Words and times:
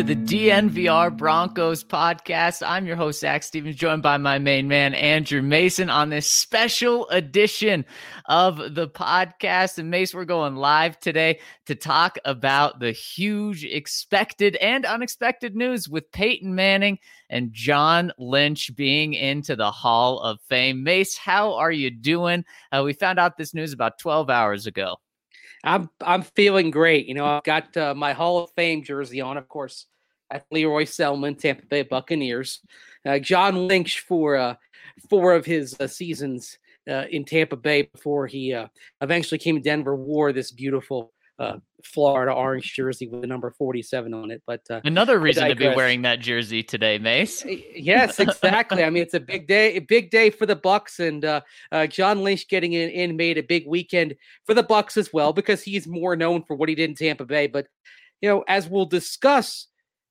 to 0.00 0.14
the 0.14 0.16
DNVR 0.16 1.14
Broncos 1.14 1.84
podcast. 1.84 2.66
I'm 2.66 2.86
your 2.86 2.96
host, 2.96 3.20
Zach 3.20 3.42
Stevens, 3.42 3.76
joined 3.76 4.02
by 4.02 4.16
my 4.16 4.38
main 4.38 4.66
man, 4.66 4.94
Andrew 4.94 5.42
Mason, 5.42 5.90
on 5.90 6.08
this 6.08 6.30
special 6.30 7.06
edition 7.10 7.84
of 8.24 8.74
the 8.74 8.88
podcast. 8.88 9.76
And 9.76 9.90
Mace, 9.90 10.14
we're 10.14 10.24
going 10.24 10.56
live 10.56 10.98
today 11.00 11.40
to 11.66 11.74
talk 11.74 12.16
about 12.24 12.80
the 12.80 12.92
huge 12.92 13.62
expected 13.66 14.56
and 14.56 14.86
unexpected 14.86 15.54
news 15.54 15.86
with 15.86 16.10
Peyton 16.12 16.54
Manning 16.54 16.98
and 17.28 17.52
John 17.52 18.10
Lynch 18.16 18.74
being 18.74 19.12
into 19.12 19.54
the 19.54 19.70
Hall 19.70 20.18
of 20.20 20.40
Fame. 20.48 20.82
Mace, 20.82 21.18
how 21.18 21.52
are 21.56 21.72
you 21.72 21.90
doing? 21.90 22.46
Uh, 22.72 22.80
we 22.86 22.94
found 22.94 23.18
out 23.18 23.36
this 23.36 23.52
news 23.52 23.74
about 23.74 23.98
12 23.98 24.30
hours 24.30 24.66
ago. 24.66 24.96
I'm 25.64 25.90
I'm 26.00 26.22
feeling 26.22 26.70
great. 26.70 27.06
You 27.06 27.14
know, 27.14 27.24
I've 27.24 27.44
got 27.44 27.76
uh, 27.76 27.94
my 27.94 28.12
Hall 28.12 28.38
of 28.44 28.50
Fame 28.52 28.82
jersey 28.82 29.20
on, 29.20 29.36
of 29.36 29.48
course. 29.48 29.86
At 30.32 30.46
Lee 30.52 30.64
Roy 30.64 30.84
Selmon, 30.84 31.36
Tampa 31.36 31.66
Bay 31.66 31.82
Buccaneers. 31.82 32.60
Uh, 33.04 33.18
John 33.18 33.66
Lynch 33.66 34.00
for 34.00 34.36
uh, 34.36 34.54
four 35.08 35.34
of 35.34 35.44
his 35.44 35.76
uh, 35.80 35.88
seasons 35.88 36.56
uh, 36.88 37.06
in 37.10 37.24
Tampa 37.24 37.56
Bay 37.56 37.82
before 37.82 38.28
he 38.28 38.54
uh, 38.54 38.68
eventually 39.00 39.38
came 39.38 39.56
to 39.56 39.60
Denver. 39.60 39.96
Wore 39.96 40.32
this 40.32 40.52
beautiful 40.52 41.12
uh, 41.40 41.56
Florida 41.82 42.32
orange 42.32 42.74
jersey 42.74 43.08
with 43.08 43.22
the 43.22 43.26
number 43.26 43.50
47 43.50 44.12
on 44.12 44.30
it. 44.30 44.42
But 44.46 44.60
uh, 44.70 44.80
Another 44.84 45.18
reason 45.18 45.48
to 45.48 45.56
be 45.56 45.68
wearing 45.68 46.02
that 46.02 46.20
jersey 46.20 46.62
today, 46.62 46.98
Mace. 46.98 47.44
yes, 47.74 48.20
exactly. 48.20 48.84
I 48.84 48.90
mean, 48.90 49.02
it's 49.02 49.14
a 49.14 49.20
big 49.20 49.48
day, 49.48 49.74
a 49.76 49.80
big 49.80 50.10
day 50.10 50.28
for 50.28 50.44
the 50.44 50.54
Bucks, 50.54 51.00
and 51.00 51.24
uh, 51.24 51.40
uh, 51.72 51.86
John 51.86 52.22
Lynch 52.22 52.46
getting 52.48 52.74
in, 52.74 52.90
in 52.90 53.16
made 53.16 53.38
a 53.38 53.42
big 53.42 53.66
weekend 53.66 54.14
for 54.44 54.54
the 54.54 54.62
Bucks 54.62 54.96
as 54.98 55.12
well 55.12 55.32
because 55.32 55.62
he's 55.62 55.86
more 55.86 56.14
known 56.14 56.44
for 56.44 56.54
what 56.54 56.68
he 56.68 56.74
did 56.74 56.90
in 56.90 56.94
Tampa 56.94 57.24
Bay. 57.24 57.46
But 57.46 57.66
you 58.20 58.28
know, 58.28 58.44
as 58.46 58.68
we'll 58.68 58.84
discuss, 58.84 59.66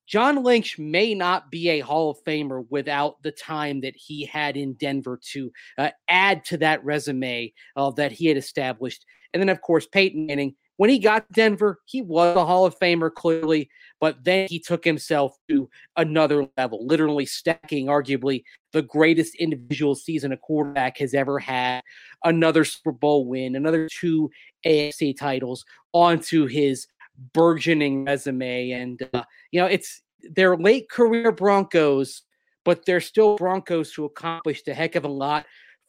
John 0.08 0.43
Lynch 0.43 0.80
may 0.80 1.14
not 1.14 1.52
be 1.52 1.69
a 1.69 1.81
Hall 1.81 2.09
of 2.09 2.23
Famer 2.23 2.66
without 2.71 3.21
the 3.21 3.31
time 3.31 3.81
that 3.81 3.93
he 3.95 4.25
had 4.25 4.58
in 4.58 4.73
Denver 4.73 5.19
to 5.33 5.52
uh, 5.77 5.91
add 6.08 6.43
to 6.45 6.58
that 6.58 6.83
resume 6.83 7.53
uh, 7.75 7.91
that 7.91 8.11
he 8.11 8.25
had 8.25 8.38
established. 8.38 9.05
And 9.33 9.39
then, 9.39 9.49
of 9.49 9.61
course, 9.61 9.86
Peyton 9.86 10.25
Manning. 10.25 10.55
When 10.80 10.89
he 10.89 10.97
got 10.97 11.30
Denver, 11.33 11.81
he 11.83 12.02
was 12.02 12.38
a 12.38 12.45
Hall 12.45 12.66
of 12.66 12.80
Famer, 12.80 13.13
clearly, 13.13 13.69
but 13.99 14.23
then 14.23 14.47
he 14.49 14.61
took 14.61 14.86
himself 14.86 15.36
to 15.49 15.69
another 15.97 16.47
level, 16.55 16.87
literally 16.87 17.26
stacking 17.26 17.87
arguably 17.87 18.43
the 18.71 18.81
greatest 18.81 19.36
individual 19.36 19.93
season 19.93 20.31
a 20.31 20.37
quarterback 20.37 20.98
has 20.99 21.14
ever 21.14 21.37
had, 21.37 21.81
another 22.23 22.64
Super 22.64 22.93
Bowl 22.93 23.26
win, 23.26 23.58
another 23.58 23.89
two 23.92 24.31
AFC 24.65 25.17
titles 25.17 25.65
onto 25.92 26.45
his 26.45 26.87
burgeoning 27.33 28.05
resume. 28.05 28.71
And, 28.71 29.05
uh, 29.14 29.23
you 29.52 29.59
know, 29.59 29.67
it's 29.67 30.02
they're 30.32 30.55
late 30.55 30.89
career 30.89 31.33
Broncos, 31.33 32.21
but 32.64 32.86
they're 32.86 33.02
still 33.02 33.36
Broncos 33.36 33.93
who 33.93 34.05
accomplished 34.05 34.70
a 34.70 34.73
heck 34.73 34.95
of 34.95 35.03
a 35.03 35.09
lot. 35.09 35.45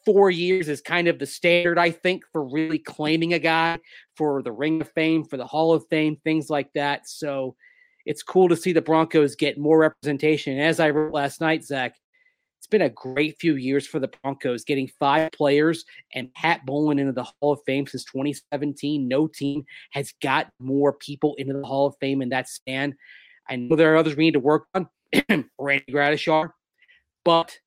Four 0.07 0.31
years 0.31 0.69
is 0.69 0.81
kind 0.81 1.09
of 1.09 1.19
the 1.19 1.27
standard, 1.27 1.79
I 1.79 1.91
think, 1.91 2.25
for 2.33 2.45
really 2.45 2.79
claiming 2.79 3.35
a 3.35 3.39
guy 3.39 3.79
for 4.17 4.43
the 4.43 4.53
Ring 4.53 4.81
of 4.81 4.91
Fame, 4.93 5.25
for 5.25 5.37
the 5.37 5.47
Hall 5.47 5.73
of 5.73 5.87
Fame, 5.91 6.17
things 6.25 6.49
like 6.49 6.73
that. 6.75 7.09
So 7.09 7.55
it's 8.07 8.23
cool 8.23 8.49
to 8.49 8.57
see 8.57 8.73
the 8.73 8.81
Broncos 8.81 9.37
get 9.37 9.59
more 9.59 9.79
representation. 9.79 10.55
And 10.55 10.63
as 10.63 10.81
I 10.81 10.91
wrote 10.91 11.13
last 11.13 11.41
night, 11.41 11.65
Zach, 11.65 11.95
it's 12.59 12.67
been 12.67 12.83
a 12.83 12.91
great 12.91 13.39
few 13.39 13.57
years 13.57 13.87
for 13.87 13.99
the 13.99 14.11
Broncos, 14.23 14.65
getting 14.65 14.91
five 14.99 15.33
players 15.33 15.85
and 16.15 16.33
Pat 16.35 16.67
Bowlen 16.67 16.99
into 16.99 17.13
the 17.13 17.25
Hall 17.25 17.53
of 17.53 17.61
Fame 17.65 17.87
since 17.87 18.05
2017. 18.05 19.09
No 19.09 19.27
team 19.27 19.65
has 19.93 20.13
got 20.23 20.51
more 20.59 20.93
people 20.93 21.35
into 21.39 21.55
the 21.55 21.67
Hall 21.67 21.87
of 21.87 21.95
Fame 22.01 22.21
in 22.21 22.29
that 22.31 22.49
span. 22.49 22.95
I 23.49 23.57
know 23.57 23.77
there 23.77 23.95
are 23.95 23.97
others 23.97 24.15
we 24.15 24.25
need 24.25 24.35
to 24.35 24.41
work 24.41 24.67
on, 24.75 24.89
Randy 25.59 25.85
Gradishar, 25.91 26.51
but 27.25 27.59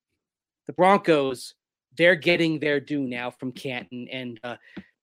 the 0.67 0.73
Broncos, 0.73 1.55
they're 1.97 2.15
getting 2.15 2.59
their 2.59 2.79
due 2.79 3.07
now 3.07 3.31
from 3.31 3.51
Canton, 3.51 4.07
and 4.11 4.39
uh, 4.43 4.57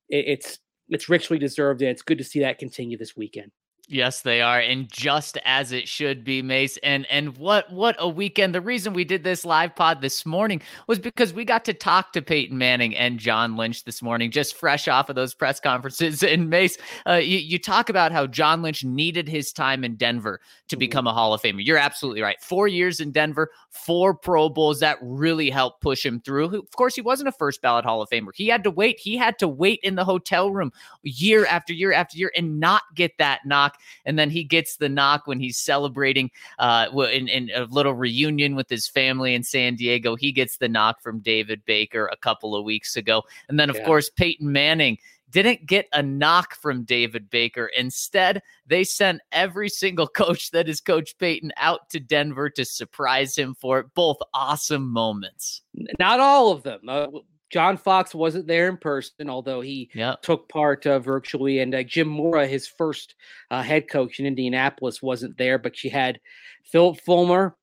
it- 0.09 0.27
it's 0.29 0.59
it's 0.89 1.09
richly 1.09 1.39
deserved, 1.39 1.83
and 1.83 1.91
it's 1.91 2.03
good 2.03 2.19
to 2.19 2.25
see 2.25 2.41
that 2.41 2.59
continue 2.59 2.99
this 2.99 3.17
weekend. 3.17 3.53
Yes, 3.93 4.21
they 4.21 4.41
are, 4.41 4.61
and 4.61 4.89
just 4.89 5.37
as 5.45 5.73
it 5.73 5.89
should 5.89 6.23
be, 6.23 6.43
Mace. 6.43 6.77
And 6.85 7.07
and 7.11 7.37
what 7.37 7.69
what 7.73 7.97
a 7.99 8.09
weekend! 8.09 8.55
The 8.55 8.61
reason 8.61 8.93
we 8.93 9.03
did 9.05 9.25
this 9.25 9.45
live 9.45 9.75
pod 9.75 10.01
this 10.01 10.25
morning 10.25 10.63
was 10.87 11.01
because 11.01 11.33
we 11.35 11.45
got 11.45 11.65
to 11.65 11.75
talk 11.75 12.13
to 12.13 12.23
Peyton 12.23 12.57
Manning 12.57 12.95
and 12.95 13.19
John 13.19 13.57
Lynch 13.57 13.83
this 13.83 14.01
morning, 14.01 14.31
just 14.31 14.55
fresh 14.55 14.87
off 14.87 15.09
of 15.09 15.17
those 15.17 15.35
press 15.35 15.59
conferences. 15.59 16.23
And 16.31 16.49
Mace, 16.49 16.79
uh, 17.09 17.15
you, 17.15 17.39
you 17.39 17.59
talk 17.59 17.89
about 17.89 18.13
how 18.13 18.29
John 18.29 18.63
Lynch 18.63 18.85
needed 18.85 19.29
his 19.29 19.53
time 19.53 19.83
in 19.83 19.97
Denver 19.97 20.41
to 20.69 20.77
Mhm. 20.77 20.79
become 20.79 21.07
a 21.09 21.13
Hall 21.13 21.35
of 21.35 21.43
Famer. 21.43 21.65
You're 21.65 21.77
absolutely 21.77 22.23
right. 22.23 22.41
Four 22.41 22.69
years 22.69 23.01
in 23.01 23.11
Denver, 23.11 23.51
four 23.71 24.15
Pro 24.15 24.49
Bowls 24.49 24.79
that 24.79 24.99
really 25.03 25.51
helped 25.51 25.81
push 25.83 26.07
him 26.07 26.21
through. 26.21 26.45
Of 26.57 26.71
course, 26.77 26.95
he 26.95 27.01
wasn't 27.01 27.29
a 27.31 27.33
first 27.33 27.61
ballot 27.61 27.85
Hall 27.85 28.01
of 28.03 28.09
Famer. 28.09 28.31
He 28.33 28.47
had 28.47 28.63
to 28.63 28.71
wait. 28.71 29.01
He 29.01 29.17
had 29.17 29.37
to 29.41 29.49
wait 29.49 29.81
in 29.83 29.97
the 29.97 30.05
hotel 30.05 30.53
room 30.53 30.71
year 31.03 31.45
after 31.47 31.73
year 31.73 31.93
after 31.93 32.17
year 32.17 32.31
and 32.37 32.61
not 32.61 32.83
get 32.95 33.19
that 33.19 33.41
knock 33.45 33.79
and 34.05 34.19
then 34.19 34.31
he 34.31 34.45
gets 34.45 34.77
the 34.77 34.89
knock 34.89 35.27
when 35.27 35.41
he's 35.41 35.57
celebrating 35.59 36.31
uh 36.59 36.87
in, 37.13 37.29
in 37.29 37.51
a 37.55 37.65
little 37.65 37.95
reunion 37.95 38.55
with 38.55 38.69
his 38.69 38.87
family 38.87 39.35
in 39.35 39.43
San 39.43 39.77
Diego. 39.77 40.17
He 40.17 40.33
gets 40.33 40.57
the 40.57 40.69
knock 40.69 41.01
from 41.03 41.21
David 41.21 41.65
Baker 41.65 42.09
a 42.13 42.17
couple 42.17 42.55
of 42.55 42.65
weeks 42.65 42.97
ago. 42.97 43.23
And 43.49 43.59
then 43.59 43.71
of 43.71 43.77
Yeah. 43.77 43.87
course 43.87 44.11
Peyton 44.11 44.51
Manning 44.51 44.99
didn't 45.31 45.67
get 45.67 45.87
a 45.93 46.03
knock 46.03 46.55
from 46.57 46.83
David 46.83 47.31
Baker. 47.31 47.67
Instead, 47.67 48.43
they 48.67 48.85
sent 48.85 49.21
every 49.33 49.69
single 49.69 50.07
coach 50.23 50.51
that 50.51 50.69
is 50.69 50.81
Coach 50.81 51.17
Peyton 51.19 51.53
out 51.57 51.89
to 51.91 52.01
Denver 52.01 52.51
to 52.51 52.65
surprise 52.65 53.37
him 53.37 53.55
for 53.55 53.79
it. 53.81 53.87
Both 53.95 54.19
awesome 54.35 54.91
moments. 54.91 55.63
Not 55.99 56.21
all 56.21 56.51
of 56.51 56.63
them. 56.63 56.81
Uh, 56.89 57.07
John 57.51 57.77
Fox 57.77 58.15
wasn't 58.15 58.47
there 58.47 58.69
in 58.69 58.77
person, 58.77 59.29
although 59.29 59.61
he 59.61 59.91
Yeah. 59.95 60.15
took 60.23 60.49
part 60.49 60.87
uh, 60.87 60.99
virtually. 61.01 61.59
And 61.59 61.75
uh, 61.75 61.83
Jim 61.83 62.09
Mora, 62.09 62.47
his 62.47 62.67
first 62.69 63.15
uh, 63.51 63.63
head 63.63 63.89
coach 63.91 64.21
in 64.21 64.27
Indianapolis, 64.27 65.03
wasn't 65.03 65.37
there, 65.37 65.59
but 65.59 65.77
she 65.77 65.89
had 65.89 66.21
Phillip 66.65 67.01
Fulmer 67.01 67.57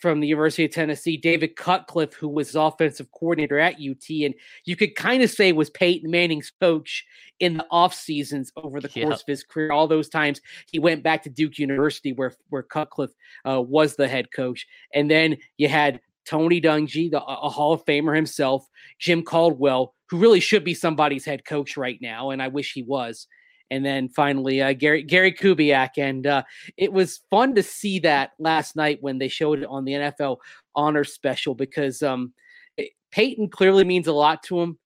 from 0.00 0.20
the 0.20 0.26
University 0.26 0.64
of 0.64 0.72
Tennessee, 0.72 1.16
David 1.16 1.54
Cutcliffe, 1.56 2.12
who 2.12 2.28
was 2.28 2.54
offensive 2.56 3.10
coordinator 3.12 3.58
at 3.58 3.76
UT, 3.80 4.10
and 4.24 4.34
you 4.64 4.74
could 4.76 4.94
kind 4.96 5.22
of 5.22 5.30
say 5.30 5.52
was 5.52 5.70
Peyton 5.70 6.10
Manning's 6.10 6.52
coach 6.60 7.06
in 7.38 7.56
the 7.56 7.66
off 7.70 7.94
seasons 7.94 8.52
over 8.56 8.80
the 8.80 8.90
Yep. 8.92 9.06
course 9.06 9.20
of 9.20 9.26
his 9.28 9.44
career. 9.44 9.70
All 9.72 9.86
those 9.86 10.08
times 10.08 10.40
he 10.70 10.78
went 10.80 11.02
back 11.04 11.22
to 11.22 11.30
Duke 11.30 11.58
University, 11.58 12.12
where 12.12 12.34
where 12.50 12.64
Cutcliffe 12.64 13.14
uh, 13.48 13.62
was 13.62 13.94
the 13.96 14.08
head 14.08 14.32
coach, 14.32 14.66
and 14.92 15.08
then 15.10 15.36
you 15.56 15.68
had 15.68 16.00
Tony 16.26 16.60
Dungy, 16.60 17.10
the, 17.10 17.22
a 17.22 17.48
Hall 17.48 17.72
of 17.72 17.84
Famer 17.84 18.14
himself, 18.14 18.66
Jim 18.98 19.22
Caldwell, 19.22 19.94
who 20.08 20.18
really 20.18 20.40
should 20.40 20.64
be 20.64 20.74
somebody's 20.74 21.24
head 21.24 21.44
coach 21.44 21.76
right 21.76 21.98
now, 22.00 22.30
and 22.30 22.42
I 22.42 22.48
wish 22.48 22.72
he 22.72 22.82
was. 22.82 23.26
And 23.70 23.84
then 23.84 24.08
finally, 24.08 24.62
uh, 24.62 24.72
Gary 24.74 25.02
Gary 25.02 25.32
Kubiak, 25.32 25.98
and 25.98 26.26
uh, 26.26 26.44
it 26.76 26.92
was 26.92 27.20
fun 27.30 27.54
to 27.56 27.62
see 27.62 27.98
that 28.00 28.30
last 28.38 28.76
night 28.76 28.98
when 29.00 29.18
they 29.18 29.28
showed 29.28 29.60
it 29.60 29.66
on 29.68 29.84
the 29.84 29.92
NFL 29.92 30.38
Honor 30.76 31.02
Special 31.02 31.54
because 31.54 32.02
um, 32.02 32.32
it- 32.76 32.92
Peyton 33.10 33.48
clearly 33.48 33.82
means 33.82 34.06
a 34.06 34.12
lot 34.12 34.42
to 34.44 34.60
him, 34.60 34.78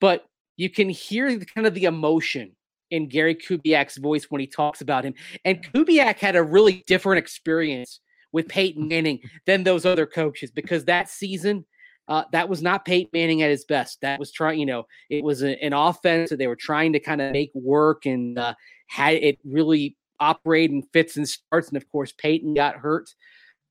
but 0.00 0.24
you 0.56 0.70
can 0.70 0.88
hear 0.88 1.36
the, 1.38 1.46
kind 1.46 1.66
of 1.66 1.74
the 1.74 1.84
emotion 1.84 2.56
in 2.90 3.08
Gary 3.08 3.34
Kubiak's 3.34 3.96
voice 3.96 4.26
when 4.28 4.40
he 4.40 4.46
talks 4.46 4.80
about 4.80 5.04
him. 5.04 5.14
And 5.44 5.62
Kubiak 5.72 6.18
had 6.18 6.36
a 6.36 6.42
really 6.42 6.82
different 6.86 7.18
experience 7.18 8.00
with 8.36 8.48
Peyton 8.48 8.86
Manning 8.86 9.18
than 9.46 9.64
those 9.64 9.86
other 9.86 10.04
coaches 10.04 10.50
because 10.50 10.84
that 10.84 11.08
season, 11.08 11.64
uh, 12.06 12.24
that 12.32 12.50
was 12.50 12.60
not 12.60 12.84
Peyton 12.84 13.08
Manning 13.14 13.40
at 13.40 13.48
his 13.48 13.64
best. 13.64 13.98
That 14.02 14.20
was 14.20 14.30
trying, 14.30 14.60
you 14.60 14.66
know, 14.66 14.84
it 15.08 15.24
was 15.24 15.42
a, 15.42 15.58
an 15.64 15.72
offense 15.72 16.28
that 16.28 16.36
they 16.36 16.46
were 16.46 16.54
trying 16.54 16.92
to 16.92 17.00
kind 17.00 17.22
of 17.22 17.32
make 17.32 17.50
work 17.54 18.04
and 18.04 18.38
uh, 18.38 18.52
had 18.88 19.14
it 19.14 19.38
really 19.42 19.96
operate 20.20 20.70
in 20.70 20.82
fits 20.92 21.16
and 21.16 21.26
starts. 21.26 21.68
And 21.68 21.78
of 21.78 21.88
course, 21.88 22.12
Peyton 22.12 22.52
got 22.52 22.76
hurt. 22.76 23.08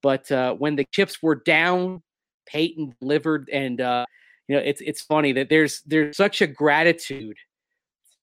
But 0.02 0.32
uh, 0.32 0.56
when 0.56 0.76
the 0.78 0.86
chips 0.92 1.22
were 1.22 1.44
down, 1.46 2.02
Peyton 2.48 2.96
delivered. 3.00 3.48
And, 3.54 3.80
uh, 3.80 4.08
you 4.48 4.56
know, 4.56 4.64
it's 4.66 4.82
it's 4.82 5.02
funny 5.04 5.32
that 5.34 5.50
there's 5.50 5.84
there's 5.86 6.18
such 6.18 6.42
a 6.42 6.48
gratitude 6.48 7.38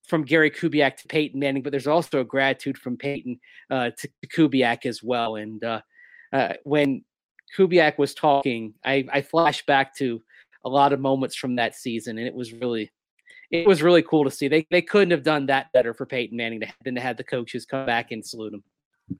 from 0.09 0.25
Gary 0.25 0.51
Kubiak 0.51 0.97
to 0.97 1.07
Peyton 1.07 1.39
Manning, 1.39 1.63
but 1.63 1.71
there's 1.71 1.87
also 1.87 2.21
a 2.21 2.25
gratitude 2.25 2.79
from 2.79 2.97
Peyton 2.97 3.39
uh, 3.71 3.91
to, 3.97 4.09
to 4.09 4.27
Kubiak 4.27 4.87
as 4.87 5.05
well. 5.05 5.37
And 5.37 5.63
uh, 6.33 6.55
when 6.65 7.05
Kubiak 7.57 7.99
was 7.99 8.15
talking, 8.15 8.75
I, 8.85 9.07
I 9.13 9.23
flashed 9.23 9.67
back 9.67 9.95
to 9.97 10.23
a 10.65 10.69
lot 10.69 10.93
of 10.93 11.01
moments 11.01 11.37
from 11.37 11.57
that 11.57 11.75
season, 11.75 12.19
and 12.19 12.27
it 12.27 12.35
was 12.35 12.53
really 12.53 12.91
it 13.51 13.67
was 13.67 13.83
really 13.83 14.03
cool 14.03 14.25
to 14.25 14.31
see. 14.31 14.49
They 14.49 14.67
they 14.71 14.83
couldn't 14.83 15.11
have 15.11 15.23
done 15.23 15.47
that 15.47 15.73
better 15.73 15.93
for 15.93 16.07
Peyton 16.07 16.37
Manning 16.37 16.61
to, 16.61 16.69
than 16.85 16.95
to 16.95 17.01
have 17.01 17.17
the 17.17 17.25
coaches 17.25 17.67
come 17.67 17.87
back 17.87 18.11
and 18.11 18.25
salute 18.25 18.55
him. 18.55 18.65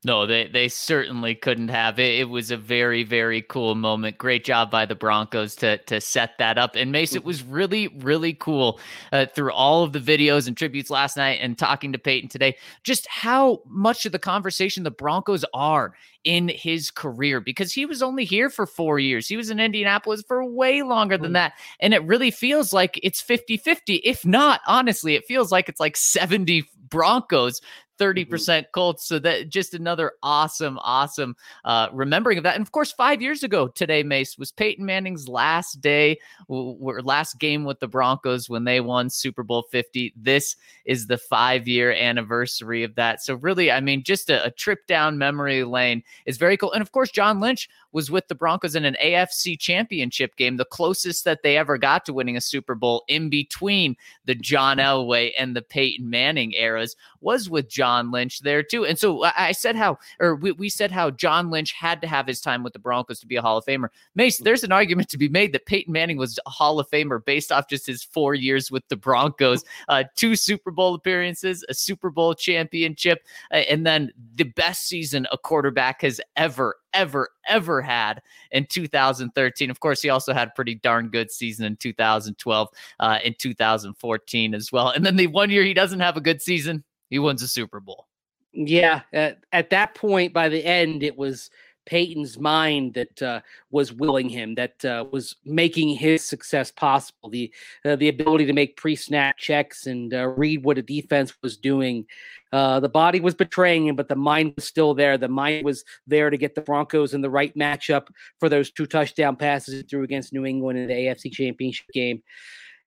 No, 0.05 0.27
they 0.27 0.49
they 0.49 0.69
certainly 0.69 1.35
couldn't 1.35 1.69
have 1.69 1.99
it. 1.99 2.21
It 2.21 2.29
was 2.29 2.51
a 2.51 2.57
very 2.57 3.03
very 3.05 3.43
cool 3.43 3.75
moment. 3.75 4.19
Great 4.19 4.45
job 4.45 4.71
by 4.71 4.87
the 4.87 4.95
Broncos 4.95 5.57
to 5.57 5.79
to 5.79 6.01
set 6.01 6.39
that 6.39 6.59
up. 6.59 6.77
And 6.77 6.93
Mace, 6.93 7.15
it 7.15 7.21
mm-hmm. 7.21 7.27
was 7.27 7.43
really 7.43 7.89
really 7.89 8.35
cool 8.35 8.81
uh, 9.13 9.27
through 9.27 9.53
all 9.53 9.83
of 9.83 9.93
the 9.93 10.01
videos 10.01 10.47
and 10.47 10.57
tributes 10.57 10.91
last 10.91 11.17
night 11.17 11.39
and 11.41 11.59
talking 11.59 11.93
to 11.93 11.99
Peyton 11.99 12.29
today. 12.29 12.57
Just 12.85 13.07
how 13.07 13.63
much 13.67 14.07
of 14.07 14.13
the 14.13 14.19
conversation 14.19 14.85
the 14.85 14.91
Broncos 14.91 15.45
are 15.55 15.95
in 16.25 16.49
his 16.49 16.91
career 16.91 17.41
because 17.41 17.73
he 17.73 17.85
was 17.85 18.03
only 18.03 18.25
here 18.25 18.49
for 18.49 18.67
four 18.67 18.99
years. 18.99 19.27
He 19.27 19.37
was 19.37 19.51
in 19.51 19.59
Indianapolis 19.59 20.23
for 20.27 20.45
way 20.45 20.83
longer 20.83 21.19
than 21.19 21.31
mm. 21.31 21.35
that. 21.35 21.55
And 21.81 21.93
it 21.93 22.05
really 22.05 22.31
feels 22.31 22.73
like 22.73 22.99
it's 23.03 23.21
50 23.21 23.57
50. 23.57 23.97
If 23.97 24.25
not, 24.25 24.61
honestly, 24.67 25.15
it 25.15 25.27
feels 25.27 25.51
like 25.51 25.69
it's 25.69 25.81
like 25.81 25.97
70 25.97 26.65
Broncos 26.89 27.61
30% 28.03 28.65
Colts. 28.75 29.07
So 29.07 29.19
that 29.21 29.49
just 29.49 29.75
another 29.75 30.13
awesome, 30.23 30.79
awesome 30.83 31.37
uh, 31.65 31.89
remembering 31.93 32.39
of 32.39 32.45
that. 32.45 32.57
And 32.57 32.63
of 32.63 32.73
course, 32.73 32.91
five 32.91 33.23
years 33.23 33.45
ago 33.45 33.69
today, 33.69 34.03
Mace 34.03 34.37
was 34.37 34.51
Peyton 34.51 34.85
Manning's 34.85 35.29
last 35.29 35.81
day, 35.81 36.19
last 36.49 37.39
game 37.39 37.65
with 37.65 37.79
the 37.79 37.87
Broncos 37.87 38.51
when 38.51 38.65
they 38.65 38.81
won 38.81 39.09
Super 39.09 39.45
Bowl 39.45 39.63
50. 39.71 40.13
This 40.17 40.57
is 40.85 41.07
the 41.07 41.19
five 41.19 41.69
year 41.69 41.93
anniversary 41.93 42.83
of 42.83 42.97
that. 42.97 43.23
So 43.23 43.35
really, 43.37 43.71
I 43.71 43.81
mean, 43.81 44.03
just 44.03 44.31
a, 44.31 44.45
a 44.45 44.51
trip 44.51 44.87
down 44.89 45.17
memory 45.17 45.63
lane 45.63 46.03
is 46.27 46.39
very 46.39 46.57
cool. 46.57 46.73
And 46.73 46.83
of 46.83 46.91
course, 46.91 47.11
John 47.11 47.39
Lynch 47.39 47.69
was 47.93 48.11
with 48.11 48.27
the 48.29 48.35
Broncos 48.35 48.75
in 48.75 48.85
an 48.85 48.97
AFC 49.03 49.59
championship 49.59 50.35
game, 50.37 50.57
the 50.57 50.65
closest 50.65 51.25
that 51.25 51.43
they 51.43 51.57
ever 51.57 51.79
got 51.79 52.05
to 52.07 52.13
winning 52.13 52.37
a 52.37 52.41
Super 52.41 52.75
Bowl 52.75 53.05
in 53.07 53.29
between 53.29 53.97
the 54.25 54.35
John 54.35 54.79
Elway 54.79 55.33
and 55.39 55.55
the 55.55 55.63
Peyton 55.63 56.09
Manning 56.09 56.53
eras 56.53 56.97
was 57.23 57.49
with 57.49 57.69
John 57.69 58.11
Lynch 58.11 58.41
there 58.41 58.63
too. 58.63 58.85
And 58.85 58.99
so 58.99 59.25
I 59.25 59.53
said 59.53 59.77
how, 59.77 59.99
or 60.21 60.37
we, 60.37 60.53
we 60.53 60.69
said 60.69 60.91
how 60.91 61.11
John 61.11 61.51
Lynch 61.51 61.73
had 61.73 62.01
to 62.03 62.09
have 62.09 62.27
his 62.27 62.41
time 62.41 62.63
with 62.63 62.73
the 62.73 62.79
Broncos 62.79 63.21
to 63.21 63.27
be 63.27 63.37
a 63.37 63.43
Hall 63.43 63.59
of 63.59 63.65
Famer. 63.65 63.89
Mace, 64.15 64.39
there's 64.39 64.65
an 64.65 64.73
argument 64.73 65.09
to 65.11 65.19
be 65.19 65.29
made 65.29 65.53
that 65.53 65.67
Peyton 65.67 65.93
Manning 65.93 66.17
was 66.17 66.39
a 66.47 66.51
Hall 66.51 66.79
of 66.79 66.89
Famer 66.91 67.25
based 67.25 67.53
off 67.53 67.69
just 67.69 67.87
his 67.87 68.03
four 68.03 68.35
years 68.35 68.71
with 68.71 68.87
the 68.89 68.97
Broncos, 68.97 69.65
uh, 69.89 70.05
two 70.17 70.37
Super 70.37 70.71
Bowl 70.71 70.95
appearances, 70.95 71.65
a 71.69 71.75
Super 71.75 72.11
Bowl 72.11 72.35
championship, 72.35 73.27
uh, 73.53 73.57
and 73.57 73.87
then 73.87 74.11
the 74.35 74.45
best 74.45 74.89
season 74.89 75.27
a 75.33 75.39
quarterback 75.39 76.03
has 76.03 76.21
ever, 76.37 76.77
ever, 76.95 77.29
ever 77.47 77.81
had 77.83 78.23
in 78.51 78.67
2013. 78.67 79.71
Of 79.71 79.81
course, 79.81 80.03
he 80.03 80.09
also 80.09 80.33
had 80.33 80.49
a 80.49 80.53
pretty 80.53 80.75
darn 80.77 81.09
good 81.09 81.31
season 81.31 81.65
in 81.65 81.77
2012, 81.77 82.69
uh, 83.01 83.19
in 83.25 83.35
2014 83.39 84.55
as 84.55 84.73
well. 84.73 84.91
And 84.91 85.05
then 85.05 85.17
the 85.17 85.27
one 85.29 85.51
year 85.51 85.65
he 85.65 85.75
doesn't 85.75 86.01
have 86.01 86.17
a 86.17 86.21
good 86.21 86.43
season, 86.43 86.85
he 87.13 87.19
wins 87.19 87.43
a 87.43 87.49
Super 87.49 87.79
Bowl. 87.79 88.07
Yeah, 88.55 89.03
at, 89.13 89.45
at 89.53 89.69
that 89.69 89.95
point, 89.95 90.33
by 90.33 90.49
the 90.49 90.65
end, 90.65 91.03
it 91.03 91.15
was 91.15 91.51
Peyton's 91.85 92.39
mind 92.39 92.95
that 92.95 93.23
uh, 93.23 93.41
was 93.71 93.93
willing 93.93 94.31
him, 94.31 94.55
that 94.55 94.83
uh, 94.83 95.05
was 95.13 95.37
making 95.45 95.91
his 95.91 96.25
success 96.25 96.71
possible. 96.71 97.29
The 97.29 97.53
uh, 97.85 97.97
the 97.97 98.09
ability 98.09 98.47
to 98.47 98.55
make 98.55 98.79
pre-snap 98.79 99.37
checks 99.37 99.87
and 99.87 100.15
uh, 100.15 100.29
read 100.29 100.65
what 100.65 100.79
a 100.79 100.83
defense 100.83 101.35
was 101.43 101.59
doing. 101.59 102.07
Uh, 102.51 102.81
the 102.81 102.89
body 102.89 103.21
was 103.21 103.35
betraying 103.35 103.89
him, 103.89 103.97
but 103.97 104.09
the 104.09 104.17
mind 104.17 104.55
was 104.57 104.65
still 104.65 104.95
there. 104.95 105.19
The 105.19 105.29
mind 105.29 105.67
was 105.67 105.85
there 106.07 106.31
to 106.31 106.39
get 106.39 106.55
the 106.55 106.63
Broncos 106.63 107.13
in 107.13 107.21
the 107.21 107.31
right 107.31 107.55
matchup 107.55 108.07
for 108.41 108.49
those 108.49 108.71
two 108.71 108.87
touchdown 108.87 109.37
passes 109.37 109.85
threw 109.91 110.03
against 110.03 110.33
New 110.33 110.47
England 110.47 110.79
in 110.79 110.89
the 110.89 110.95
AFC 110.95 111.31
Championship 111.31 111.87
game. 111.93 112.23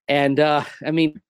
And 0.08 0.40
uh, 0.40 0.64
I 0.84 0.90
mean, 0.90 1.22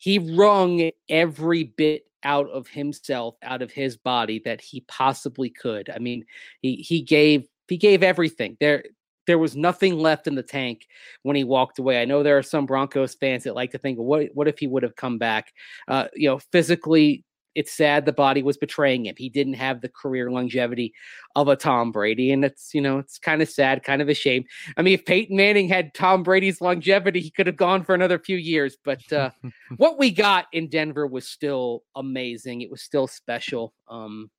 he 0.00 0.18
wrung 0.18 0.90
every 1.10 1.64
bit 1.64 2.06
out 2.24 2.48
of 2.50 2.66
himself, 2.66 3.36
out 3.42 3.62
of 3.62 3.70
his 3.70 3.96
body 3.96 4.40
that 4.44 4.60
he 4.60 4.80
possibly 4.88 5.50
could. 5.50 5.90
I 5.90 5.98
mean, 5.98 6.24
he 6.62 6.76
he 6.76 7.02
gave 7.02 7.46
he 7.68 7.76
gave 7.76 8.02
everything. 8.02 8.56
There 8.60 8.82
there 9.26 9.38
was 9.38 9.54
nothing 9.54 9.98
left 9.98 10.26
in 10.26 10.34
the 10.34 10.42
tank 10.42 10.86
when 11.22 11.36
he 11.36 11.44
walked 11.44 11.78
away. 11.78 12.00
I 12.00 12.06
know 12.06 12.22
there 12.22 12.38
are 12.38 12.42
some 12.42 12.66
Broncos 12.66 13.14
fans 13.14 13.44
that 13.44 13.54
like 13.54 13.72
to 13.72 13.78
think, 13.78 13.98
what 13.98 14.28
what 14.32 14.48
if 14.48 14.58
he 14.58 14.66
would 14.66 14.82
have 14.82 14.96
come 14.96 15.18
back? 15.18 15.52
Uh, 15.86 16.06
you 16.14 16.28
know, 16.28 16.40
physically 16.50 17.22
it's 17.54 17.72
sad 17.72 18.04
the 18.04 18.12
body 18.12 18.42
was 18.42 18.56
betraying 18.56 19.06
him. 19.06 19.14
He 19.18 19.28
didn't 19.28 19.54
have 19.54 19.80
the 19.80 19.88
career 19.88 20.30
longevity 20.30 20.92
of 21.36 21.48
a 21.48 21.56
Tom 21.56 21.92
Brady, 21.92 22.32
and 22.32 22.44
it's 22.44 22.72
you 22.74 22.80
know 22.80 22.98
it's 22.98 23.18
kind 23.18 23.42
of 23.42 23.48
sad, 23.48 23.82
kind 23.82 24.00
of 24.00 24.08
a 24.08 24.14
shame. 24.14 24.44
I 24.76 24.82
mean, 24.82 24.94
if 24.94 25.04
Peyton 25.04 25.36
Manning 25.36 25.68
had 25.68 25.94
Tom 25.94 26.22
Brady's 26.22 26.60
longevity, 26.60 27.20
he 27.20 27.30
could 27.30 27.46
have 27.46 27.56
gone 27.56 27.84
for 27.84 27.94
another 27.94 28.18
few 28.18 28.36
years. 28.36 28.76
But 28.84 29.12
uh, 29.12 29.30
what 29.76 29.98
we 29.98 30.10
got 30.10 30.46
in 30.52 30.68
Denver 30.68 31.06
was 31.06 31.28
still 31.28 31.82
amazing. 31.96 32.60
It 32.60 32.70
was 32.70 32.82
still 32.82 33.06
special. 33.06 33.74
Um, 33.88 34.30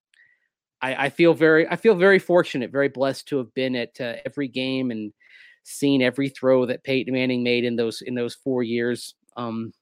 I, 0.81 1.06
I, 1.06 1.10
feel 1.10 1.34
very, 1.34 1.68
I 1.68 1.75
feel 1.75 1.94
very 1.94 2.18
fortunate, 2.18 2.72
very 2.72 2.90
blessed 2.90 3.28
to 3.28 3.38
have 3.38 3.54
been 3.54 3.75
at 3.75 4.02
uh, 4.02 4.16
every 4.25 4.48
game 4.48 4.90
and 4.90 5.13
seen 5.63 6.02
every 6.02 6.30
throw 6.30 6.66
that 6.66 6.84
Peyton 6.84 7.13
Manning 7.13 7.44
made 7.44 7.63
in 7.66 7.75
those 7.75 8.02
in 8.02 8.16
those 8.16 8.36
four 8.36 8.63
years. 8.63 9.16
Um, 9.38 9.74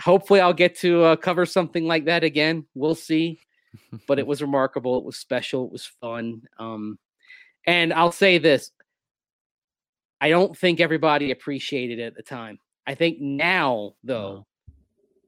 hopefully 0.00 0.40
I'll 0.40 0.52
get 0.52 0.76
to 0.78 1.04
uh, 1.04 1.16
cover 1.16 1.46
something 1.46 1.86
like 1.86 2.06
that 2.06 2.24
again. 2.24 2.66
We'll 2.74 2.94
see. 2.94 3.40
but 4.08 4.18
it 4.18 4.26
was 4.26 4.42
remarkable. 4.42 4.98
It 4.98 5.04
was 5.04 5.16
special. 5.16 5.66
It 5.66 5.72
was 5.72 5.86
fun. 6.00 6.42
Um, 6.58 6.98
and 7.66 7.92
I'll 7.92 8.12
say 8.12 8.38
this 8.38 8.72
I 10.20 10.28
don't 10.28 10.56
think 10.56 10.80
everybody 10.80 11.30
appreciated 11.30 11.98
it 11.98 12.02
at 12.04 12.14
the 12.14 12.22
time. 12.22 12.58
I 12.86 12.94
think 12.94 13.20
now, 13.20 13.94
though, 14.04 14.46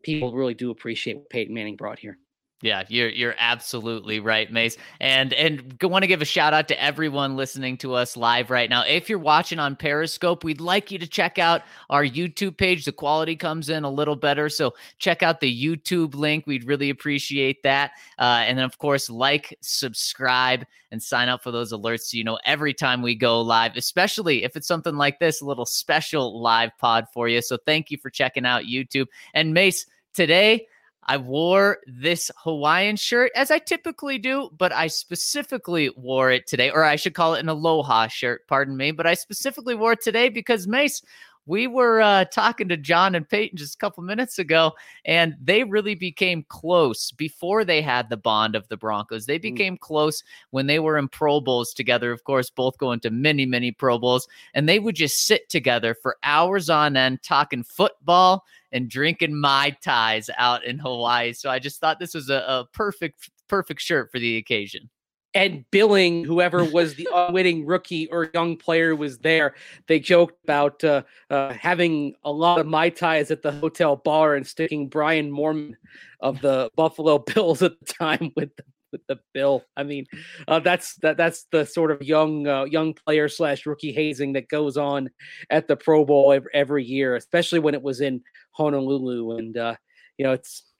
people 0.02 0.32
really 0.32 0.54
do 0.54 0.70
appreciate 0.70 1.16
what 1.16 1.30
Peyton 1.30 1.54
Manning 1.54 1.76
brought 1.76 1.98
here. 1.98 2.18
Yeah, 2.62 2.84
you're 2.88 3.08
you're 3.08 3.34
absolutely 3.38 4.20
right, 4.20 4.50
Mace. 4.50 4.76
And 5.00 5.32
and 5.32 5.76
want 5.82 6.04
to 6.04 6.06
give 6.06 6.22
a 6.22 6.24
shout 6.24 6.54
out 6.54 6.68
to 6.68 6.80
everyone 6.80 7.36
listening 7.36 7.76
to 7.78 7.94
us 7.94 8.16
live 8.16 8.50
right 8.50 8.70
now. 8.70 8.84
If 8.84 9.08
you're 9.08 9.18
watching 9.18 9.58
on 9.58 9.74
Periscope, 9.74 10.44
we'd 10.44 10.60
like 10.60 10.92
you 10.92 10.98
to 11.00 11.06
check 11.08 11.40
out 11.40 11.62
our 11.90 12.04
YouTube 12.04 12.56
page. 12.56 12.84
The 12.84 12.92
quality 12.92 13.34
comes 13.34 13.68
in 13.68 13.82
a 13.82 13.90
little 13.90 14.14
better, 14.14 14.48
so 14.48 14.74
check 14.98 15.24
out 15.24 15.40
the 15.40 15.52
YouTube 15.52 16.14
link. 16.14 16.46
We'd 16.46 16.62
really 16.64 16.90
appreciate 16.90 17.64
that. 17.64 17.90
Uh, 18.16 18.44
and 18.46 18.56
then 18.56 18.64
of 18.64 18.78
course, 18.78 19.10
like, 19.10 19.58
subscribe, 19.60 20.64
and 20.92 21.02
sign 21.02 21.28
up 21.28 21.42
for 21.42 21.50
those 21.50 21.72
alerts 21.72 22.02
so 22.02 22.16
you 22.16 22.22
know 22.22 22.38
every 22.44 22.72
time 22.72 23.02
we 23.02 23.16
go 23.16 23.40
live. 23.40 23.76
Especially 23.76 24.44
if 24.44 24.54
it's 24.54 24.68
something 24.68 24.94
like 24.94 25.18
this, 25.18 25.40
a 25.40 25.44
little 25.44 25.66
special 25.66 26.40
live 26.40 26.70
pod 26.78 27.06
for 27.12 27.26
you. 27.26 27.42
So 27.42 27.58
thank 27.66 27.90
you 27.90 27.98
for 27.98 28.08
checking 28.08 28.46
out 28.46 28.64
YouTube 28.64 29.06
and 29.34 29.52
Mace 29.52 29.84
today. 30.14 30.68
I 31.04 31.16
wore 31.16 31.78
this 31.86 32.30
Hawaiian 32.38 32.96
shirt 32.96 33.32
as 33.34 33.50
I 33.50 33.58
typically 33.58 34.18
do, 34.18 34.50
but 34.56 34.72
I 34.72 34.86
specifically 34.86 35.90
wore 35.96 36.30
it 36.30 36.46
today, 36.46 36.70
or 36.70 36.84
I 36.84 36.96
should 36.96 37.14
call 37.14 37.34
it 37.34 37.40
an 37.40 37.48
aloha 37.48 38.06
shirt, 38.06 38.46
pardon 38.46 38.76
me. 38.76 38.92
But 38.92 39.06
I 39.06 39.14
specifically 39.14 39.74
wore 39.74 39.92
it 39.92 40.00
today 40.00 40.28
because 40.28 40.68
Mace, 40.68 41.02
we 41.46 41.66
were 41.66 42.00
uh, 42.00 42.24
talking 42.26 42.68
to 42.68 42.76
John 42.76 43.14
and 43.14 43.28
Peyton 43.28 43.58
just 43.58 43.74
a 43.74 43.78
couple 43.78 44.02
minutes 44.02 44.38
ago, 44.38 44.72
and 45.04 45.34
they 45.42 45.64
really 45.64 45.94
became 45.94 46.44
close 46.48 47.10
before 47.10 47.64
they 47.64 47.82
had 47.82 48.08
the 48.08 48.16
bond 48.16 48.54
of 48.54 48.68
the 48.68 48.76
Broncos. 48.76 49.26
They 49.26 49.38
mm. 49.38 49.42
became 49.42 49.76
mm. 49.76 49.80
close 49.80 50.22
when 50.50 50.66
they 50.66 50.78
were 50.78 50.98
in 50.98 51.08
Pro 51.08 51.40
Bowls 51.40 51.74
together, 51.74 52.12
of 52.12 52.24
course, 52.24 52.48
both 52.50 52.78
going 52.78 53.00
to 53.00 53.10
many, 53.10 53.44
many 53.44 53.72
Pro 53.72 53.98
Bowls, 53.98 54.28
and 54.54 54.68
they 54.68 54.78
would 54.78 54.94
just 54.94 55.26
sit 55.26 55.48
together 55.48 55.94
for 55.94 56.16
hours 56.22 56.70
on 56.70 56.96
end 56.96 57.22
talking 57.22 57.64
football 57.64 58.44
and 58.70 58.88
drinking 58.88 59.38
mai 59.38 59.76
tais 59.82 60.30
out 60.38 60.64
in 60.64 60.78
Hawaii. 60.78 61.32
So 61.32 61.50
I 61.50 61.58
just 61.58 61.80
thought 61.80 61.98
this 61.98 62.14
was 62.14 62.30
a, 62.30 62.44
a 62.46 62.68
perfect, 62.72 63.30
perfect 63.48 63.80
shirt 63.80 64.10
for 64.10 64.18
the 64.18 64.36
occasion 64.36 64.88
and 65.34 65.64
billing 65.70 66.24
whoever 66.32 66.64
was 66.64 66.94
the 66.94 67.08
unwitting 67.12 67.66
rookie 67.66 68.08
or 68.10 68.30
young 68.34 68.56
player 68.56 68.94
was 68.94 69.18
there. 69.18 69.54
They 69.86 70.00
joked 70.00 70.42
about 70.44 70.82
uh, 70.84 71.02
uh, 71.30 71.52
having 71.54 72.14
a 72.24 72.32
lot 72.32 72.60
of 72.60 72.66
mai 72.66 72.90
tais 72.90 73.30
at 73.30 73.42
the 73.42 73.52
hotel 73.52 73.96
bar 73.96 74.34
and 74.34 74.46
sticking 74.46 74.88
Brian 74.88 75.30
Moorman 75.30 75.74
of 76.20 76.40
the 76.40 76.70
Buffalo 76.76 77.18
Bills 77.34 77.62
at 77.62 77.78
the 77.80 77.94
time 77.94 78.32
with 78.36 78.54
the, 78.56 78.64
with 78.92 79.06
the 79.06 79.18
bill. 79.32 79.64
I 79.76 79.82
mean, 79.82 80.06
uh, 80.46 80.60
that's 80.60 80.96
that 80.96 81.16
that's 81.16 81.46
the 81.50 81.64
sort 81.64 81.90
of 81.90 82.02
young 82.02 82.46
uh, 82.46 82.64
young 82.64 82.94
player 82.94 83.28
slash 83.28 83.66
rookie 83.66 83.92
hazing 83.92 84.34
that 84.34 84.48
goes 84.48 84.76
on 84.76 85.10
at 85.50 85.66
the 85.66 85.76
Pro 85.76 86.04
Bowl 86.04 86.32
every, 86.32 86.50
every 86.52 86.84
year, 86.84 87.16
especially 87.16 87.58
when 87.58 87.74
it 87.74 87.82
was 87.82 88.00
in 88.00 88.22
Honolulu. 88.52 89.38
And 89.38 89.56
uh, 89.56 89.76
you 90.18 90.24
know, 90.24 90.32
it's 90.32 90.71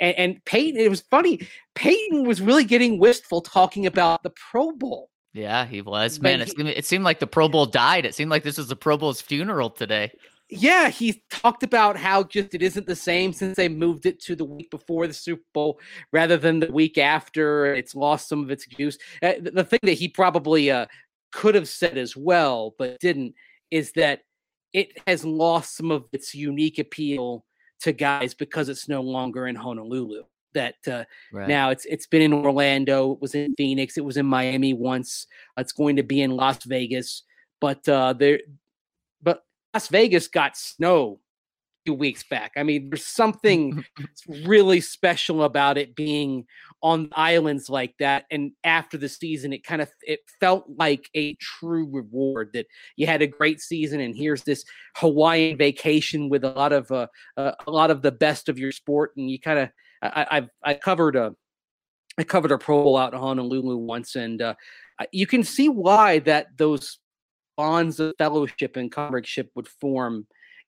and, 0.00 0.16
and 0.16 0.44
Peyton, 0.44 0.80
it 0.80 0.90
was 0.90 1.02
funny. 1.10 1.46
Peyton 1.74 2.26
was 2.26 2.40
really 2.40 2.64
getting 2.64 2.98
wistful 2.98 3.40
talking 3.42 3.86
about 3.86 4.22
the 4.22 4.30
Pro 4.30 4.72
Bowl. 4.72 5.10
Yeah, 5.32 5.64
he 5.64 5.80
was. 5.82 6.20
Man, 6.20 6.40
he- 6.40 6.68
it 6.70 6.84
seemed 6.84 7.04
like 7.04 7.20
the 7.20 7.26
Pro 7.26 7.48
Bowl 7.48 7.66
died. 7.66 8.04
It 8.04 8.14
seemed 8.14 8.30
like 8.30 8.42
this 8.42 8.58
was 8.58 8.68
the 8.68 8.76
Pro 8.76 8.96
Bowl's 8.96 9.20
funeral 9.20 9.70
today. 9.70 10.10
Yeah, 10.52 10.88
he 10.88 11.22
talked 11.30 11.62
about 11.62 11.96
how 11.96 12.24
just 12.24 12.54
it 12.54 12.62
isn't 12.62 12.88
the 12.88 12.96
same 12.96 13.32
since 13.32 13.56
they 13.56 13.68
moved 13.68 14.04
it 14.06 14.20
to 14.22 14.34
the 14.34 14.44
week 14.44 14.68
before 14.70 15.06
the 15.06 15.14
Super 15.14 15.44
Bowl 15.54 15.78
rather 16.12 16.36
than 16.36 16.58
the 16.58 16.72
week 16.72 16.98
after. 16.98 17.72
It's 17.72 17.94
lost 17.94 18.28
some 18.28 18.42
of 18.42 18.50
its 18.50 18.66
juice. 18.66 18.98
Uh, 19.22 19.34
the 19.40 19.52
the 19.52 19.64
thing 19.64 19.78
that 19.84 19.92
he 19.92 20.08
probably 20.08 20.68
uh, 20.72 20.86
could 21.30 21.54
have 21.54 21.68
said 21.68 21.96
as 21.96 22.16
well, 22.16 22.74
but 22.78 22.98
didn't, 22.98 23.34
is 23.70 23.92
that 23.92 24.22
it 24.72 24.98
has 25.06 25.24
lost 25.24 25.76
some 25.76 25.92
of 25.92 26.06
its 26.12 26.34
unique 26.34 26.80
appeal 26.80 27.44
to 27.80 27.92
guys 27.92 28.34
because 28.34 28.68
it's 28.68 28.88
no 28.88 29.00
longer 29.00 29.46
in 29.46 29.56
Honolulu. 29.56 30.24
That 30.52 30.74
uh, 30.88 31.04
Right. 31.32 31.48
now 31.48 31.70
it's 31.70 31.84
it's 31.84 32.06
been 32.06 32.22
in 32.22 32.32
Orlando, 32.32 33.12
it 33.12 33.20
was 33.20 33.34
in 33.34 33.54
Phoenix, 33.56 33.96
it 33.96 34.04
was 34.04 34.16
in 34.16 34.26
Miami 34.26 34.72
once. 34.74 35.26
It's 35.56 35.72
going 35.72 35.96
to 35.96 36.02
be 36.02 36.22
in 36.22 36.32
Las 36.32 36.64
Vegas, 36.64 37.22
but 37.60 37.88
uh, 37.88 38.14
there, 38.14 38.40
but 39.22 39.44
Las 39.74 39.86
Vegas 39.88 40.26
got 40.26 40.56
snow 40.56 41.20
few 41.84 41.94
weeks 41.94 42.24
back. 42.24 42.52
I 42.56 42.62
mean, 42.62 42.90
there's 42.90 43.06
something 43.06 43.84
really 44.44 44.80
special 44.80 45.44
about 45.44 45.78
it 45.78 45.94
being 45.94 46.46
on 46.82 47.08
islands 47.12 47.68
like 47.68 47.94
that. 47.98 48.24
And 48.30 48.52
after 48.64 48.96
the 48.96 49.08
season, 49.08 49.52
it 49.52 49.64
kind 49.64 49.82
of 49.82 49.90
it 50.02 50.20
felt 50.40 50.66
like 50.78 51.08
a 51.14 51.34
true 51.34 51.88
reward 51.90 52.50
that 52.54 52.66
you 52.96 53.06
had 53.06 53.22
a 53.22 53.26
great 53.26 53.60
season, 53.60 54.00
and 54.00 54.16
here's 54.16 54.42
this 54.42 54.64
Hawaiian 54.96 55.56
vacation 55.56 56.28
with 56.28 56.44
a 56.44 56.50
lot 56.50 56.72
of 56.72 56.90
uh, 56.90 57.06
uh, 57.36 57.52
a 57.66 57.70
lot 57.70 57.90
of 57.90 58.02
the 58.02 58.12
best 58.12 58.48
of 58.48 58.58
your 58.58 58.72
sport, 58.72 59.12
and 59.16 59.30
you 59.30 59.38
kind 59.38 59.58
of 59.58 59.70
I, 60.02 60.26
I've 60.30 60.48
I 60.62 60.74
covered 60.74 61.16
a 61.16 61.34
I 62.18 62.24
covered 62.24 62.52
a 62.52 62.58
Pro 62.58 62.82
Bowl 62.82 62.96
out 62.96 63.12
in 63.12 63.18
Honolulu 63.18 63.76
once, 63.76 64.16
and 64.16 64.40
uh, 64.42 64.54
you 65.12 65.26
can 65.26 65.44
see 65.44 65.68
why 65.68 66.18
that 66.20 66.48
those 66.56 66.98
bonds 67.56 68.00
of 68.00 68.14
fellowship 68.16 68.76
and 68.76 68.90
comradeship 68.90 69.50
would 69.54 69.68
form 69.68 70.26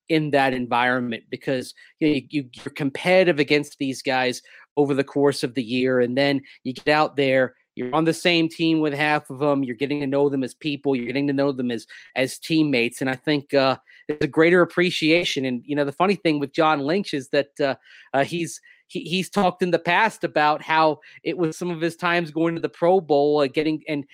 in 0.09 0.30
that 0.30 0.52
environment 0.52 1.25
because 1.30 1.75
you 2.00 2.09
know, 2.09 2.14
you, 2.14 2.23
you, 2.30 2.50
you're 2.52 2.75
competitive 2.75 3.38
against 3.38 3.78
these 3.78 4.02
guys 4.02 4.42
over 4.76 4.94
the 4.94 5.04
course 5.04 5.42
of 5.42 5.54
the 5.54 5.62
year, 5.62 6.00
and 6.00 6.16
then 6.16 6.40
you 6.64 6.73
get 6.73 6.88
out 6.88 7.16
there. 7.16 7.54
You're 7.75 7.94
on 7.94 8.04
the 8.04 8.12
same 8.12 8.50
team 8.50 8.80
with 8.80 8.92
half 8.92 9.30
of 9.30 9.38
them. 9.38 9.64
You're 9.64 9.76
getting 9.76 10.00
to 10.00 10.06
know 10.06 10.28
them 10.28 10.44
as 10.44 10.52
people. 10.52 10.94
You're 10.94 11.06
getting 11.06 11.26
to 11.28 11.32
know 11.32 11.52
them 11.52 11.71
as 11.71 11.87
as 12.16 12.38
teammates, 12.38 13.00
and 13.00 13.09
I 13.09 13.14
think 13.14 13.54
uh, 13.54 13.76
there's 14.09 14.21
a 14.21 14.26
greater 14.26 14.61
appreciation. 14.61 15.44
And 15.44 15.62
you 15.64 15.75
know, 15.75 15.85
the 15.85 15.92
funny 15.92 16.16
thing 16.16 16.38
with 16.38 16.52
John 16.52 16.80
Lynch 16.80 17.14
is 17.14 17.28
that 17.30 17.59
uh, 17.61 17.76
uh, 18.12 18.25
he's 18.25 18.61
he, 18.88 19.00
he's 19.00 19.30
talked 19.30 19.62
in 19.62 19.71
the 19.71 19.78
past 19.78 20.23
about 20.23 20.61
how 20.61 21.00
it 21.25 21.38
was 21.38 21.56
some 21.56 21.71
of 21.71 21.80
his 21.80 21.97
times 21.97 22.30
going 22.30 22.54
to 22.54 22.61
the 22.61 22.68
Pro 22.68 23.00
Bowl, 23.00 23.40
uh, 23.40 23.47
getting 23.47 23.82
and 23.88 24.04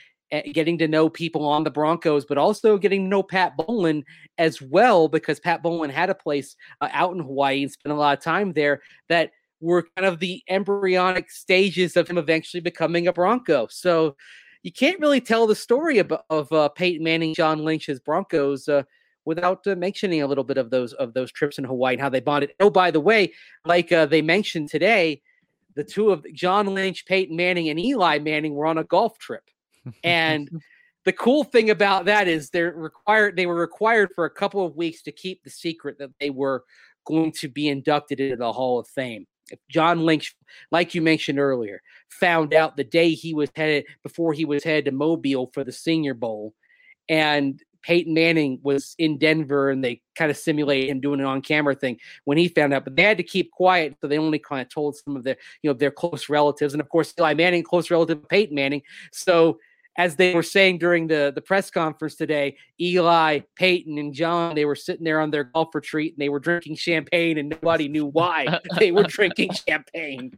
getting 0.52 0.78
to 0.78 0.88
know 0.88 1.08
people 1.08 1.46
on 1.46 1.64
the 1.64 1.70
Broncos, 1.70 2.24
but 2.24 2.38
also 2.38 2.76
getting 2.76 3.04
to 3.04 3.08
know 3.08 3.22
Pat 3.22 3.56
Bowlen 3.56 4.04
as 4.36 4.60
well, 4.60 5.08
because 5.08 5.40
Pat 5.40 5.62
Bowlen 5.62 5.90
had 5.90 6.10
a 6.10 6.14
place 6.14 6.56
uh, 6.80 6.88
out 6.92 7.14
in 7.14 7.20
Hawaii 7.20 7.62
and 7.62 7.72
spent 7.72 7.92
a 7.92 7.96
lot 7.96 8.16
of 8.16 8.22
time 8.22 8.52
there 8.52 8.82
that 9.08 9.32
were 9.60 9.86
kind 9.96 10.06
of 10.06 10.20
the 10.20 10.42
embryonic 10.48 11.30
stages 11.30 11.96
of 11.96 12.08
him 12.08 12.18
eventually 12.18 12.60
becoming 12.60 13.08
a 13.08 13.12
Bronco. 13.12 13.66
So 13.70 14.16
you 14.62 14.72
can't 14.72 15.00
really 15.00 15.20
tell 15.20 15.46
the 15.46 15.54
story 15.54 15.98
of, 15.98 16.12
of 16.30 16.52
uh, 16.52 16.68
Peyton 16.70 17.02
Manning, 17.02 17.34
John 17.34 17.64
Lynch's 17.64 18.00
Broncos. 18.00 18.68
Uh, 18.68 18.82
without 19.24 19.66
uh, 19.66 19.76
mentioning 19.76 20.22
a 20.22 20.26
little 20.26 20.42
bit 20.42 20.56
of 20.56 20.70
those 20.70 20.94
of 20.94 21.12
those 21.12 21.30
trips 21.30 21.58
in 21.58 21.64
Hawaii 21.64 21.92
and 21.92 22.00
how 22.00 22.08
they 22.08 22.18
bonded. 22.18 22.54
Oh, 22.60 22.70
by 22.70 22.90
the 22.90 23.00
way, 23.00 23.34
like 23.66 23.92
uh, 23.92 24.06
they 24.06 24.22
mentioned 24.22 24.70
today, 24.70 25.20
the 25.74 25.84
two 25.84 26.10
of 26.10 26.24
John 26.32 26.66
Lynch, 26.66 27.04
Peyton 27.04 27.36
Manning, 27.36 27.68
and 27.68 27.78
Eli 27.78 28.20
Manning 28.20 28.54
were 28.54 28.64
on 28.64 28.78
a 28.78 28.84
golf 28.84 29.18
trip. 29.18 29.44
And 30.04 30.48
the 31.04 31.12
cool 31.12 31.44
thing 31.44 31.70
about 31.70 32.04
that 32.06 32.28
is 32.28 32.50
they're 32.50 32.72
required 32.72 33.36
they 33.36 33.46
were 33.46 33.54
required 33.54 34.10
for 34.14 34.24
a 34.24 34.30
couple 34.30 34.64
of 34.64 34.76
weeks 34.76 35.02
to 35.02 35.12
keep 35.12 35.42
the 35.42 35.50
secret 35.50 35.98
that 35.98 36.10
they 36.20 36.30
were 36.30 36.64
going 37.06 37.32
to 37.32 37.48
be 37.48 37.68
inducted 37.68 38.20
into 38.20 38.36
the 38.36 38.52
Hall 38.52 38.78
of 38.78 38.86
Fame. 38.88 39.26
If 39.50 39.58
John 39.70 40.04
Lynch, 40.04 40.36
like 40.70 40.94
you 40.94 41.00
mentioned 41.00 41.38
earlier, 41.38 41.80
found 42.10 42.52
out 42.52 42.76
the 42.76 42.84
day 42.84 43.12
he 43.12 43.32
was 43.32 43.48
headed 43.56 43.86
before 44.02 44.34
he 44.34 44.44
was 44.44 44.62
headed 44.62 44.84
to 44.86 44.92
Mobile 44.92 45.50
for 45.54 45.64
the 45.64 45.72
Senior 45.72 46.12
Bowl, 46.12 46.52
and 47.08 47.62
Peyton 47.82 48.12
Manning 48.12 48.58
was 48.62 48.94
in 48.98 49.16
Denver 49.16 49.70
and 49.70 49.82
they 49.82 50.02
kind 50.14 50.30
of 50.30 50.36
simulated 50.36 50.90
him 50.90 51.00
doing 51.00 51.20
an 51.20 51.26
on-camera 51.26 51.74
thing 51.74 51.98
when 52.24 52.36
he 52.36 52.48
found 52.48 52.74
out, 52.74 52.84
but 52.84 52.96
they 52.96 53.02
had 53.02 53.16
to 53.16 53.22
keep 53.22 53.50
quiet, 53.52 53.94
so 54.00 54.08
they 54.08 54.18
only 54.18 54.38
kind 54.38 54.60
of 54.60 54.68
told 54.68 54.96
some 54.96 55.16
of 55.16 55.24
their, 55.24 55.36
you 55.62 55.70
know, 55.70 55.74
their 55.74 55.90
close 55.90 56.28
relatives, 56.28 56.74
and 56.74 56.80
of 56.82 56.88
course 56.90 57.14
Eli 57.18 57.34
Manning, 57.34 57.62
close 57.62 57.90
relative 57.90 58.18
of 58.18 58.28
Peyton 58.28 58.54
Manning. 58.54 58.82
So 59.12 59.58
as 59.98 60.14
they 60.14 60.32
were 60.32 60.44
saying 60.44 60.78
during 60.78 61.08
the 61.08 61.32
the 61.34 61.40
press 61.42 61.70
conference 61.70 62.14
today, 62.14 62.56
Eli, 62.80 63.40
Peyton, 63.56 63.98
and 63.98 64.14
John, 64.14 64.54
they 64.54 64.64
were 64.64 64.76
sitting 64.76 65.04
there 65.04 65.20
on 65.20 65.32
their 65.32 65.44
golf 65.44 65.74
retreat 65.74 66.14
and 66.14 66.22
they 66.22 66.28
were 66.28 66.38
drinking 66.38 66.76
champagne, 66.76 67.36
and 67.36 67.48
nobody 67.50 67.88
knew 67.88 68.06
why 68.06 68.60
they 68.78 68.92
were 68.92 69.02
drinking 69.02 69.50
champagne. 69.68 70.32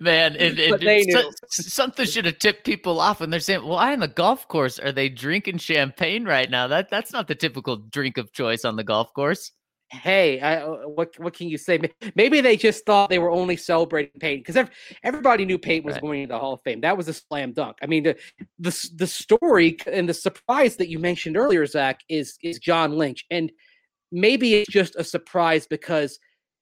Man, 0.00 0.34
it, 0.34 0.58
it, 0.58 1.12
so- 1.12 1.30
something 1.48 2.06
should 2.06 2.24
have 2.24 2.38
tipped 2.40 2.64
people 2.64 3.00
off 3.00 3.20
when 3.20 3.30
they're 3.30 3.40
saying, 3.40 3.64
"Why 3.64 3.92
on 3.92 4.00
the 4.00 4.08
golf 4.08 4.48
course 4.48 4.78
are 4.80 4.92
they 4.92 5.08
drinking 5.08 5.58
champagne 5.58 6.24
right 6.24 6.50
now?" 6.50 6.66
That 6.66 6.90
that's 6.90 7.12
not 7.12 7.28
the 7.28 7.36
typical 7.36 7.76
drink 7.76 8.18
of 8.18 8.32
choice 8.32 8.64
on 8.64 8.76
the 8.76 8.84
golf 8.84 9.14
course. 9.14 9.52
Hey, 9.90 10.40
I, 10.40 10.62
uh, 10.62 10.88
what 10.88 11.18
what 11.18 11.34
can 11.34 11.48
you 11.48 11.58
say? 11.58 11.78
Maybe 12.14 12.40
they 12.40 12.56
just 12.56 12.84
thought 12.84 13.08
they 13.08 13.18
were 13.18 13.30
only 13.30 13.56
celebrating 13.56 14.18
Peyton 14.18 14.42
because 14.44 14.68
everybody 15.02 15.44
knew 15.44 15.58
Peyton 15.58 15.86
was 15.86 15.94
Right. 15.94 16.02
going 16.02 16.22
to 16.22 16.28
the 16.34 16.38
Hall 16.38 16.54
of 16.54 16.62
Fame. 16.62 16.80
That 16.80 16.96
was 16.96 17.08
a 17.08 17.12
slam 17.12 17.52
dunk. 17.52 17.76
I 17.82 17.86
mean, 17.86 18.04
the, 18.04 18.16
the 18.58 18.90
the 18.96 19.06
story 19.06 19.76
and 19.86 20.08
the 20.08 20.14
surprise 20.14 20.76
that 20.76 20.88
you 20.88 20.98
mentioned 20.98 21.36
earlier, 21.36 21.64
Zach, 21.66 22.00
is 22.08 22.36
is 22.42 22.58
John 22.58 22.92
Lynch, 22.92 23.24
and 23.30 23.52
maybe 24.10 24.54
it's 24.54 24.70
just 24.70 24.96
a 24.96 25.04
surprise 25.04 25.66
because 25.66 26.18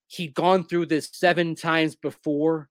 he'd 0.08 0.34
gone 0.34 0.64
through 0.64 0.86
this 0.86 1.08
seven 1.12 1.54
times 1.54 1.96
before, 1.96 2.68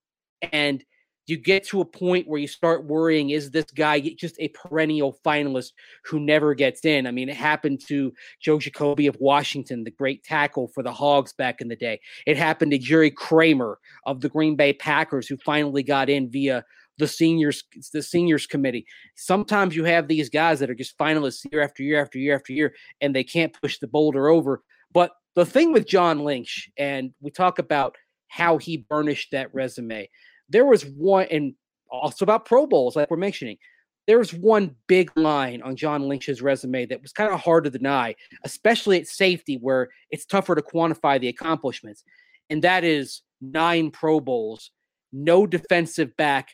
and 0.52 0.84
you 1.26 1.36
get 1.36 1.64
to 1.68 1.80
a 1.80 1.84
point 1.84 2.28
where 2.28 2.40
you 2.40 2.48
start 2.48 2.84
worrying: 2.84 3.30
is 3.30 3.50
this 3.50 3.66
guy 3.74 4.00
just 4.00 4.36
a 4.38 4.48
perennial 4.48 5.18
finalist 5.24 5.72
who 6.04 6.20
never 6.20 6.54
gets 6.54 6.84
in? 6.84 7.06
I 7.06 7.10
mean, 7.10 7.28
it 7.28 7.36
happened 7.36 7.80
to 7.88 8.12
Joe 8.40 8.58
Jacoby 8.58 9.06
of 9.06 9.16
Washington, 9.20 9.84
the 9.84 9.90
great 9.90 10.22
tackle 10.24 10.68
for 10.68 10.82
the 10.82 10.92
Hogs 10.92 11.32
back 11.32 11.60
in 11.60 11.68
the 11.68 11.76
day. 11.76 12.00
It 12.26 12.36
happened 12.36 12.72
to 12.72 12.78
Jerry 12.78 13.10
Kramer 13.10 13.78
of 14.06 14.20
the 14.20 14.28
Green 14.28 14.56
Bay 14.56 14.72
Packers, 14.72 15.26
who 15.26 15.36
finally 15.38 15.82
got 15.82 16.10
in 16.10 16.30
via 16.30 16.64
the 16.98 17.08
seniors, 17.08 17.64
the 17.92 18.02
seniors 18.02 18.46
committee. 18.46 18.86
Sometimes 19.16 19.74
you 19.74 19.84
have 19.84 20.08
these 20.08 20.28
guys 20.28 20.60
that 20.60 20.70
are 20.70 20.74
just 20.74 20.96
finalists 20.98 21.44
year 21.50 21.62
after 21.62 21.82
year 21.82 22.00
after 22.00 22.18
year 22.18 22.34
after 22.34 22.52
year, 22.52 22.74
and 23.00 23.14
they 23.14 23.24
can't 23.24 23.56
push 23.60 23.78
the 23.78 23.88
boulder 23.88 24.28
over. 24.28 24.62
But 24.92 25.12
the 25.34 25.46
thing 25.46 25.72
with 25.72 25.88
John 25.88 26.20
Lynch, 26.20 26.70
and 26.76 27.12
we 27.20 27.30
talk 27.30 27.58
about 27.58 27.96
how 28.28 28.58
he 28.58 28.76
burnished 28.76 29.30
that 29.32 29.52
resume. 29.54 30.08
There 30.48 30.66
was 30.66 30.84
one, 30.84 31.26
and 31.30 31.54
also 31.90 32.24
about 32.24 32.44
Pro 32.44 32.66
Bowls, 32.66 32.96
like 32.96 33.10
we're 33.10 33.16
mentioning 33.16 33.56
there 34.06 34.18
was 34.18 34.34
one 34.34 34.74
big 34.86 35.10
line 35.16 35.62
on 35.62 35.76
John 35.76 36.08
Lynch's 36.08 36.42
resume 36.42 36.86
that 36.86 37.00
was 37.00 37.12
kind 37.12 37.32
of 37.32 37.40
hard 37.40 37.64
to 37.64 37.70
deny, 37.70 38.14
especially 38.44 39.00
at 39.00 39.06
safety, 39.06 39.56
where 39.56 39.88
it's 40.10 40.26
tougher 40.26 40.54
to 40.54 40.62
quantify 40.62 41.20
the 41.20 41.28
accomplishments. 41.28 42.04
And 42.50 42.62
that 42.62 42.84
is 42.84 43.22
nine 43.40 43.90
Pro 43.90 44.20
Bowls, 44.20 44.70
no 45.12 45.46
defensive 45.46 46.14
back 46.16 46.50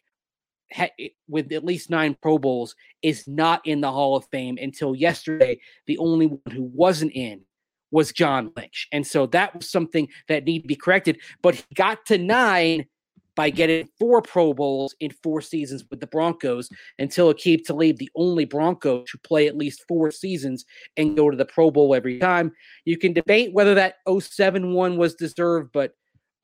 with 1.28 1.50
at 1.50 1.64
least 1.64 1.90
nine 1.90 2.16
Pro 2.23 2.38
Bowls 2.38 2.76
is 3.02 3.26
not 3.26 3.66
in 3.66 3.80
the 3.80 3.90
Hall 3.90 4.16
of 4.16 4.25
Fame 4.30 4.56
until 4.61 4.94
yesterday. 4.94 5.59
The 5.87 5.99
only 5.99 6.26
one 6.26 6.54
who 6.54 6.70
wasn't 6.73 7.12
in 7.12 7.42
was 7.90 8.12
John 8.12 8.52
Lynch. 8.56 8.87
And 8.92 9.04
so 9.04 9.26
that 9.26 9.56
was 9.56 9.68
something 9.68 10.06
that 10.28 10.44
needed 10.44 10.62
to 10.62 10.68
be 10.68 10.76
corrected. 10.76 11.18
But 11.42 11.56
he 11.56 11.64
got 11.75 12.06
to 12.06 12.18
nine 12.18 12.87
by 13.34 13.50
getting 13.50 13.88
four 13.99 14.22
Pro 14.22 14.52
Bowls 14.52 14.94
in 15.00 15.10
four 15.22 15.40
seasons 15.40 15.84
with 15.90 16.00
the 16.00 16.06
Broncos 16.06 16.68
until 16.99 17.32
Aqib 17.32 17.64
Talib, 17.64 17.99
the 17.99 18.10
only 18.14 18.44
Bronco 18.44 19.04
to 19.04 19.18
play 19.18 19.46
at 19.46 19.56
least 19.56 19.84
four 19.88 20.10
seasons 20.10 20.64
and 20.96 21.16
go 21.16 21.30
to 21.30 21.37
the 21.37 21.44
Pro 21.44 21.70
Bowl 21.70 21.94
every 21.94 22.18
time. 22.18 22.52
You 22.84 22.99
can 22.99 23.12
debate 23.12 23.52
whether 23.52 23.75
that 23.75 23.96
07 24.08 24.72
one 24.72 24.96
was 24.96 25.14
deserved, 25.14 25.70
but 25.72 25.92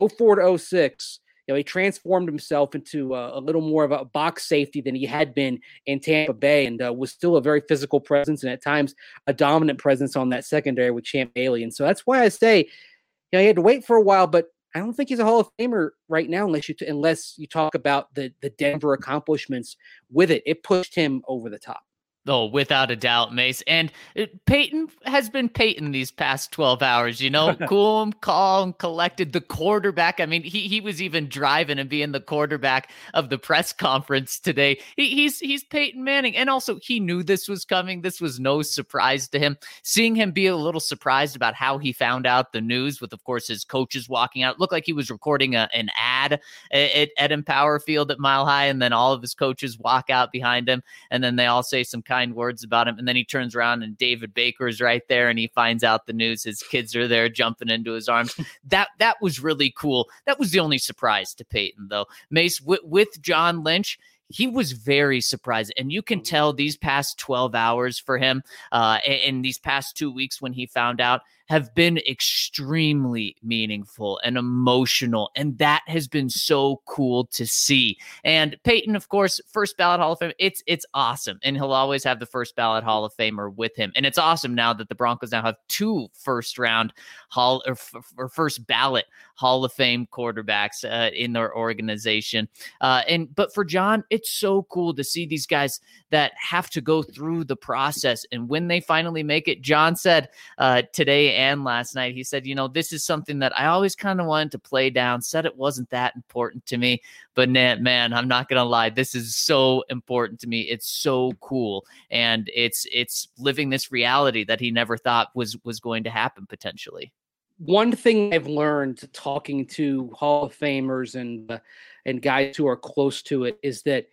04 0.00 0.37
to 0.37 0.59
06, 0.59 1.21
you 1.47 1.52
know, 1.52 1.57
he 1.57 1.64
transformed 1.64 2.28
himself 2.28 2.75
into 2.75 3.14
a, 3.14 3.38
a 3.38 3.40
little 3.40 3.61
more 3.61 3.85
of 3.85 3.93
a 3.93 4.05
box 4.05 4.49
safety 4.49 4.81
than 4.81 4.95
he 4.95 5.07
had 5.07 5.33
been 5.33 5.61
in 5.87 6.00
Tampa 6.00 6.33
Bay 6.33 6.66
and 6.66 6.83
uh, 6.83 6.93
was 6.93 7.12
still 7.12 7.37
a 7.37 7.43
very 7.43 7.62
physical 7.69 8.00
presence 8.00 8.43
and 8.43 8.52
at 8.52 8.62
times 8.62 8.95
a 9.28 9.33
dominant 9.33 9.78
presence 9.78 10.16
on 10.16 10.31
that 10.31 10.45
secondary 10.45 10.90
with 10.90 11.05
Champ 11.05 11.33
Bailey. 11.35 11.62
And 11.62 11.73
so 11.73 11.85
that's 11.85 12.05
why 12.05 12.23
I 12.23 12.28
say, 12.31 12.59
you 12.59 13.38
know, 13.38 13.40
he 13.40 13.47
had 13.47 13.57
to 13.57 13.62
wait 13.62 13.85
for 13.85 13.97
a 13.97 14.02
while, 14.02 14.26
but 14.26 14.47
I 14.75 14.79
don't 14.79 14.93
think 14.93 15.09
he's 15.09 15.19
a 15.19 15.25
Hall 15.25 15.41
of 15.41 15.49
Famer 15.59 15.91
right 16.09 16.29
now 16.29 16.47
unless 16.47 16.69
you 16.69 16.75
t- 16.75 16.87
unless 16.87 17.35
you 17.39 17.47
talk 17.47 17.75
about 17.75 18.15
the 18.15 18.33
the 18.41 18.51
Denver 18.51 18.93
accomplishments 18.93 19.77
with 20.11 20.31
it. 20.31 20.43
It 20.47 20.63
pushed 20.63 20.95
him 20.95 21.23
over 21.29 21.49
the 21.49 21.59
top. 21.59 21.83
Oh, 22.28 22.47
without 22.47 22.90
a 22.90 22.97
doubt, 22.97 23.33
Mace. 23.33 23.62
And 23.66 23.92
uh, 24.18 24.26
Peyton 24.47 24.88
has 25.04 25.30
been 25.30 25.49
Peyton 25.49 25.92
these 25.92 26.11
past 26.11 26.50
12 26.52 26.83
hours, 26.83 27.21
you 27.21 27.30
know, 27.30 27.54
cool, 27.68 28.11
calm, 28.21 28.73
collected. 28.75 29.33
The 29.33 29.40
quarterback, 29.40 30.18
I 30.18 30.26
mean, 30.26 30.42
he 30.42 30.66
he 30.68 30.80
was 30.80 31.00
even 31.00 31.28
driving 31.28 31.78
and 31.78 31.88
being 31.88 32.12
the 32.12 32.21
quarterback 32.21 32.90
of 33.14 33.30
the 33.30 33.38
press 33.38 33.73
conference 33.73 34.40
today. 34.40 34.80
He, 34.97 35.11
he's 35.11 35.38
he's 35.38 35.62
Peyton 35.62 36.02
Manning. 36.02 36.37
And 36.37 36.50
also 36.50 36.78
he 36.83 36.99
knew 36.99 37.23
this 37.23 37.49
was 37.49 37.64
coming. 37.64 38.02
This 38.02 38.21
was 38.21 38.40
no 38.40 38.62
surprise 38.62 39.28
to 39.28 39.38
him. 39.38 39.56
Seeing 39.83 40.16
him 40.16 40.33
be 40.33 40.47
a 40.47 40.56
little 40.56 40.80
surprised 40.80 41.37
about 41.37 41.54
how 41.54 41.78
he 41.78 41.92
found 41.92 42.26
out 42.26 42.52
the 42.52 42.61
news 42.61 43.00
with, 43.00 43.12
of 43.12 43.23
course, 43.25 43.47
his 43.47 43.64
coaches 43.64 44.09
walking 44.09 44.42
out. 44.42 44.54
It 44.54 44.61
looked 44.61 44.73
like 44.73 44.87
he 44.87 44.92
was 44.92 45.11
recording 45.11 45.54
a, 45.54 45.68
an 45.73 45.90
ad 45.97 46.40
at, 46.73 47.11
at 47.18 47.33
Empower 47.33 47.78
Field 47.78 48.11
at 48.11 48.18
Mile 48.18 48.47
High, 48.47 48.66
and 48.66 48.83
then 48.83 48.92
all 48.92 49.12
of 49.12 49.23
his 49.23 49.35
coaches 49.35 49.78
walk 49.78 50.11
out 50.11 50.33
behind 50.33 50.68
him, 50.68 50.83
and 51.11 51.23
then 51.23 51.37
they 51.37 51.47
all 51.47 51.62
say 51.62 51.85
some 51.85 52.02
kind 52.02 52.16
kind 52.17 52.35
words 52.35 52.65
about 52.65 52.89
him. 52.89 52.99
And 52.99 53.07
then 53.07 53.17
he 53.17 53.25
turns 53.25 53.55
around 53.55 53.83
and 53.83 53.97
David 53.97 54.33
Baker 54.33 54.69
is 54.69 54.81
right 54.81 55.07
there 55.09 55.29
and 55.29 55.39
he 55.39 55.49
finds 55.49 55.85
out 55.85 56.07
the 56.07 56.13
news. 56.13 56.45
His 56.45 56.63
kids 56.63 56.97
are 56.97 57.07
there 57.07 57.29
jumping 57.29 57.69
into 57.69 57.93
his 57.93 58.09
arms. 58.09 58.35
that 58.69 58.89
that 58.99 59.17
was 59.21 59.41
really 59.41 59.73
cool. 59.77 60.09
That 60.25 60.39
was 60.39 60.51
the 60.51 60.61
only 60.61 60.79
surprise 60.79 61.35
to 61.35 61.45
Peyton, 61.45 61.89
though. 61.89 62.07
Mace 62.31 62.61
with, 62.61 62.81
with 62.85 63.21
John 63.21 63.63
Lynch 63.63 63.99
he 64.29 64.49
was 64.49 64.73
very 64.73 65.21
surprised. 65.21 65.73
And 65.77 65.93
you 65.93 66.03
can 66.03 66.21
tell 66.21 66.53
these 66.53 66.77
past 66.77 67.17
12 67.19 67.55
hours 67.55 67.97
for 67.97 68.19
him, 68.19 68.43
uh, 68.73 68.99
in 69.07 69.43
these 69.43 69.57
past 69.57 69.97
two 69.97 70.11
weeks 70.11 70.43
when 70.43 70.53
he 70.53 70.67
found 70.67 71.01
out, 71.01 71.21
have 71.49 71.75
been 71.75 71.99
extremely 71.99 73.37
meaningful 73.43 74.21
and 74.25 74.37
emotional. 74.37 75.31
And 75.37 75.57
that 75.59 75.83
has 75.87 76.09
been 76.09 76.29
so 76.29 76.83
cool 76.87 77.26
to 77.26 77.47
see. 77.47 77.99
And 78.25 78.57
Peyton, 78.65 78.97
of 78.97 79.09
course, 79.09 79.41
first 79.53 79.76
ballot 79.76 80.00
Hall 80.00 80.12
of 80.12 80.19
Fame. 80.19 80.33
It's 80.38 80.62
it's 80.67 80.87
awesome. 80.95 81.38
And 81.43 81.57
he'll 81.57 81.73
always 81.73 82.05
have 82.05 82.19
the 82.21 82.26
first 82.26 82.57
ballot 82.57 82.85
Hall 82.85 83.05
of 83.05 83.15
Famer 83.17 83.55
with 83.55 83.76
him. 83.76 83.93
And 83.95 84.05
it's 84.05 84.19
awesome 84.19 84.55
now 84.55 84.73
that 84.73 84.88
the 84.88 84.95
Broncos 84.95 85.33
now 85.33 85.43
have 85.43 85.57
two 85.69 86.09
first 86.12 86.59
round 86.59 86.93
Hall 87.29 87.62
or, 87.67 87.73
f- 87.73 88.12
or 88.17 88.29
first 88.29 88.67
ballot 88.67 89.07
Hall 89.37 89.65
of 89.65 89.73
Fame 89.73 90.09
quarterbacks 90.11 90.85
uh, 90.85 91.11
in 91.15 91.33
their 91.33 91.57
organization. 91.57 92.49
Uh, 92.81 93.03
and 93.09 93.33
but 93.35 93.55
for 93.55 93.65
John, 93.65 94.03
it's 94.11 94.31
so 94.31 94.65
cool 94.65 94.95
to 94.95 95.05
see 95.05 95.26
these 95.26 95.47
guys 95.47 95.81
that 96.11 96.33
have 96.37 96.71
to 96.71 96.81
go 96.81 97.03
through 97.03 97.45
the 97.45 97.57
process. 97.57 98.25
And 98.33 98.49
when 98.49 98.69
they 98.69 98.81
finally 98.81 99.23
make 99.23 99.47
it, 99.47 99.61
John 99.61 99.95
said 99.97 100.29
uh, 100.59 100.83
today 100.93 101.36
and 101.37 101.62
last 101.62 101.95
night. 101.95 102.14
He 102.14 102.25
said, 102.25 102.47
you 102.47 102.55
know, 102.55 102.66
this 102.66 102.93
is 102.93 103.05
something 103.05 103.38
that 103.40 103.57
I 103.59 103.66
always 103.66 103.95
kind 103.95 104.21
of 104.21 104.26
wanted 104.26 104.52
to 104.52 104.59
play 104.59 104.90
down, 104.90 105.21
said 105.23 105.45
it 105.45 105.57
wasn't 105.57 105.90
that 105.90 106.16
important 106.16 106.64
to 106.66 106.78
me. 106.78 107.02
But 107.35 107.50
man, 107.50 108.12
I'm 108.12 108.26
not 108.26 108.49
gonna 108.49 108.64
lie, 108.64 108.90
this 108.90 109.14
is 109.14 109.37
so 109.37 109.85
important 109.90 110.40
to 110.40 110.49
me. 110.49 110.62
It's 110.62 110.88
so 110.88 111.33
cool. 111.40 111.85
And 112.11 112.50
it's 112.55 112.87
it's 112.93 113.28
living 113.38 113.69
this 113.69 113.93
reality 113.93 114.45
that 114.45 114.61
he 114.61 114.71
never 114.71 114.97
thought 114.97 115.28
was 115.35 115.57
was 115.64 115.78
going 115.78 116.05
to 116.05 116.11
happen 116.11 116.47
potentially. 116.47 117.12
One 117.59 117.93
thing 117.93 118.35
I've 118.35 118.49
learned 118.49 119.09
talking 119.12 119.66
to 119.69 120.11
Hall 120.14 120.45
of 120.45 120.59
Famers 120.59 121.14
and 121.14 121.50
uh, 121.52 121.59
and 122.07 122.23
guys 122.23 122.57
who 122.57 122.66
are 122.66 122.76
close 122.76 123.23
to 123.25 123.45
it 123.45 123.59
is 123.62 123.83
that 123.83 124.07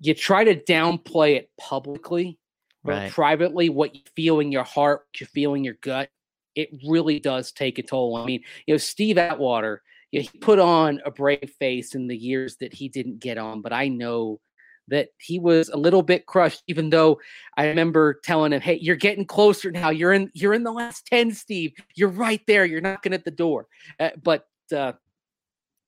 you 0.00 0.14
try 0.14 0.44
to 0.44 0.54
downplay 0.54 1.36
it 1.36 1.50
publicly 1.58 2.38
right. 2.84 3.10
privately 3.10 3.68
what 3.68 3.94
you 3.94 4.00
feel 4.14 4.40
in 4.40 4.52
your 4.52 4.64
heart, 4.64 5.06
what 5.08 5.20
you 5.20 5.26
feel 5.26 5.54
in 5.54 5.64
your 5.64 5.76
gut 5.80 6.10
it 6.58 6.70
really 6.88 7.20
does 7.20 7.52
take 7.52 7.78
a 7.78 7.82
toll. 7.82 8.16
I 8.16 8.24
mean, 8.24 8.42
you 8.66 8.74
know, 8.74 8.78
Steve 8.78 9.16
Atwater, 9.16 9.80
you 10.10 10.20
know, 10.20 10.28
he 10.32 10.38
put 10.38 10.58
on 10.58 11.00
a 11.06 11.10
brave 11.10 11.52
face 11.58 11.94
in 11.94 12.08
the 12.08 12.16
years 12.16 12.56
that 12.56 12.74
he 12.74 12.88
didn't 12.88 13.20
get 13.20 13.38
on, 13.38 13.62
but 13.62 13.72
I 13.72 13.86
know 13.86 14.40
that 14.88 15.10
he 15.18 15.38
was 15.38 15.68
a 15.68 15.76
little 15.76 16.02
bit 16.02 16.24
crushed 16.24 16.62
even 16.66 16.88
though 16.88 17.20
i 17.58 17.66
remember 17.66 18.18
telling 18.24 18.54
him 18.54 18.60
hey 18.62 18.78
you're 18.80 18.96
getting 18.96 19.26
closer 19.26 19.70
now 19.70 19.90
you're 19.90 20.14
in 20.14 20.30
you're 20.32 20.54
in 20.54 20.64
the 20.64 20.72
last 20.72 21.04
10 21.08 21.30
steve 21.32 21.72
you're 21.94 22.08
right 22.08 22.40
there 22.46 22.64
you're 22.64 22.80
knocking 22.80 23.12
at 23.12 23.22
the 23.22 23.30
door 23.30 23.66
uh, 24.00 24.08
but 24.22 24.46
uh 24.74 24.92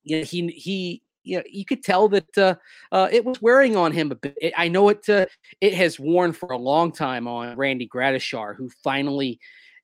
know, 0.04 0.22
he 0.22 0.48
he 0.48 1.02
you 1.22 1.36
know, 1.36 1.42
you 1.50 1.64
could 1.64 1.82
tell 1.82 2.08
that 2.08 2.38
uh, 2.38 2.54
uh, 2.92 3.08
it 3.12 3.24
was 3.24 3.40
wearing 3.42 3.76
on 3.76 3.92
him 3.92 4.10
a 4.10 4.14
bit. 4.14 4.36
It, 4.40 4.54
I 4.56 4.68
know 4.68 4.88
it. 4.88 5.08
Uh, 5.08 5.26
it 5.60 5.74
has 5.74 6.00
worn 6.00 6.32
for 6.32 6.50
a 6.52 6.58
long 6.58 6.92
time 6.92 7.28
on 7.28 7.56
Randy 7.56 7.88
Gradishar, 7.88 8.56
who 8.56 8.70
finally 8.82 9.38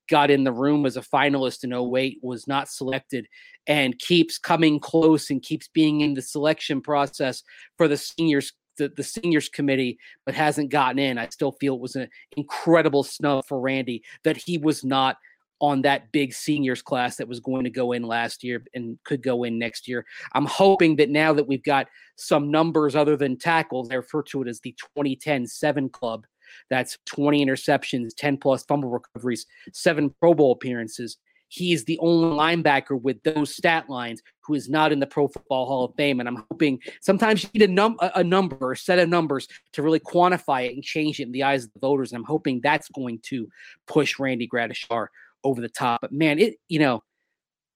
got 0.09 0.31
in 0.31 0.45
the 0.45 0.53
room 0.53 0.87
as 0.87 0.97
a 0.97 1.01
finalist 1.01 1.65
in 1.65 1.73
08, 1.73 2.19
was 2.23 2.47
not 2.47 2.69
selected, 2.69 3.27
and 3.67 3.99
keeps 3.99 4.39
coming 4.39 4.79
close 4.81 5.31
and 5.31 5.43
keeps 5.43 5.69
being 5.69 6.01
in 6.01 6.15
the 6.15 6.23
selection 6.23 6.81
process 6.81 7.43
for 7.77 7.89
the 7.89 7.97
seniors 7.97 8.53
the, 8.77 8.93
the 8.95 9.03
seniors 9.03 9.49
committee, 9.49 9.99
but 10.27 10.35
hasn't 10.35 10.71
gotten 10.71 10.99
in. 10.99 11.17
I 11.17 11.29
still 11.29 11.53
feel 11.53 11.77
it 11.77 11.81
was 11.81 11.97
an 11.97 12.09
incredible 12.37 13.03
snub 13.03 13.47
for 13.47 13.59
Randy 13.59 14.03
that 14.23 14.37
he 14.37 14.59
was 14.59 14.85
not 14.85 15.17
on 15.61 15.83
that 15.83 16.13
big 16.13 16.35
seniors 16.35 16.83
class 16.83 17.17
that 17.17 17.29
was 17.29 17.41
going 17.41 17.65
to 17.65 17.71
go 17.71 17.93
in 17.93 18.03
last 18.03 18.45
year 18.45 18.63
and 18.75 18.99
could 19.05 19.23
go 19.23 19.45
in 19.45 19.59
next 19.59 19.89
year. 19.89 20.05
I'm 20.35 20.45
hoping 20.45 20.97
that 20.97 21.09
now 21.09 21.33
that 21.33 21.47
we've 21.47 21.63
got 21.63 21.89
some 22.17 22.51
numbers 22.51 22.95
other 22.95 23.17
than 23.17 23.39
tackles, 23.39 23.89
they 23.89 23.97
refer 23.97 24.23
to 24.25 24.43
it 24.43 24.49
as 24.49 24.61
the 24.61 24.73
2010 24.97 25.47
seven 25.47 25.89
club, 25.89 26.27
that's 26.71 26.99
20 27.07 27.45
interceptions, 27.45 28.11
10 28.17 28.37
plus 28.39 28.65
fumble 28.65 28.91
recoveries, 28.91 29.47
seven 29.73 30.15
Pro 30.21 30.35
Bowl 30.35 30.53
appearances. 30.53 31.19
He 31.49 31.73
is 31.73 31.85
the 31.85 31.99
only 32.01 32.37
linebacker 32.37 33.01
with 33.01 33.23
those 33.23 33.55
stat 33.55 33.89
lines 33.89 34.21
who 34.41 34.55
is 34.55 34.69
not 34.69 34.93
in 34.93 34.99
the 34.99 35.07
Pro 35.07 35.29
Football 35.29 35.67
Hall 35.67 35.85
of 35.85 35.95
Fame. 35.97 36.19
And 36.19 36.29
I'm 36.29 36.45
hoping 36.51 36.81
sometimes 37.01 37.45
you 37.45 37.51
need 37.55 37.71
a, 37.71 37.73
num- 37.73 37.99
a 38.01 38.25
number, 38.25 38.73
a 38.73 38.77
set 38.77 38.99
of 38.99 39.09
numbers 39.09 39.47
to 39.73 39.83
really 39.83 40.01
quantify 40.01 40.67
it 40.67 40.75
and 40.75 40.83
change 40.83 41.21
it 41.21 41.25
in 41.25 41.33
the 41.33 41.45
eyes 41.45 41.65
of 41.65 41.73
the 41.73 41.79
voters. 41.79 42.13
And 42.13 42.19
I'm 42.19 42.25
hoping 42.25 42.61
that's 42.63 42.89
going 42.89 43.21
to 43.27 43.49
push 43.87 44.19
Randy 44.19 44.49
Gradishar 44.49 45.07
over 45.45 45.61
the 45.61 45.69
top. 45.69 46.01
But 46.01 46.13
man, 46.13 46.39
it 46.41 46.57
you 46.69 46.81
know, 46.81 47.03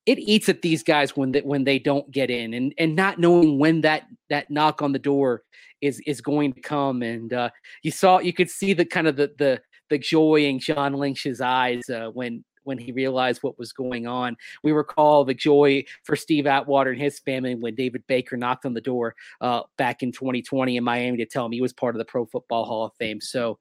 it 0.07 0.19
eats 0.19 0.49
at 0.49 0.63
these 0.63 0.83
guys 0.83 1.17
when 1.17 1.33
they, 1.33 1.41
when 1.41 1.65
they 1.65 1.79
don't 1.79 2.11
get 2.11 2.31
in 2.31 2.55
and 2.55 2.75
and 2.79 2.97
not 2.97 3.19
knowing 3.19 3.59
when 3.59 3.83
that 3.83 4.05
that 4.29 4.51
knock 4.51 4.83
on 4.83 4.93
the 4.93 4.99
door 4.99 5.43
is 5.81 6.01
is 6.07 6.21
going 6.21 6.53
to 6.53 6.61
come. 6.61 7.03
And 7.03 7.33
uh, 7.33 7.51
you 7.83 7.91
saw 7.91 8.19
you 8.19 8.33
could 8.33 8.51
see 8.51 8.73
the 8.73 8.85
kind 8.85 9.07
of 9.07 9.17
the 9.17 9.33
the 9.39 9.61
the 9.89 9.99
joy 9.99 10.45
in 10.45 10.59
John 10.59 10.95
Lynch's 10.95 11.41
eyes 11.41 11.89
uh, 11.91 12.11
when 12.13 12.45
when 12.65 12.79
he 12.79 12.93
realized 12.93 13.43
what 13.43 13.59
was 13.59 13.73
going 13.73 14.07
on. 14.07 14.37
We 14.63 14.73
recall 14.73 15.25
the 15.25 15.35
joy 15.35 15.85
for 16.05 16.15
Steve 16.15 16.47
Atwater 16.47 16.91
and 16.91 17.01
his 17.01 17.19
family 17.19 17.55
when 17.55 17.75
David 17.75 18.05
Baker 18.07 18.37
knocked 18.37 18.67
on 18.67 18.75
the 18.75 18.81
door 18.81 19.15
uh, 19.41 19.63
back 19.79 20.03
in 20.03 20.13
2020 20.13 20.77
in 20.77 20.85
Miami 20.85 21.17
to 21.19 21.27
tell 21.27 21.47
him 21.47 21.53
he 21.53 21.63
was 21.63 21.73
part 21.73 21.95
of 21.95 21.99
the 21.99 22.05
Pro 22.05 22.27
Football 22.27 22.65
Hall 22.65 22.85
of 22.85 22.93
Fame. 22.99 23.21
So, 23.21 23.59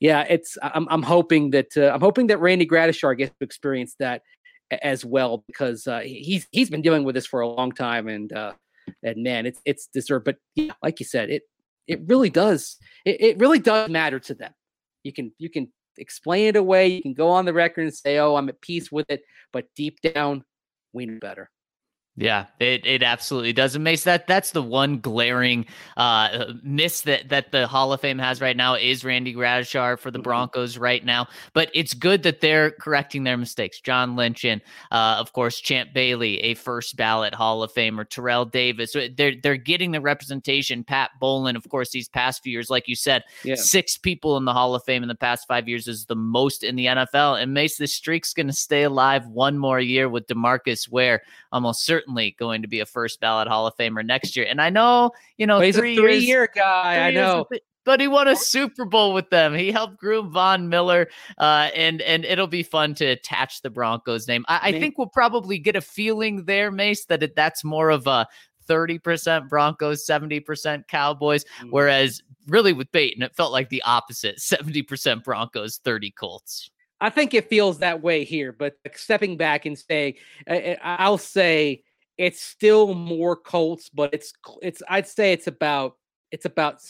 yeah, 0.00 0.24
it's 0.28 0.58
I'm 0.62 0.86
I'm 0.90 1.02
hoping 1.02 1.50
that 1.50 1.76
uh, 1.76 1.92
I'm 1.94 2.00
hoping 2.00 2.26
that 2.28 2.38
Randy 2.38 2.66
Gradishar 2.66 3.16
gets 3.16 3.32
to 3.38 3.44
experience 3.44 3.96
that 3.98 4.22
as 4.82 5.04
well 5.04 5.44
because 5.46 5.86
uh, 5.86 6.00
he's 6.00 6.46
he's 6.50 6.70
been 6.70 6.82
dealing 6.82 7.04
with 7.04 7.14
this 7.14 7.26
for 7.26 7.40
a 7.40 7.48
long 7.48 7.72
time 7.72 8.08
and 8.08 8.32
uh, 8.32 8.52
and 9.02 9.22
man, 9.22 9.46
it's 9.46 9.60
it's 9.64 9.86
deserved. 9.86 10.24
But 10.24 10.36
yeah, 10.54 10.72
like 10.82 11.00
you 11.00 11.06
said, 11.06 11.30
it 11.30 11.42
it 11.86 12.00
really 12.06 12.30
does. 12.30 12.76
It, 13.04 13.20
it 13.20 13.38
really 13.38 13.58
does 13.58 13.90
matter 13.90 14.18
to 14.20 14.34
them. 14.34 14.52
You 15.02 15.12
can 15.12 15.32
you 15.38 15.50
can 15.50 15.72
explain 15.98 16.48
it 16.48 16.56
away. 16.56 16.88
You 16.88 17.02
can 17.02 17.14
go 17.14 17.28
on 17.28 17.44
the 17.44 17.52
record 17.52 17.82
and 17.82 17.94
say, 17.94 18.18
"Oh, 18.18 18.36
I'm 18.36 18.48
at 18.48 18.60
peace 18.60 18.90
with 18.90 19.10
it," 19.10 19.22
but 19.52 19.66
deep 19.76 20.00
down, 20.00 20.44
we 20.92 21.06
know 21.06 21.18
better. 21.20 21.50
Yeah, 22.16 22.46
it, 22.60 22.86
it 22.86 23.02
absolutely 23.02 23.52
does. 23.52 23.74
And 23.74 23.82
Mace, 23.82 24.04
that 24.04 24.28
that's 24.28 24.52
the 24.52 24.62
one 24.62 25.00
glaring 25.00 25.66
uh, 25.96 26.52
miss 26.62 27.00
that 27.02 27.28
that 27.30 27.50
the 27.50 27.66
Hall 27.66 27.92
of 27.92 28.00
Fame 28.00 28.20
has 28.20 28.40
right 28.40 28.56
now 28.56 28.76
is 28.76 29.04
Randy 29.04 29.34
Gradishar 29.34 29.98
for 29.98 30.12
the 30.12 30.18
mm-hmm. 30.18 30.22
Broncos 30.22 30.78
right 30.78 31.04
now. 31.04 31.26
But 31.54 31.72
it's 31.74 31.92
good 31.92 32.22
that 32.22 32.40
they're 32.40 32.70
correcting 32.70 33.24
their 33.24 33.36
mistakes. 33.36 33.80
John 33.80 34.14
Lynch 34.14 34.44
and 34.44 34.60
uh, 34.92 35.16
of 35.18 35.32
course 35.32 35.58
Champ 35.58 35.92
Bailey, 35.92 36.38
a 36.38 36.54
first 36.54 36.94
ballot 36.94 37.34
Hall 37.34 37.64
of 37.64 37.74
Famer, 37.74 38.08
Terrell 38.08 38.44
Davis. 38.44 38.94
They're 39.16 39.34
they're 39.42 39.56
getting 39.56 39.90
the 39.90 40.00
representation. 40.00 40.84
Pat 40.84 41.10
Bowlen, 41.18 41.56
of 41.56 41.68
course, 41.68 41.90
these 41.90 42.08
past 42.08 42.44
few 42.44 42.52
years, 42.52 42.70
like 42.70 42.86
you 42.86 42.94
said, 42.94 43.24
yeah. 43.42 43.56
six 43.56 43.96
people 43.98 44.36
in 44.36 44.44
the 44.44 44.52
Hall 44.52 44.76
of 44.76 44.84
Fame 44.84 45.02
in 45.02 45.08
the 45.08 45.16
past 45.16 45.48
five 45.48 45.68
years 45.68 45.88
is 45.88 46.04
the 46.04 46.14
most 46.14 46.62
in 46.62 46.76
the 46.76 46.86
NFL. 46.86 47.42
And 47.42 47.52
Mace, 47.52 47.76
this 47.76 47.92
streak's 47.92 48.32
going 48.32 48.46
to 48.46 48.52
stay 48.52 48.84
alive 48.84 49.26
one 49.26 49.58
more 49.58 49.80
year 49.80 50.08
with 50.08 50.28
Demarcus 50.28 50.88
Ware, 50.88 51.22
almost 51.50 51.84
certainly 51.84 52.03
certainly 52.04 52.36
going 52.38 52.62
to 52.62 52.68
be 52.68 52.80
a 52.80 52.86
first 52.86 53.20
ballot 53.20 53.48
Hall 53.48 53.66
of 53.66 53.76
Famer 53.76 54.04
next 54.04 54.36
year. 54.36 54.46
And 54.48 54.60
I 54.60 54.70
know, 54.70 55.10
you 55.36 55.46
know, 55.46 55.60
he's 55.60 55.76
three 55.76 55.96
a 55.96 56.00
three 56.00 56.12
years, 56.14 56.24
year 56.24 56.48
guy. 56.54 57.06
I 57.06 57.10
know. 57.10 57.46
but 57.84 58.00
he 58.00 58.08
won 58.08 58.28
a 58.28 58.36
Super 58.36 58.84
Bowl 58.84 59.12
with 59.12 59.30
them. 59.30 59.54
He 59.54 59.70
helped 59.70 59.98
groom 59.98 60.30
Von 60.30 60.68
Miller, 60.68 61.08
uh, 61.38 61.70
and 61.74 62.00
and 62.02 62.24
it'll 62.24 62.46
be 62.46 62.62
fun 62.62 62.94
to 62.96 63.06
attach 63.06 63.62
the 63.62 63.70
Broncos 63.70 64.26
name. 64.28 64.44
I, 64.48 64.60
I 64.62 64.72
think 64.72 64.98
we'll 64.98 65.06
probably 65.08 65.58
get 65.58 65.76
a 65.76 65.80
feeling 65.80 66.44
there, 66.44 66.70
Mace, 66.70 67.06
that 67.06 67.22
it, 67.22 67.36
that's 67.36 67.64
more 67.64 67.90
of 67.90 68.06
a 68.06 68.26
30% 68.66 69.48
Broncos, 69.50 70.06
70% 70.06 70.88
Cowboys. 70.88 71.44
Mm. 71.60 71.68
Whereas 71.70 72.22
really 72.48 72.72
with 72.72 72.90
Peyton, 72.92 73.22
it 73.22 73.36
felt 73.36 73.52
like 73.52 73.68
the 73.68 73.82
opposite 73.82 74.38
70% 74.38 75.22
Broncos, 75.22 75.78
30 75.84 76.10
Colts. 76.12 76.70
I 77.00 77.10
think 77.10 77.34
it 77.34 77.50
feels 77.50 77.80
that 77.80 78.02
way 78.02 78.24
here, 78.24 78.50
but 78.50 78.76
stepping 78.94 79.36
back 79.36 79.66
and 79.66 79.78
saying, 79.78 80.14
I'll 80.82 81.18
say 81.18 81.82
it's 82.18 82.42
still 82.42 82.94
more 82.94 83.36
Colts, 83.36 83.88
but 83.88 84.12
it's 84.12 84.32
it's 84.62 84.82
I'd 84.88 85.08
say 85.08 85.32
it's 85.32 85.46
about 85.46 85.96
it's 86.30 86.44
about 86.44 86.80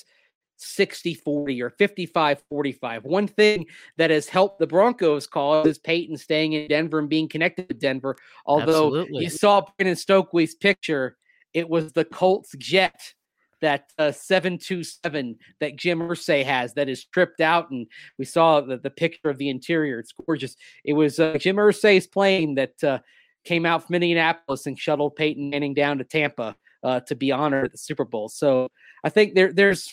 60 0.57 1.15
40 1.15 1.63
or 1.63 1.71
55 1.71 2.43
45. 2.49 3.05
One 3.05 3.27
thing 3.27 3.67
that 3.97 4.11
has 4.11 4.29
helped 4.29 4.59
the 4.59 4.67
Broncos 4.67 5.27
cause 5.27 5.67
is 5.67 5.79
Peyton 5.79 6.17
staying 6.17 6.53
in 6.53 6.69
Denver 6.69 6.99
and 6.99 7.09
being 7.09 7.29
connected 7.29 7.69
to 7.69 7.75
Denver. 7.75 8.17
Although 8.47 8.87
Absolutely. 8.87 9.25
you 9.25 9.31
saw 9.31 9.63
Brandon 9.77 9.97
Stokley's 9.97 10.55
picture, 10.55 11.17
it 11.53 11.69
was 11.69 11.93
the 11.93 12.05
Colts 12.05 12.55
jet 12.59 13.15
that 13.61 13.93
uh, 13.99 14.13
727 14.13 15.37
that 15.61 15.77
Jim 15.77 16.01
Irsay 16.01 16.45
has 16.45 16.75
that 16.75 16.89
is 16.89 17.05
tripped 17.07 17.41
out. 17.41 17.71
And 17.71 17.87
we 18.19 18.25
saw 18.25 18.61
the, 18.61 18.77
the 18.77 18.91
picture 18.91 19.31
of 19.31 19.39
the 19.39 19.49
interior. 19.49 19.99
It's 19.99 20.13
gorgeous. 20.27 20.55
It 20.85 20.93
was 20.93 21.19
uh, 21.19 21.39
Jim 21.39 21.57
Irsay's 21.57 22.07
plane 22.07 22.57
that 22.57 22.85
uh, 22.85 22.99
came 23.45 23.67
out 23.67 23.87
from 23.87 23.95
Indianapolis 23.95 24.67
and 24.67 24.79
shuttled 24.79 25.17
Peyton 25.17 25.51
Manning 25.51 25.75
down 25.75 25.99
to 25.99 26.05
Tampa 26.05 26.57
uh, 26.83 27.01
to 27.01 27.15
be 27.15 27.33
honored 27.33 27.67
at 27.67 27.73
the 27.73 27.79
Super 27.79 28.05
Bowl. 28.05 28.29
So 28.29 28.69
I 29.03 29.09
think 29.09 29.35
there, 29.35 29.53
there's 29.53 29.93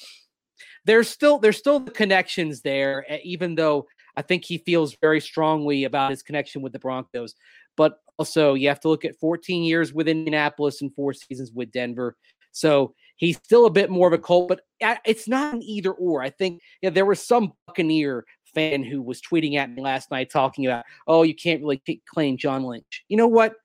there's 0.85 1.09
still 1.09 1.37
there's 1.39 1.57
still 1.57 1.79
the 1.79 1.91
connections 1.91 2.61
there, 2.61 3.05
even 3.23 3.55
though 3.55 3.87
I 4.15 4.21
think 4.21 4.43
he 4.43 4.57
feels 4.59 4.95
very 4.99 5.21
strongly 5.21 5.85
about 5.85 6.11
his 6.11 6.23
connection 6.23 6.61
with 6.61 6.73
the 6.73 6.79
Broncos. 6.79 7.35
But 7.77 7.99
also, 8.17 8.53
you 8.53 8.67
have 8.67 8.79
to 8.81 8.89
look 8.89 9.05
at 9.05 9.19
14 9.19 9.63
years 9.63 9.93
with 9.93 10.07
Indianapolis 10.07 10.81
and 10.81 10.93
four 10.93 11.13
seasons 11.13 11.51
with 11.51 11.71
Denver. 11.71 12.15
So 12.51 12.93
he's 13.15 13.37
still 13.37 13.65
a 13.65 13.71
bit 13.71 13.89
more 13.89 14.07
of 14.07 14.13
a 14.13 14.17
cult, 14.17 14.49
but 14.49 14.61
it's 15.05 15.27
not 15.27 15.53
an 15.53 15.63
either 15.63 15.91
or. 15.91 16.21
I 16.21 16.29
think 16.29 16.61
there 16.81 17.05
was 17.05 17.25
some 17.25 17.53
Buccaneer 17.65 18.25
fan 18.53 18.83
who 18.83 19.01
was 19.01 19.21
tweeting 19.21 19.55
at 19.55 19.69
me 19.69 19.81
last 19.81 20.11
night 20.11 20.29
talking 20.29 20.65
about, 20.65 20.85
oh, 21.07 21.23
you 21.23 21.35
can't 21.35 21.61
really 21.61 21.81
claim 22.07 22.37
John 22.37 22.63
Lynch. 22.63 23.03
You 23.09 23.17
know 23.17 23.27
what? 23.27 23.55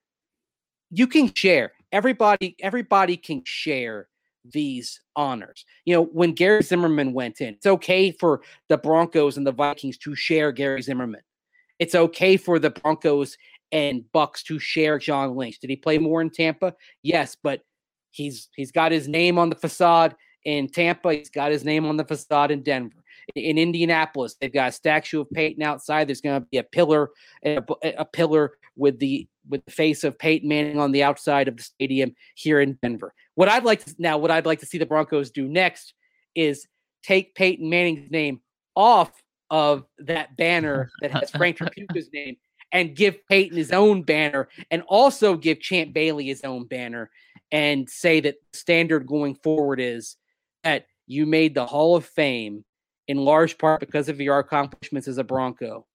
You 0.91 1.07
can 1.07 1.33
share. 1.33 1.73
Everybody, 1.91 2.55
everybody 2.61 3.17
can 3.17 3.43
share 3.45 4.07
these 4.45 5.01
honors. 5.15 5.65
You 5.85 5.95
know, 5.95 6.03
when 6.05 6.33
Gary 6.33 6.63
Zimmerman 6.63 7.13
went 7.13 7.41
in, 7.41 7.55
it's 7.55 7.65
okay 7.65 8.11
for 8.11 8.41
the 8.69 8.77
Broncos 8.77 9.37
and 9.37 9.45
the 9.45 9.51
Vikings 9.51 9.97
to 9.99 10.15
share 10.15 10.51
Gary 10.51 10.81
Zimmerman. 10.81 11.21
It's 11.79 11.95
okay 11.95 12.37
for 12.37 12.59
the 12.59 12.69
Broncos 12.71 13.37
and 13.71 14.09
Bucks 14.13 14.43
to 14.43 14.59
share 14.59 14.97
John 14.97 15.35
Lynch. 15.35 15.59
Did 15.59 15.69
he 15.69 15.75
play 15.75 15.97
more 15.97 16.21
in 16.21 16.29
Tampa? 16.29 16.73
Yes, 17.03 17.35
but 17.41 17.61
He's 18.17 18.49
he's 18.55 18.71
got 18.71 18.91
his 18.91 19.07
name 19.07 19.37
on 19.37 19.49
the 19.49 19.55
facade 19.55 20.15
in 20.43 20.67
Tampa. 20.69 21.13
He's 21.13 21.29
got 21.29 21.51
his 21.51 21.63
name 21.63 21.85
on 21.85 21.97
the 21.97 22.03
facade 22.03 22.51
in 22.51 22.63
Denver. 22.63 23.03
In 23.35 23.57
Indianapolis, 23.57 24.35
they've 24.39 24.53
got 24.53 24.69
a 24.69 24.71
statue 24.71 25.21
of 25.21 25.29
Peyton 25.31 25.63
outside. 25.63 26.07
There's 26.07 26.21
going 26.21 26.41
to 26.41 26.47
be 26.47 26.57
a 26.57 26.63
pillar, 26.63 27.09
a, 27.43 27.61
a, 27.83 28.05
pillar 28.05 28.53
with 28.75 28.99
the 28.99 29.27
with 29.49 29.65
the 29.65 29.71
face 29.71 30.03
of 30.03 30.17
Peyton 30.17 30.47
Manning 30.47 30.79
on 30.79 30.91
the 30.91 31.03
outside 31.03 31.47
of 31.47 31.57
the 31.57 31.63
stadium 31.63 32.15
here 32.35 32.61
in 32.61 32.77
Denver. 32.81 33.13
What 33.35 33.49
I'd 33.49 33.65
like 33.65 33.83
to 33.85 33.95
now, 33.99 34.17
what 34.17 34.31
I'd 34.31 34.45
like 34.45 34.59
to 34.59 34.65
see 34.65 34.77
the 34.77 34.85
Broncos 34.85 35.31
do 35.31 35.47
next 35.47 35.93
is 36.35 36.67
take 37.03 37.35
Peyton 37.35 37.69
Manning's 37.69 38.09
name 38.11 38.41
off 38.75 39.11
of 39.49 39.85
that 39.99 40.35
banner 40.37 40.91
that 41.01 41.11
has 41.11 41.31
Frank 41.31 41.57
Tripucka's 41.59 42.09
name 42.13 42.37
and 42.71 42.95
give 42.95 43.25
Peyton 43.27 43.57
his 43.57 43.71
own 43.71 44.03
banner 44.03 44.49
and 44.71 44.83
also 44.87 45.35
give 45.35 45.59
Champ 45.59 45.93
Bailey 45.93 46.25
his 46.25 46.41
own 46.43 46.65
banner 46.65 47.09
and 47.51 47.89
say 47.89 48.19
that 48.21 48.35
standard 48.53 49.07
going 49.07 49.35
forward 49.35 49.79
is 49.79 50.17
that 50.63 50.85
you 51.05 51.25
made 51.25 51.55
the 51.55 51.65
Hall 51.65 51.95
of 51.95 52.05
Fame 52.05 52.65
in 53.07 53.17
large 53.17 53.57
part 53.57 53.79
because 53.79 54.09
of 54.09 54.19
your 54.19 54.39
accomplishments 54.39 55.07
as 55.07 55.17
a 55.17 55.23
Bronco 55.23 55.85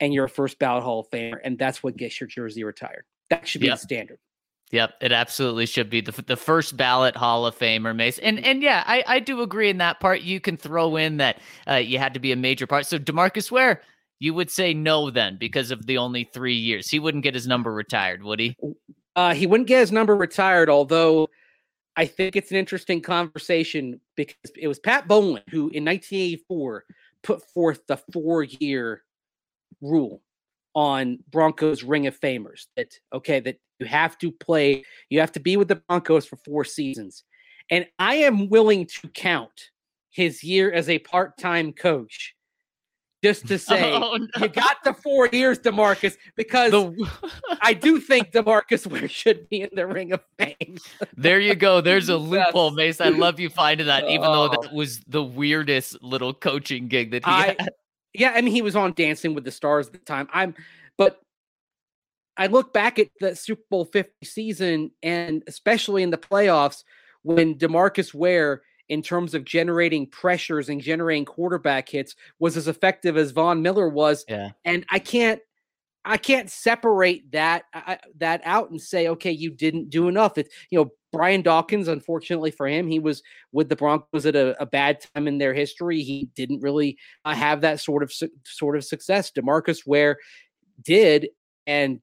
and 0.00 0.12
you're 0.12 0.24
a 0.24 0.28
first 0.28 0.58
ballot 0.58 0.82
Hall 0.82 1.00
of 1.00 1.10
Famer. 1.10 1.38
And 1.44 1.58
that's 1.58 1.82
what 1.82 1.96
gets 1.96 2.20
your 2.20 2.26
jersey 2.26 2.64
retired. 2.64 3.04
That 3.30 3.46
should 3.46 3.60
be 3.60 3.68
yep. 3.68 3.76
the 3.76 3.82
standard. 3.82 4.18
Yep, 4.72 4.94
it 5.02 5.12
absolutely 5.12 5.66
should 5.66 5.90
be 5.90 6.00
the 6.00 6.22
the 6.22 6.36
first 6.36 6.78
ballot 6.78 7.14
Hall 7.14 7.44
of 7.44 7.56
Famer, 7.58 7.94
Mace. 7.94 8.18
And 8.18 8.42
and 8.44 8.62
yeah, 8.62 8.82
I, 8.86 9.04
I 9.06 9.20
do 9.20 9.42
agree 9.42 9.68
in 9.68 9.78
that 9.78 10.00
part. 10.00 10.22
You 10.22 10.40
can 10.40 10.56
throw 10.56 10.96
in 10.96 11.18
that 11.18 11.40
uh, 11.68 11.74
you 11.74 11.98
had 11.98 12.14
to 12.14 12.20
be 12.20 12.32
a 12.32 12.36
major 12.36 12.66
part. 12.66 12.86
So 12.86 12.98
Demarcus 12.98 13.50
Ware, 13.50 13.82
you 14.18 14.32
would 14.32 14.50
say 14.50 14.72
no 14.72 15.10
then 15.10 15.36
because 15.36 15.70
of 15.70 15.86
the 15.86 15.98
only 15.98 16.24
three 16.24 16.56
years. 16.56 16.88
He 16.88 16.98
wouldn't 16.98 17.22
get 17.22 17.34
his 17.34 17.46
number 17.46 17.70
retired, 17.70 18.22
would 18.22 18.40
he? 18.40 18.56
Uh, 19.14 19.34
he 19.34 19.46
wouldn't 19.46 19.68
get 19.68 19.80
his 19.80 19.92
number 19.92 20.16
retired, 20.16 20.70
although 20.70 21.28
I 21.96 22.06
think 22.06 22.36
it's 22.36 22.50
an 22.50 22.56
interesting 22.56 23.00
conversation 23.00 24.00
because 24.16 24.36
it 24.56 24.68
was 24.68 24.78
Pat 24.78 25.06
Bowlen 25.06 25.42
who, 25.50 25.68
in 25.70 25.84
1984, 25.84 26.84
put 27.22 27.42
forth 27.50 27.86
the 27.86 27.98
four-year 28.12 29.02
rule 29.80 30.22
on 30.74 31.18
Broncos 31.30 31.82
Ring 31.82 32.06
of 32.06 32.18
Famers. 32.18 32.66
That 32.76 32.94
okay, 33.12 33.40
that 33.40 33.58
you 33.78 33.86
have 33.86 34.16
to 34.18 34.32
play, 34.32 34.84
you 35.10 35.20
have 35.20 35.32
to 35.32 35.40
be 35.40 35.56
with 35.56 35.68
the 35.68 35.76
Broncos 35.76 36.24
for 36.24 36.36
four 36.36 36.64
seasons, 36.64 37.24
and 37.70 37.86
I 37.98 38.16
am 38.16 38.48
willing 38.48 38.86
to 38.86 39.08
count 39.08 39.70
his 40.10 40.42
year 40.42 40.72
as 40.72 40.88
a 40.88 40.98
part-time 41.00 41.72
coach 41.72 42.34
just 43.22 43.46
to 43.48 43.58
say 43.58 43.92
oh, 43.92 44.16
no. 44.16 44.28
you 44.40 44.48
got 44.48 44.82
the 44.84 44.92
four 44.92 45.28
years, 45.28 45.58
Demarcus, 45.58 46.16
because 46.36 46.72
the... 46.72 47.08
I 47.60 47.74
do 47.74 48.00
think 48.10 48.32
Demarcus 48.32 48.86
Ware 48.86 49.08
should 49.08 49.48
be 49.48 49.62
in 49.62 49.70
the 49.72 49.86
Ring 49.86 50.12
of 50.12 50.20
Fame. 50.38 50.78
there 51.16 51.40
you 51.40 51.54
go. 51.54 51.80
There's 51.80 52.08
a 52.08 52.16
loophole, 52.18 52.70
yes. 52.70 52.76
Mace. 52.76 53.00
I 53.00 53.08
love 53.08 53.38
you 53.38 53.48
finding 53.48 53.86
that, 53.86 54.04
even 54.04 54.26
oh. 54.26 54.48
though 54.48 54.62
that 54.62 54.72
was 54.72 55.00
the 55.06 55.22
weirdest 55.22 56.02
little 56.02 56.34
coaching 56.34 56.88
gig 56.88 57.12
that 57.12 57.24
he 57.24 57.30
I, 57.30 57.46
had. 57.58 57.70
Yeah, 58.14 58.32
I 58.34 58.42
mean, 58.42 58.52
he 58.52 58.62
was 58.62 58.76
on 58.76 58.92
Dancing 58.92 59.34
with 59.34 59.44
the 59.44 59.50
Stars 59.50 59.86
at 59.86 59.94
the 59.94 59.98
time. 60.00 60.28
I'm, 60.32 60.54
but 60.98 61.20
I 62.36 62.46
look 62.46 62.72
back 62.72 62.98
at 62.98 63.08
the 63.20 63.34
Super 63.34 63.62
Bowl 63.70 63.84
50 63.84 64.26
season, 64.26 64.90
and 65.02 65.42
especially 65.46 66.02
in 66.02 66.10
the 66.10 66.18
playoffs, 66.18 66.84
when 67.22 67.54
Demarcus 67.54 68.12
Ware 68.12 68.62
in 68.92 69.00
terms 69.00 69.32
of 69.32 69.42
generating 69.46 70.06
pressures 70.06 70.68
and 70.68 70.78
generating 70.78 71.24
quarterback 71.24 71.88
hits 71.88 72.14
was 72.40 72.58
as 72.58 72.68
effective 72.68 73.16
as 73.16 73.30
Von 73.30 73.62
Miller 73.62 73.88
was. 73.88 74.22
Yeah. 74.28 74.50
And 74.66 74.84
I 74.90 74.98
can't 74.98 75.40
I 76.04 76.18
can't 76.18 76.50
separate 76.50 77.32
that 77.32 77.64
uh, 77.72 77.96
that 78.18 78.42
out 78.44 78.70
and 78.70 78.78
say, 78.78 79.08
okay, 79.08 79.30
you 79.30 79.50
didn't 79.50 79.88
do 79.88 80.08
enough. 80.08 80.36
It's 80.36 80.54
you 80.68 80.78
know 80.78 80.90
Brian 81.10 81.40
Dawkins. 81.40 81.88
Unfortunately 81.88 82.50
for 82.50 82.68
him, 82.68 82.86
he 82.86 82.98
was 82.98 83.22
with 83.50 83.70
the 83.70 83.76
Broncos 83.76 84.26
at 84.26 84.36
a, 84.36 84.60
a 84.60 84.66
bad 84.66 85.02
time 85.14 85.26
in 85.26 85.38
their 85.38 85.54
history. 85.54 86.02
He 86.02 86.28
didn't 86.36 86.60
really 86.60 86.98
uh, 87.24 87.34
have 87.34 87.62
that 87.62 87.80
sort 87.80 88.02
of 88.02 88.12
su- 88.12 88.28
sort 88.44 88.76
of 88.76 88.84
success. 88.84 89.32
Demarcus 89.32 89.86
Ware 89.86 90.18
did, 90.82 91.28
and 91.66 91.98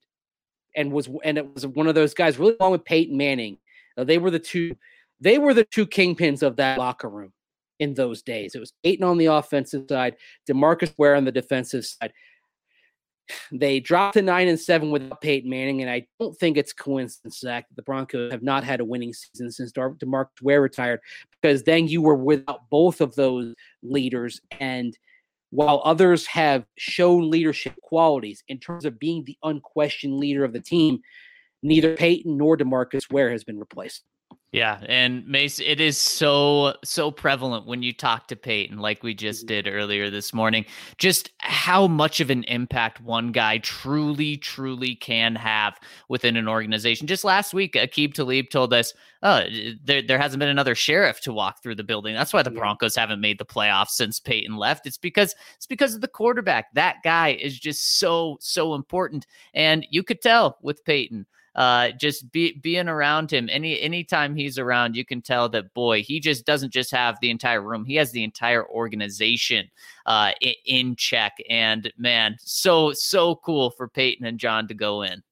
and 0.75 0.91
was 0.91 1.07
and 1.23 1.37
it 1.37 1.53
was 1.53 1.67
one 1.67 1.85
of 1.85 1.93
those 1.93 2.15
guys 2.15 2.39
really 2.39 2.55
along 2.59 2.71
with 2.71 2.83
Peyton 2.83 3.15
Manning. 3.15 3.59
Uh, 3.95 4.05
they 4.05 4.17
were 4.17 4.31
the 4.31 4.39
two 4.39 4.75
they 5.21 5.37
were 5.37 5.53
the 5.53 5.65
two 5.65 5.85
kingpins 5.85 6.43
of 6.43 6.55
that 6.57 6.77
locker 6.77 7.09
room 7.09 7.33
in 7.79 7.93
those 7.93 8.21
days. 8.21 8.55
It 8.55 8.59
was 8.59 8.73
Peyton 8.83 9.05
on 9.05 9.17
the 9.17 9.27
offensive 9.27 9.85
side, 9.89 10.15
Demarcus 10.49 10.93
Ware 10.97 11.15
on 11.15 11.25
the 11.25 11.31
defensive 11.31 11.85
side. 11.85 12.13
They 13.51 13.79
dropped 13.79 14.15
to 14.15 14.23
nine 14.23 14.47
and 14.47 14.59
seven 14.59 14.89
without 14.89 15.21
Peyton 15.21 15.47
Manning, 15.47 15.83
and 15.83 15.91
I 15.91 16.07
don't 16.19 16.35
think 16.39 16.57
it's 16.57 16.73
coincidence 16.73 17.41
that 17.41 17.65
the 17.75 17.83
Broncos 17.83 18.31
have 18.31 18.41
not 18.41 18.63
had 18.63 18.79
a 18.79 18.85
winning 18.85 19.13
season 19.13 19.51
since 19.51 19.71
Demarcus 19.71 20.41
Ware 20.41 20.63
retired, 20.63 20.99
because 21.39 21.61
then 21.61 21.87
you 21.87 22.01
were 22.01 22.15
without 22.15 22.67
both 22.71 23.01
of 23.01 23.13
those 23.13 23.53
leaders. 23.83 24.41
And 24.59 24.97
while 25.51 25.83
others 25.85 26.25
have 26.25 26.65
shown 26.77 27.29
leadership 27.29 27.75
qualities 27.83 28.43
in 28.47 28.57
terms 28.57 28.83
of 28.83 28.97
being 28.97 29.23
the 29.25 29.37
unquestioned 29.43 30.17
leader 30.17 30.43
of 30.43 30.53
the 30.53 30.59
team, 30.59 30.99
neither 31.61 31.95
Peyton 31.95 32.35
nor 32.35 32.57
Demarcus 32.57 33.11
Ware 33.11 33.29
has 33.29 33.43
been 33.43 33.59
replaced. 33.59 34.03
Yeah, 34.51 34.79
and 34.87 35.27
Mace, 35.27 35.59
it 35.59 35.79
is 35.79 35.95
so 35.95 36.73
so 36.83 37.11
prevalent 37.11 37.67
when 37.67 37.83
you 37.83 37.93
talk 37.93 38.27
to 38.29 38.35
Peyton, 38.35 38.79
like 38.79 39.03
we 39.03 39.13
just 39.13 39.41
mm-hmm. 39.41 39.47
did 39.47 39.67
earlier 39.67 40.09
this 40.09 40.33
morning. 40.33 40.65
Just 40.97 41.29
how 41.37 41.85
much 41.85 42.19
of 42.19 42.31
an 42.31 42.43
impact 42.45 42.99
one 42.99 43.31
guy 43.31 43.59
truly, 43.59 44.37
truly 44.37 44.95
can 44.95 45.35
have 45.35 45.79
within 46.07 46.35
an 46.35 46.47
organization. 46.47 47.05
Just 47.05 47.23
last 47.23 47.53
week, 47.53 47.73
Aqib 47.73 48.15
Talib 48.15 48.49
told 48.49 48.73
us, 48.73 48.91
"Oh, 49.21 49.43
there 49.83 50.01
there 50.01 50.17
hasn't 50.17 50.39
been 50.39 50.49
another 50.49 50.73
sheriff 50.73 51.21
to 51.21 51.33
walk 51.33 51.61
through 51.61 51.75
the 51.75 51.83
building. 51.83 52.15
That's 52.15 52.33
why 52.33 52.41
the 52.41 52.49
Broncos 52.49 52.95
haven't 52.95 53.21
made 53.21 53.37
the 53.37 53.45
playoffs 53.45 53.89
since 53.89 54.19
Peyton 54.19 54.57
left. 54.57 54.87
It's 54.87 54.97
because 54.97 55.35
it's 55.57 55.67
because 55.67 55.93
of 55.93 56.01
the 56.01 56.07
quarterback. 56.07 56.73
That 56.73 56.95
guy 57.03 57.33
is 57.33 57.59
just 57.59 57.99
so 57.99 58.37
so 58.41 58.73
important, 58.73 59.27
and 59.53 59.85
you 59.91 60.01
could 60.01 60.23
tell 60.23 60.57
with 60.63 60.83
Peyton." 60.85 61.27
Uh, 61.55 61.89
just 61.99 62.31
be, 62.31 62.59
being 62.61 62.87
around 62.87 63.31
him 63.31 63.49
any 63.51 63.79
anytime 63.81 64.35
he's 64.35 64.57
around, 64.57 64.95
you 64.95 65.05
can 65.05 65.21
tell 65.21 65.49
that 65.49 65.73
boy, 65.73 66.03
he 66.03 66.19
just 66.19 66.45
doesn't 66.45 66.73
just 66.73 66.91
have 66.91 67.17
the 67.21 67.29
entire 67.29 67.61
room; 67.61 67.85
he 67.85 67.95
has 67.95 68.11
the 68.11 68.23
entire 68.23 68.67
organization 68.67 69.69
uh, 70.05 70.31
in, 70.41 70.53
in 70.65 70.95
check. 70.95 71.37
And 71.49 71.91
man, 71.97 72.37
so 72.39 72.93
so 72.93 73.35
cool 73.37 73.71
for 73.71 73.87
Peyton 73.87 74.25
and 74.25 74.39
John 74.39 74.67
to 74.67 74.73
go 74.73 75.01
in. 75.01 75.23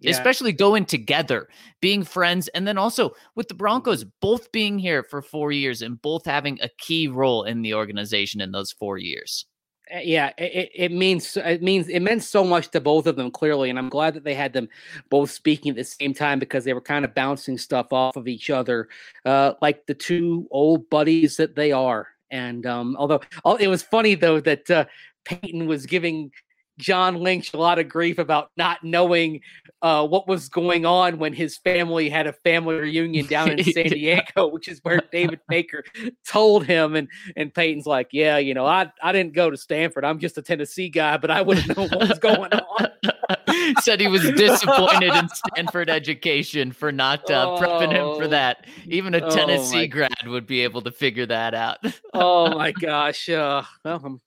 Yeah. 0.00 0.10
especially 0.10 0.52
going 0.52 0.84
together, 0.84 1.48
being 1.80 2.02
friends, 2.04 2.48
and 2.48 2.68
then 2.68 2.76
also 2.76 3.12
with 3.36 3.48
the 3.48 3.54
Broncos 3.54 4.04
both 4.20 4.52
being 4.52 4.78
here 4.78 5.02
for 5.02 5.22
four 5.22 5.50
years 5.50 5.80
and 5.80 6.02
both 6.02 6.26
having 6.26 6.58
a 6.60 6.68
key 6.76 7.08
role 7.08 7.44
in 7.44 7.62
the 7.62 7.72
organization 7.72 8.42
in 8.42 8.52
those 8.52 8.70
four 8.72 8.98
years. 8.98 9.46
Eh, 9.90 10.00
yeah, 10.04 10.32
it, 10.38 10.70
it 10.74 10.92
means 10.92 11.36
it 11.36 11.62
means 11.62 11.88
it 11.88 12.00
meant 12.00 12.22
so 12.22 12.44
much 12.44 12.70
to 12.70 12.80
both 12.80 13.06
of 13.06 13.16
them 13.16 13.30
clearly, 13.30 13.70
and 13.70 13.78
I'm 13.78 13.88
glad 13.88 14.14
that 14.14 14.24
they 14.24 14.34
had 14.34 14.52
them 14.52 14.68
both 15.10 15.30
speaking 15.30 15.70
at 15.70 15.76
the 15.76 15.84
same 15.84 16.14
time 16.14 16.38
because 16.38 16.64
they 16.64 16.72
were 16.72 16.80
kind 16.80 17.04
of 17.04 17.14
bouncing 17.14 17.58
stuff 17.58 17.92
off 17.92 18.16
of 18.16 18.26
each 18.26 18.50
other, 18.50 18.88
uh, 19.24 19.54
like 19.60 19.86
the 19.86 19.94
two 19.94 20.48
old 20.50 20.88
buddies 20.88 21.36
that 21.36 21.54
they 21.54 21.72
are. 21.72 22.08
And 22.30 22.64
um, 22.66 22.96
although 22.98 23.20
oh, 23.44 23.56
it 23.56 23.68
was 23.68 23.82
funny 23.82 24.14
though 24.14 24.40
that 24.40 24.70
uh, 24.70 24.86
Peyton 25.24 25.66
was 25.66 25.86
giving 25.86 26.32
John 26.78 27.16
Lynch 27.16 27.54
a 27.54 27.56
lot 27.56 27.78
of 27.78 27.88
grief 27.88 28.18
about 28.18 28.50
not 28.56 28.82
knowing 28.82 29.40
uh, 29.82 30.06
what 30.06 30.26
was 30.26 30.48
going 30.48 30.84
on 30.86 31.18
when 31.18 31.32
his 31.32 31.56
family 31.58 32.08
had 32.08 32.26
a 32.26 32.32
family 32.32 32.74
reunion 32.76 33.26
down 33.26 33.50
in 33.50 33.62
San 33.72 33.86
Diego, 33.90 34.48
which 34.48 34.66
is 34.68 34.80
where 34.82 35.00
David 35.12 35.40
Baker 35.48 35.84
told 36.26 36.64
him. 36.66 36.94
And 36.96 37.08
and 37.36 37.52
Peyton's 37.54 37.86
like, 37.86 38.08
yeah, 38.12 38.38
you 38.38 38.54
know, 38.54 38.66
I 38.66 38.90
I 39.02 39.12
didn't 39.12 39.34
go 39.34 39.50
to 39.50 39.56
Stanford. 39.56 40.04
I'm 40.04 40.18
just 40.18 40.38
a 40.38 40.42
Tennessee 40.42 40.88
guy, 40.88 41.16
but 41.16 41.30
I 41.30 41.42
wouldn't 41.42 41.76
know 41.76 41.86
what 41.86 42.08
was 42.08 42.18
going 42.18 42.52
on. 42.52 42.88
Said 43.80 44.00
he 44.00 44.08
was 44.08 44.22
disappointed 44.32 45.14
in 45.14 45.28
Stanford 45.28 45.88
education 45.88 46.72
for 46.72 46.92
not 46.92 47.28
uh, 47.30 47.56
prepping 47.58 47.92
him 47.92 48.16
for 48.16 48.24
Oh. 48.24 48.28
that. 48.28 48.66
Even 48.86 49.14
a 49.14 49.20
Oh, 49.24 49.30
Tennessee 49.30 49.76
my- 49.82 49.86
grad 49.86 50.26
would 50.26 50.46
be 50.46 50.60
able 50.60 50.82
to 50.82 50.90
figure 50.92 51.26
that 51.26 51.54
out. 51.54 51.78
oh 52.12 52.54
my 52.56 52.72
gosh. 52.72 53.28
Uh, 53.28 53.62
well, 53.84 54.00
I'm 54.04 54.20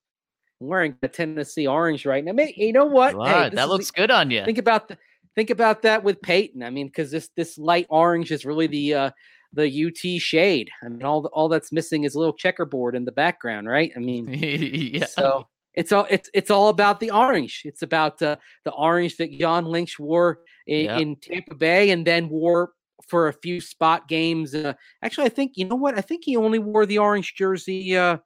wearing 0.59 0.95
the 1.01 1.07
Tennessee 1.07 1.67
orange 1.67 2.05
right 2.05 2.23
now. 2.23 2.31
May- 2.33 2.53
You 2.57 2.73
know 2.73 2.85
what? 2.85 3.13
Hey, 3.27 3.49
that 3.53 3.69
looks 3.69 3.91
the- 3.91 4.01
good 4.01 4.11
on 4.11 4.31
you. 4.31 4.43
think 4.45 4.57
about 4.57 4.87
the, 4.87 4.97
think 5.35 5.49
about 5.49 5.81
that 5.83 6.03
with 6.03 6.21
Peyton. 6.21 6.63
I 6.63 6.69
mean, 6.69 6.87
because 6.87 7.11
this 7.11 7.29
this 7.35 7.57
light 7.57 7.85
orange 7.89 8.31
is 8.31 8.45
really 8.45 8.67
the 8.67 8.93
uh, 8.93 9.11
the 9.53 9.85
UT 9.87 10.21
shade. 10.21 10.69
I 10.83 10.89
mean, 10.89 11.03
all 11.03 11.21
the, 11.21 11.29
all 11.29 11.47
that's 11.49 11.71
missing 11.71 12.03
is 12.03 12.15
a 12.15 12.19
little 12.19 12.33
checkerboard 12.35 12.95
in 12.95 13.05
the 13.05 13.11
background, 13.11 13.67
right? 13.67 13.91
I 13.95 13.99
mean, 13.99 14.27
yeah. 14.33 15.05
so 15.05 15.47
it's 15.73 15.91
all 15.91 16.07
it's 16.09 16.29
it's 16.33 16.51
all 16.51 16.69
about 16.69 16.99
the 16.99 17.11
orange. 17.11 17.61
It's 17.65 17.81
about 17.83 18.21
uh, 18.21 18.37
the 18.65 18.71
orange 18.71 19.17
that 19.17 19.31
John 19.31 19.65
Lynch 19.65 19.99
wore 19.99 20.39
in, 20.65 20.85
Yeah. 20.85 20.97
in 20.97 21.15
Tampa 21.17 21.55
Bay 21.55 21.91
and 21.91 22.05
then 22.05 22.29
wore 22.29 22.71
for 23.07 23.27
a 23.29 23.33
few 23.33 23.61
spot 23.61 24.07
games. 24.09 24.53
Uh, 24.55 24.73
actually, 25.03 25.27
I 25.27 25.29
think 25.29 25.51
you 25.55 25.65
know 25.65 25.75
what? 25.75 25.97
I 25.97 26.01
think 26.01 26.23
he 26.25 26.35
only 26.35 26.59
wore 26.59 26.85
the 26.87 26.97
orange 26.97 27.35
jersey 27.35 27.95
uh, 27.95 28.17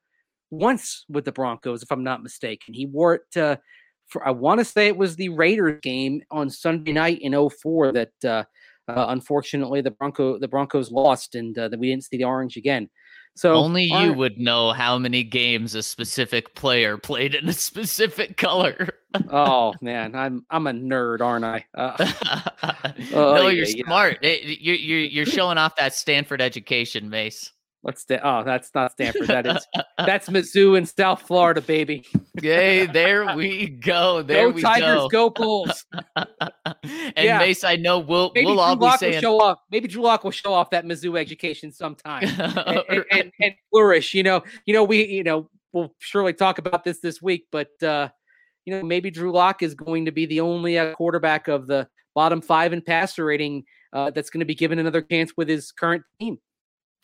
once 0.51 1.05
with 1.09 1.25
the 1.25 1.31
Broncos, 1.31 1.81
if 1.81 1.91
I'm 1.91 2.03
not 2.03 2.21
mistaken. 2.21 2.73
He 2.73 2.85
wore 2.85 3.15
it 3.15 3.37
uh, 3.37 3.55
for 4.07 4.27
I 4.27 4.31
want 4.31 4.59
to 4.59 4.65
say 4.65 4.87
it 4.87 4.97
was 4.97 5.15
the 5.15 5.29
Raiders 5.29 5.79
game 5.81 6.21
on 6.29 6.49
Sunday 6.49 6.91
night 6.91 7.19
in 7.21 7.33
04 7.49 7.93
that 7.93 8.11
uh, 8.25 8.43
uh, 8.87 9.05
unfortunately 9.09 9.81
the 9.81 9.91
Bronco 9.91 10.37
the 10.37 10.47
Broncos 10.49 10.91
lost 10.91 11.35
and 11.35 11.57
uh, 11.57 11.69
that 11.69 11.79
we 11.79 11.89
didn't 11.89 12.03
see 12.03 12.17
the 12.17 12.25
orange 12.25 12.57
again. 12.57 12.89
So 13.33 13.53
Only 13.53 13.85
you 13.85 13.95
orange- 13.95 14.17
would 14.17 14.37
know 14.39 14.73
how 14.73 14.97
many 14.97 15.23
games 15.23 15.73
a 15.73 15.81
specific 15.81 16.53
player 16.53 16.97
played 16.97 17.33
in 17.33 17.47
a 17.47 17.53
specific 17.53 18.35
color. 18.35 18.89
oh 19.29 19.73
man, 19.81 20.13
I'm 20.15 20.45
I'm 20.49 20.67
a 20.67 20.73
nerd, 20.73 21.21
aren't 21.21 21.45
I? 21.45 21.65
Uh, 21.73 21.95
no, 23.11 23.13
Oh, 23.13 23.47
you're 23.47 23.65
yeah, 23.65 23.73
yeah. 23.77 23.85
smart. 23.85 24.17
Eh, 24.21 24.39
You're, 24.59 24.75
you're, 24.75 24.99
you're 24.99 25.25
showing 25.25 25.57
off 25.57 25.77
that 25.77 25.95
Stanford 25.95 26.41
education, 26.41 27.09
Mace. 27.09 27.51
What's 27.81 28.03
that? 28.05 28.21
Oh, 28.23 28.43
that's 28.43 28.71
not 28.73 28.91
Stanford. 28.93 29.27
That 29.27 29.45
is 29.47 29.67
that's 29.97 30.29
Mizzou 30.29 30.77
in 30.77 30.85
South 30.85 31.21
Florida, 31.21 31.61
baby. 31.61 32.05
Yay, 32.41 32.85
there 32.87 33.35
we 33.35 33.67
go. 33.67 34.21
There 34.21 34.47
we 34.49 34.53
go 34.53 34.55
we 34.55 34.61
Tigers, 34.61 35.07
go. 35.09 35.09
go 35.09 35.29
Bulls. 35.35 35.85
and 36.15 37.13
Yeah. 37.17 37.39
Mace, 37.39 37.63
I 37.63 37.75
know 37.75 37.99
we'll 37.99 38.31
Maybe 38.35 38.45
we'll 38.45 38.55
Drew 38.55 38.61
all 38.63 38.75
be 38.75 38.81
Lock 38.85 39.01
will 39.01 39.09
saying 39.09 39.21
show 39.21 39.41
off. 39.41 39.59
Maybe 39.71 39.87
Drew 39.87 40.01
Lock 40.03 40.23
will 40.23 40.31
show 40.31 40.53
off 40.53 40.69
that 40.71 40.85
Mizzou 40.85 41.19
education 41.19 41.71
sometime 41.71 42.23
and, 42.23 42.83
and, 42.89 43.05
and, 43.11 43.31
and 43.41 43.53
flourish. 43.69 44.13
You 44.13 44.23
know, 44.23 44.43
you 44.65 44.73
know, 44.73 44.83
we, 44.83 45.05
you 45.05 45.23
know, 45.23 45.49
we'll 45.73 45.93
surely 45.99 46.33
talk 46.33 46.57
about 46.57 46.83
this 46.83 46.99
this 46.99 47.21
week, 47.21 47.47
but 47.51 47.69
uh, 47.83 48.09
you 48.65 48.73
know, 48.73 48.83
maybe 48.83 49.09
Drew 49.09 49.31
Lock 49.31 49.63
is 49.63 49.73
going 49.73 50.05
to 50.05 50.11
be 50.11 50.25
the 50.25 50.41
only 50.41 50.77
uh, 50.77 50.93
quarterback 50.93 51.47
of 51.47 51.67
the 51.67 51.87
bottom 52.13 52.41
five 52.41 52.73
in 52.73 52.81
passer 52.81 53.25
rating 53.25 53.63
uh, 53.93 54.11
that's 54.11 54.29
going 54.29 54.39
to 54.39 54.45
be 54.45 54.55
given 54.55 54.79
another 54.79 55.01
chance 55.01 55.33
with 55.35 55.47
his 55.49 55.71
current 55.71 56.03
team 56.19 56.37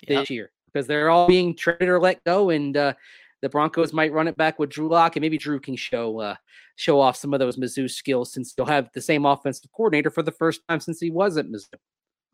Yep. 0.08 0.20
this 0.22 0.30
year 0.30 0.52
because 0.78 0.88
they're 0.88 1.10
all 1.10 1.28
being 1.28 1.56
traded 1.56 1.90
or 1.90 2.00
let 2.00 2.24
go, 2.24 2.52
and 2.52 2.78
uh, 2.78 2.94
the 3.42 3.50
Broncos 3.50 3.94
might 3.94 4.14
run 4.14 4.28
it 4.28 4.38
back 4.38 4.60
with 4.60 4.70
Drew 4.70 4.88
Lock, 4.88 5.16
and 5.16 5.22
maybe 5.22 5.38
Drew 5.38 5.60
can 5.60 5.76
show 5.76 6.20
uh, 6.20 6.36
show 6.76 7.00
off 7.00 7.18
some 7.18 7.34
of 7.34 7.40
those 7.40 7.58
Mizzou 7.58 7.90
skills 7.90 8.32
since 8.32 8.54
he'll 8.56 8.66
have 8.66 8.90
the 8.94 9.02
same 9.02 9.26
offensive 9.26 9.72
coordinator 9.72 10.12
for 10.12 10.24
the 10.24 10.32
first 10.32 10.62
time 10.70 10.80
since 10.80 11.00
he 11.00 11.10
was 11.10 11.38
at 11.38 11.48
Mizzou. 11.48 11.74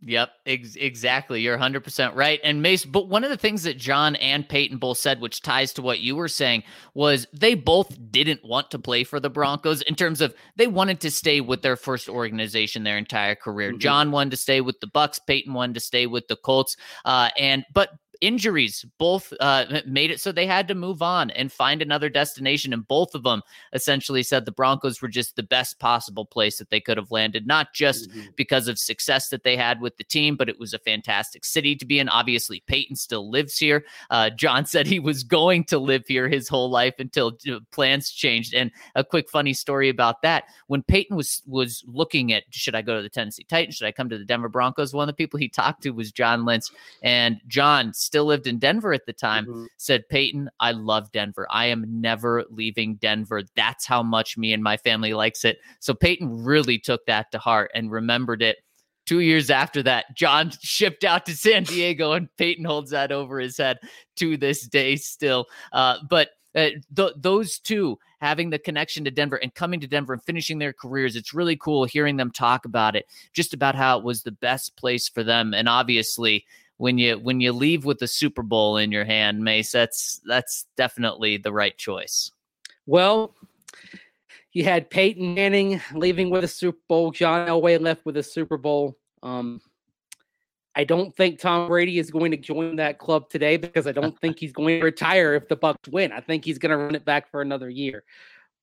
Yep, 0.05 0.31
ex- 0.45 0.75
exactly. 0.75 1.39
You're 1.39 1.57
100% 1.57 2.13
right. 2.13 2.39
And 2.43 2.61
Mace, 2.61 2.83
but 2.83 3.07
one 3.07 3.23
of 3.23 3.29
the 3.29 3.37
things 3.37 3.63
that 3.63 3.77
John 3.77 4.17
and 4.17 4.47
Peyton 4.47 4.77
both 4.77 4.97
said, 4.97 5.21
which 5.21 5.41
ties 5.41 5.71
to 5.73 5.81
what 5.81 6.01
you 6.01 6.17
were 6.17 6.27
saying, 6.27 6.63
was 6.93 7.25
they 7.31 7.55
both 7.55 7.97
didn't 8.11 8.43
want 8.43 8.69
to 8.71 8.79
play 8.79 9.05
for 9.05 9.21
the 9.21 9.29
Broncos 9.29 9.81
in 9.83 9.95
terms 9.95 10.19
of 10.19 10.35
they 10.57 10.67
wanted 10.67 10.99
to 11.01 11.11
stay 11.11 11.39
with 11.39 11.61
their 11.61 11.77
first 11.77 12.09
organization 12.09 12.83
their 12.83 12.97
entire 12.97 13.35
career. 13.35 13.71
Mhm. 13.71 13.79
John 13.79 14.11
wanted 14.11 14.31
to 14.31 14.37
stay 14.37 14.59
with 14.59 14.77
the 14.81 14.87
Bucks, 14.87 15.19
Peyton 15.19 15.53
wanted 15.53 15.75
to 15.75 15.79
stay 15.79 16.05
with 16.05 16.27
the 16.27 16.35
Colts. 16.35 16.75
Uh, 17.05 17.29
and 17.37 17.63
but 17.73 17.91
injuries 18.23 18.85
both 18.97 19.33
uh, 19.41 19.81
made 19.85 20.09
it 20.09 20.21
so 20.21 20.31
they 20.31 20.47
had 20.47 20.67
to 20.69 20.75
move 20.75 21.01
on 21.01 21.29
and 21.31 21.51
find 21.51 21.81
another 21.81 22.07
destination. 22.07 22.71
And 22.71 22.87
both 22.87 23.13
of 23.13 23.23
them 23.23 23.41
essentially 23.73 24.23
said 24.23 24.45
the 24.45 24.51
Broncos 24.51 25.01
were 25.01 25.09
just 25.09 25.35
the 25.35 25.43
best 25.43 25.77
possible 25.77 26.25
place 26.25 26.57
that 26.57 26.69
they 26.69 26.79
could 26.79 26.95
have 26.95 27.11
landed, 27.11 27.45
not 27.45 27.73
just 27.73 28.09
because 28.37 28.69
of 28.69 28.79
success 28.79 29.27
that 29.29 29.43
they 29.43 29.57
had 29.57 29.81
with 29.81 29.97
the 29.97 30.05
team, 30.05 30.37
but 30.37 30.47
it 30.47 30.57
was 30.57 30.73
a 30.73 30.79
fantastic 30.79 31.43
city 31.43 31.75
to 31.75 31.85
be 31.85 31.99
in. 31.99 32.07
Obviously, 32.07 32.63
Peyton 32.65 32.95
still 32.95 33.29
lives 33.29 33.57
here. 33.57 33.83
Uh, 34.09 34.29
John 34.29 34.65
said 34.73 34.87
he 34.87 34.99
was 34.99 35.23
going 35.23 35.65
to 35.65 35.77
live 35.77 36.07
here 36.07 36.29
his 36.29 36.47
whole 36.47 36.69
life 36.69 36.95
until 36.99 37.37
plans 37.71 38.09
changed. 38.09 38.53
And 38.53 38.71
a 38.95 39.03
quick 39.03 39.29
funny 39.29 39.53
story 39.53 39.89
about 39.89 40.21
that: 40.21 40.45
when 40.67 40.81
Peyton 40.83 41.17
was 41.17 41.41
was 41.45 41.83
looking 41.87 42.31
at 42.31 42.43
should 42.51 42.75
I 42.75 42.81
go 42.81 42.95
to 42.95 43.01
the 43.01 43.09
Tennessee 43.09 43.43
Titans, 43.43 43.75
should 43.75 43.87
I 43.87 43.91
come 43.91 44.07
to 44.09 44.17
the 44.17 44.23
Denver 44.23 44.47
Broncos? 44.47 44.93
One 44.93 45.09
of 45.09 45.13
the 45.13 45.21
people 45.21 45.39
he 45.39 45.49
talked 45.49 45.83
to 45.83 45.89
was 45.89 46.13
John 46.13 46.45
Lynch, 46.45 46.67
and 47.01 47.41
John 47.47 47.93
still 48.13 48.25
lived 48.25 48.45
in 48.45 48.59
Denver 48.59 48.93
at 48.93 49.07
the 49.07 49.11
time 49.13 49.47
Mhm. 49.47 49.67
said, 49.77 50.07
Peyton, 50.07 50.47
I 50.59 50.71
love 50.71 51.11
Denver. 51.11 51.47
I 51.49 51.65
am 51.65 51.83
never 51.99 52.43
leaving 52.51 52.97
Denver. 52.97 53.41
That's 53.55 53.87
how 53.87 54.03
much 54.03 54.37
me 54.37 54.53
and 54.53 54.61
my 54.61 54.77
family 54.77 55.15
likes 55.15 55.43
it. 55.43 55.57
So 55.79 55.95
Peyton 55.95 56.43
really 56.43 56.77
took 56.77 57.03
that 57.07 57.31
to 57.31 57.39
heart 57.39 57.71
and 57.73 57.89
remembered 57.89 58.43
it. 58.43 58.57
Two 59.07 59.21
years 59.21 59.49
after 59.49 59.81
that, 59.81 60.15
John 60.15 60.51
shipped 60.61 61.03
out 61.03 61.25
to 61.25 61.35
San 61.35 61.63
Diego, 61.63 62.11
and 62.11 62.29
Peyton 62.37 62.65
holds 62.65 62.91
that 62.91 63.11
over 63.11 63.39
his 63.39 63.57
head 63.57 63.79
to 64.17 64.37
this 64.37 64.67
day 64.67 64.95
still. 64.95 65.47
Uh, 65.71 65.97
but 66.07 66.29
uh, 66.53 66.69
th- 66.95 67.13
those 67.17 67.57
two 67.57 67.97
having 68.21 68.51
the 68.51 68.59
connection 68.59 69.03
to 69.05 69.09
Denver 69.11 69.37
and 69.37 69.55
coming 69.55 69.79
to 69.79 69.87
Denver 69.87 70.13
and 70.13 70.23
finishing 70.23 70.59
their 70.59 70.71
careers, 70.71 71.15
it's 71.15 71.33
really 71.33 71.55
cool 71.57 71.85
hearing 71.85 72.17
them 72.17 72.29
talk 72.29 72.63
about 72.65 72.95
it, 72.95 73.07
just 73.33 73.55
about 73.55 73.73
how 73.73 73.97
it 73.97 74.03
was 74.05 74.21
the 74.21 74.31
best 74.31 74.75
place 74.75 75.09
for 75.09 75.23
them. 75.23 75.55
And 75.55 75.67
obviously, 75.67 76.45
when 76.77 76.97
you 76.97 77.17
when 77.17 77.41
you 77.41 77.51
leave 77.51 77.85
with 77.85 77.99
the 77.99 78.07
Super 78.07 78.43
Bowl 78.43 78.77
in 78.77 78.91
your 78.91 79.05
hand, 79.05 79.43
Mace, 79.43 79.71
that's 79.71 80.21
that's 80.25 80.65
definitely 80.75 81.37
the 81.37 81.53
right 81.53 81.77
choice. 81.77 82.31
Well, 82.85 83.35
you 84.51 84.63
had 84.63 84.89
Peyton 84.89 85.33
Manning 85.33 85.81
leaving 85.93 86.29
with 86.29 86.43
a 86.43 86.47
Super 86.47 86.79
Bowl. 86.87 87.11
John 87.11 87.47
Elway 87.47 87.79
left 87.79 88.05
with 88.05 88.17
a 88.17 88.23
Super 88.23 88.57
Bowl. 88.57 88.97
Um, 89.21 89.61
I 90.75 90.83
don't 90.83 91.15
think 91.15 91.39
Tom 91.39 91.67
Brady 91.67 91.99
is 91.99 92.09
going 92.09 92.31
to 92.31 92.37
join 92.37 92.75
that 92.77 92.97
club 92.97 93.29
today 93.29 93.57
because 93.57 93.85
I 93.85 93.91
don't 93.91 94.19
think 94.19 94.39
he's 94.39 94.51
going 94.51 94.79
to 94.79 94.85
retire 94.85 95.35
if 95.35 95.47
the 95.47 95.55
Bucks 95.55 95.87
win. 95.89 96.11
I 96.11 96.19
think 96.19 96.43
he's 96.43 96.57
going 96.57 96.71
to 96.71 96.77
run 96.77 96.95
it 96.95 97.05
back 97.05 97.29
for 97.29 97.41
another 97.41 97.69
year. 97.69 98.03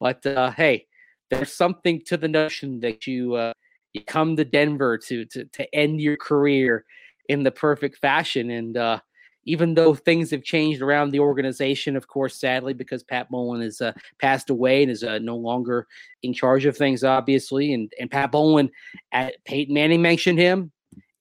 But 0.00 0.26
uh, 0.26 0.50
hey, 0.50 0.86
there's 1.30 1.52
something 1.52 2.02
to 2.06 2.16
the 2.16 2.28
notion 2.28 2.80
that 2.80 3.06
you 3.06 3.34
uh, 3.34 3.52
you 3.92 4.02
come 4.04 4.36
to 4.36 4.44
Denver 4.44 4.98
to 4.98 5.24
to 5.26 5.44
to 5.44 5.74
end 5.74 6.00
your 6.00 6.16
career 6.16 6.84
in 7.30 7.44
the 7.44 7.50
perfect 7.52 7.96
fashion. 7.98 8.50
And 8.50 8.76
uh, 8.76 8.98
even 9.44 9.74
though 9.74 9.94
things 9.94 10.32
have 10.32 10.42
changed 10.42 10.82
around 10.82 11.10
the 11.10 11.20
organization, 11.20 11.96
of 11.96 12.08
course, 12.08 12.40
sadly, 12.40 12.74
because 12.74 13.04
Pat 13.04 13.30
Bowlen 13.30 13.62
has 13.62 13.80
uh, 13.80 13.92
passed 14.20 14.50
away 14.50 14.82
and 14.82 14.90
is 14.90 15.04
uh, 15.04 15.20
no 15.20 15.36
longer 15.36 15.86
in 16.24 16.34
charge 16.34 16.66
of 16.66 16.76
things, 16.76 17.04
obviously. 17.04 17.72
And 17.72 17.92
and 18.00 18.10
Pat 18.10 18.32
Bowlen, 18.32 18.68
at 19.12 19.42
Peyton 19.44 19.72
Manning 19.72 20.02
mentioned 20.02 20.40
him, 20.40 20.72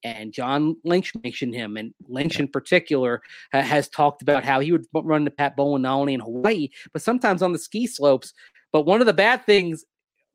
and 0.03 0.33
John 0.33 0.75
Lynch 0.83 1.13
mentioned 1.23 1.53
him, 1.53 1.77
and 1.77 1.93
Lynch 2.07 2.39
in 2.39 2.47
particular 2.47 3.21
ha- 3.53 3.61
has 3.61 3.87
talked 3.87 4.23
about 4.23 4.43
how 4.43 4.59
he 4.59 4.71
would 4.71 4.85
run 4.93 5.25
to 5.25 5.31
Pat 5.31 5.55
Bowlen 5.55 5.83
not 5.83 5.99
only 5.99 6.15
in 6.15 6.21
Hawaii 6.21 6.69
but 6.91 7.03
sometimes 7.03 7.43
on 7.43 7.53
the 7.53 7.59
ski 7.59 7.85
slopes. 7.85 8.33
But 8.71 8.85
one 8.85 8.99
of 8.99 9.07
the 9.07 9.13
bad 9.13 9.45
things, 9.45 9.85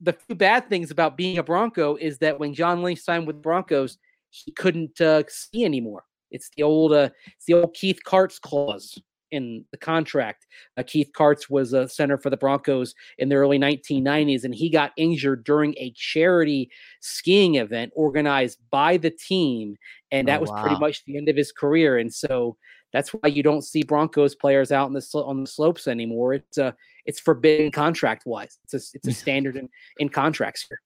the 0.01 0.13
few 0.13 0.37
bad 0.37 0.69
things 0.69 0.91
about 0.93 1.17
being 1.17 1.39
a 1.39 1.43
Bronco 1.43 1.97
is 1.97 2.19
that 2.19 2.39
when 2.39 2.55
John 2.55 2.83
Lynch 2.83 3.01
signed 3.01 3.27
with 3.27 3.43
Broncos, 3.43 3.99
he 4.45 4.53
couldn't 4.53 5.01
uh, 5.01 5.23
ski 5.29 5.65
anymore. 5.65 6.05
It's 6.31 6.51
the 6.57 6.65
old, 6.65 6.93
uh, 6.93 7.11
it's 7.27 7.47
the 7.47 7.55
old 7.55 7.75
Keith 7.75 8.01
Kartz 8.05 8.41
clause 8.41 9.01
in 9.31 9.65
the 9.71 9.77
contract. 9.77 10.47
Uh, 10.77 10.83
Keith 10.85 11.11
Kartz 11.17 11.49
was 11.49 11.73
a 11.73 11.89
center 11.89 12.19
for 12.19 12.31
the 12.31 12.37
Broncos 12.37 12.95
in 13.19 13.29
the 13.29 13.37
early 13.37 13.59
1990s, 13.59 14.45
and 14.45 14.55
he 14.55 14.69
got 14.71 14.93
injured 14.97 15.45
during 15.45 15.75
a 15.77 15.93
charity 15.97 16.71
skiing 17.01 17.57
event 17.57 17.93
organized 17.95 18.59
by 18.71 18.97
the 18.97 19.11
team, 19.11 19.77
and 20.11 20.27
that 20.29 20.39
Oh, 20.39 20.43
was 20.43 20.51
pretty 20.61 20.79
much 20.79 21.05
the 21.05 21.17
end 21.17 21.29
of 21.29 21.37
his 21.37 21.53
career. 21.53 21.99
And 21.99 22.13
so 22.13 22.57
that's 22.93 23.11
why 23.11 23.29
you 23.29 23.43
don't 23.43 23.63
see 23.63 23.83
Broncos 23.83 24.35
players 24.35 24.71
out 24.71 24.87
in 24.87 24.93
the 24.93 25.03
slo- 25.03 25.25
on 25.25 25.41
the 25.41 25.51
slopes 25.51 25.89
anymore. 25.89 26.35
It's 26.35 26.59
uh, 26.59 26.73
it's 27.07 27.21
forbidden 27.21 27.71
contract 27.71 28.25
wise. 28.27 28.59
It's 28.65 28.75
a 28.75 28.97
it's 28.97 29.09
a 29.09 29.13
standard 29.21 29.57
in, 29.57 29.69
in 29.99 30.09
contracts 30.09 30.67
here. 30.69 30.81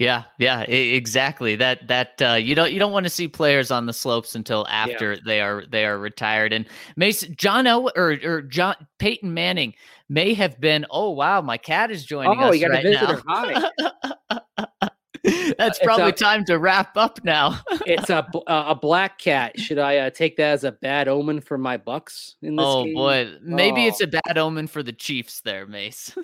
Yeah, 0.00 0.24
yeah, 0.38 0.62
exactly. 0.62 1.56
That 1.56 1.86
that 1.88 2.22
uh, 2.22 2.32
you 2.32 2.54
don't 2.54 2.72
you 2.72 2.78
don't 2.78 2.90
want 2.90 3.04
to 3.04 3.10
see 3.10 3.28
players 3.28 3.70
on 3.70 3.84
the 3.84 3.92
slopes 3.92 4.34
until 4.34 4.66
after 4.70 5.12
yeah. 5.12 5.20
they 5.26 5.40
are 5.42 5.66
they 5.66 5.84
are 5.84 5.98
retired. 5.98 6.54
And 6.54 6.66
Mason 6.96 7.34
John 7.36 7.66
El 7.66 7.90
or 7.94 8.16
or 8.24 8.40
John 8.40 8.76
Peyton 8.98 9.34
Manning 9.34 9.74
may 10.08 10.32
have 10.32 10.58
been. 10.58 10.86
Oh 10.88 11.10
wow, 11.10 11.42
my 11.42 11.58
cat 11.58 11.90
is 11.90 12.02
joining 12.02 12.40
oh, 12.40 12.46
us 12.46 12.56
you 12.56 12.66
got 12.66 12.70
right 12.70 12.86
a 12.86 12.88
visitor. 12.88 13.22
Now. 13.26 14.12
That's 15.58 15.78
probably 15.80 16.08
a, 16.10 16.12
time 16.12 16.44
to 16.46 16.58
wrap 16.58 16.96
up 16.96 17.22
now. 17.24 17.60
it's 17.86 18.08
a 18.10 18.26
a 18.46 18.74
black 18.74 19.18
cat. 19.18 19.58
Should 19.58 19.78
I 19.78 19.98
uh, 19.98 20.10
take 20.10 20.36
that 20.36 20.52
as 20.52 20.64
a 20.64 20.72
bad 20.72 21.08
omen 21.08 21.40
for 21.40 21.58
my 21.58 21.76
Bucks 21.76 22.36
in 22.42 22.56
this 22.56 22.64
Oh 22.66 22.84
game? 22.84 22.94
boy, 22.94 23.32
maybe 23.42 23.84
Oh. 23.84 23.88
it's 23.88 24.00
a 24.00 24.06
bad 24.06 24.38
omen 24.38 24.66
for 24.66 24.82
the 24.82 24.92
Chiefs 24.92 25.40
there, 25.42 25.66
Mace. 25.66 26.14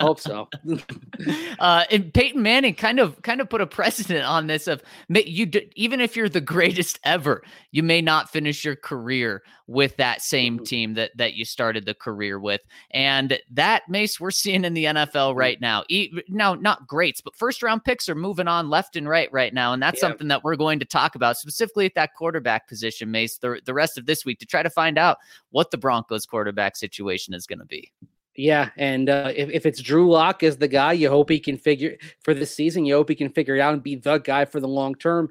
Hope 0.00 0.18
so. 0.20 0.48
uh, 1.58 1.84
and 1.90 2.12
Peyton 2.12 2.42
Manning 2.42 2.74
kind 2.74 2.98
of 2.98 3.20
kind 3.22 3.40
of 3.40 3.48
put 3.48 3.60
a 3.60 3.66
precedent 3.66 4.24
on 4.24 4.46
this 4.46 4.66
of 4.66 4.82
you 5.08 5.50
even 5.76 6.00
if 6.00 6.16
you're 6.16 6.28
the 6.28 6.40
greatest 6.40 6.98
ever, 7.04 7.42
you 7.70 7.82
may 7.82 8.00
not 8.00 8.30
finish 8.30 8.64
your 8.64 8.76
career 8.76 9.42
with 9.66 9.96
that 9.98 10.20
same 10.20 10.58
Mhm. 10.58 10.64
team 10.66 10.94
that 10.94 11.12
that 11.16 11.34
you 11.34 11.44
started 11.44 11.84
the 11.86 11.94
career 11.94 12.40
with, 12.40 12.60
and 12.90 13.38
that 13.52 13.88
Mace 13.88 14.18
we're 14.18 14.30
seeing 14.32 14.64
in 14.64 14.74
the 14.74 14.86
NFL 14.86 15.36
right 15.36 15.60
now. 15.60 15.84
E- 15.88 16.10
now, 16.28 16.54
not 16.54 16.86
greats, 16.88 17.20
but 17.20 17.36
first 17.36 17.62
round 17.62 17.84
picks 17.84 18.08
are 18.08 18.14
moving 18.16 18.39
on 18.48 18.70
left 18.70 18.96
and 18.96 19.08
right 19.08 19.30
right 19.32 19.52
now, 19.52 19.72
and 19.72 19.82
that's 19.82 19.96
Yeah. 20.02 20.08
something 20.08 20.28
that 20.28 20.42
we're 20.44 20.56
going 20.56 20.78
to 20.80 20.84
talk 20.84 21.14
about 21.14 21.36
specifically 21.36 21.86
at 21.86 21.94
that 21.94 22.14
quarterback 22.14 22.68
position, 22.68 23.10
Mace. 23.10 23.38
The 23.38 23.60
the 23.64 23.74
rest 23.74 23.98
of 23.98 24.06
this 24.06 24.24
week 24.24 24.38
to 24.40 24.46
try 24.46 24.62
to 24.62 24.70
find 24.70 24.98
out 24.98 25.18
what 25.50 25.70
the 25.70 25.78
Broncos 25.78 26.26
quarterback 26.26 26.76
situation 26.76 27.34
is 27.34 27.46
going 27.46 27.58
to 27.60 27.64
be. 27.66 27.92
Yeah, 28.36 28.70
and 28.76 29.10
uh, 29.10 29.32
if, 29.34 29.50
if 29.50 29.66
it's 29.66 29.82
Drew 29.82 30.08
Lock 30.10 30.42
as 30.42 30.56
the 30.56 30.68
guy, 30.68 30.92
you 30.92 31.08
hope 31.10 31.28
he 31.28 31.40
can 31.40 31.58
figure 31.58 31.96
for 32.22 32.32
this 32.32 32.54
season. 32.54 32.84
You 32.86 32.94
hope 32.94 33.08
he 33.08 33.14
can 33.14 33.30
figure 33.30 33.56
it 33.56 33.60
out 33.60 33.74
and 33.74 33.82
be 33.82 33.96
the 33.96 34.18
guy 34.18 34.44
for 34.44 34.60
the 34.60 34.68
long 34.68 34.94
term. 34.94 35.28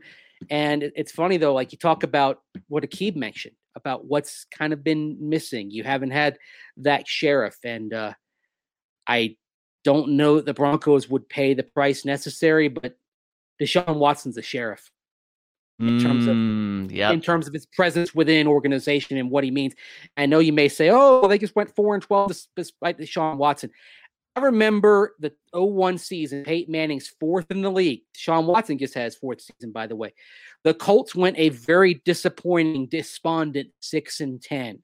And 0.49 0.83
it- 0.83 0.93
it's 0.95 1.11
funny 1.11 1.37
though, 1.37 1.53
like 1.53 1.71
you 1.71 1.77
talk 1.77 2.03
about 2.03 2.41
what 2.67 2.83
Aqib 2.83 3.15
mentioned 3.15 3.55
about 3.75 4.05
what's 4.05 4.45
kind 4.45 4.73
of 4.73 4.83
been 4.83 5.17
missing. 5.29 5.71
You 5.71 5.83
haven't 5.83 6.11
had 6.11 6.37
that 6.77 7.07
sheriff, 7.07 7.57
and 7.63 7.93
uh, 7.93 8.13
I 9.07 9.37
don't 9.85 10.11
know 10.17 10.41
the 10.41 10.53
Broncos 10.53 11.09
would 11.09 11.29
pay 11.29 11.53
the 11.53 11.63
price 11.63 12.03
necessary, 12.03 12.67
but 12.67 12.97
Deshaun 13.61 13.95
Watson's 13.97 14.37
a 14.37 14.41
sheriff 14.41 14.89
in 15.79 15.99
terms 16.01 16.27
of- 16.27 16.35
Mm, 16.35 16.91
yep. 16.91 17.13
in 17.13 17.21
terms 17.21 17.47
of 17.47 17.53
his 17.53 17.65
presence 17.65 18.13
within 18.13 18.47
organization 18.47 19.17
and 19.17 19.31
what 19.31 19.43
he 19.45 19.51
means. 19.51 19.73
I 20.17 20.25
know 20.25 20.39
you 20.39 20.51
may 20.51 20.67
say, 20.67 20.89
"Oh, 20.91 21.27
they 21.27 21.37
just 21.37 21.55
went 21.55 21.73
four 21.75 21.93
and 21.95 22.03
twelve 22.03 22.33
despite 22.55 22.97
Deshaun 22.97 23.37
Watson." 23.37 23.71
I 24.35 24.41
remember 24.41 25.15
the 25.19 25.33
01 25.53 25.97
season, 25.97 26.43
Peyton 26.43 26.71
Manning's 26.71 27.07
fourth 27.07 27.49
in 27.49 27.61
the 27.61 27.71
league. 27.71 28.03
Sean 28.15 28.45
Watson 28.45 28.77
just 28.77 28.93
had 28.93 29.05
his 29.05 29.15
fourth 29.15 29.41
season, 29.41 29.71
by 29.71 29.87
the 29.87 29.95
way. 29.95 30.13
The 30.63 30.73
Colts 30.73 31.15
went 31.15 31.37
a 31.37 31.49
very 31.49 31.95
disappointing, 32.05 32.85
despondent 32.87 33.69
six 33.79 34.21
and 34.21 34.41
ten. 34.41 34.83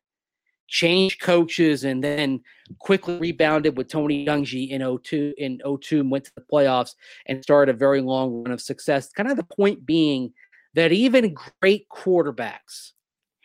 Changed 0.67 1.21
coaches 1.21 1.84
and 1.84 2.04
then 2.04 2.41
quickly 2.80 3.17
rebounded 3.17 3.78
with 3.78 3.88
Tony 3.88 4.25
Dungy 4.25 4.69
in 4.69 4.82
02 4.82 5.34
in 5.38 5.62
02 5.82 5.99
and 5.99 6.12
went 6.12 6.25
to 6.25 6.32
the 6.36 6.43
playoffs 6.51 6.95
and 7.28 7.43
started 7.43 7.75
a 7.75 7.78
very 7.78 8.01
long 8.01 8.43
run 8.43 8.51
of 8.51 8.62
success. 8.62 9.12
Kind 9.12 9.30
of 9.30 9.38
the 9.38 9.43
point 9.43 9.86
being 9.86 10.34
that 10.73 10.91
even 10.91 11.36
great 11.62 11.88
quarterbacks 11.89 12.91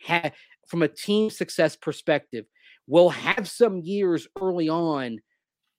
have 0.05 0.33
from 0.67 0.81
a 0.81 0.87
team 0.87 1.29
success 1.29 1.75
perspective 1.75 2.45
will 2.87 3.09
have 3.09 3.47
some 3.47 3.81
years 3.81 4.27
early 4.41 4.69
on 4.69 5.19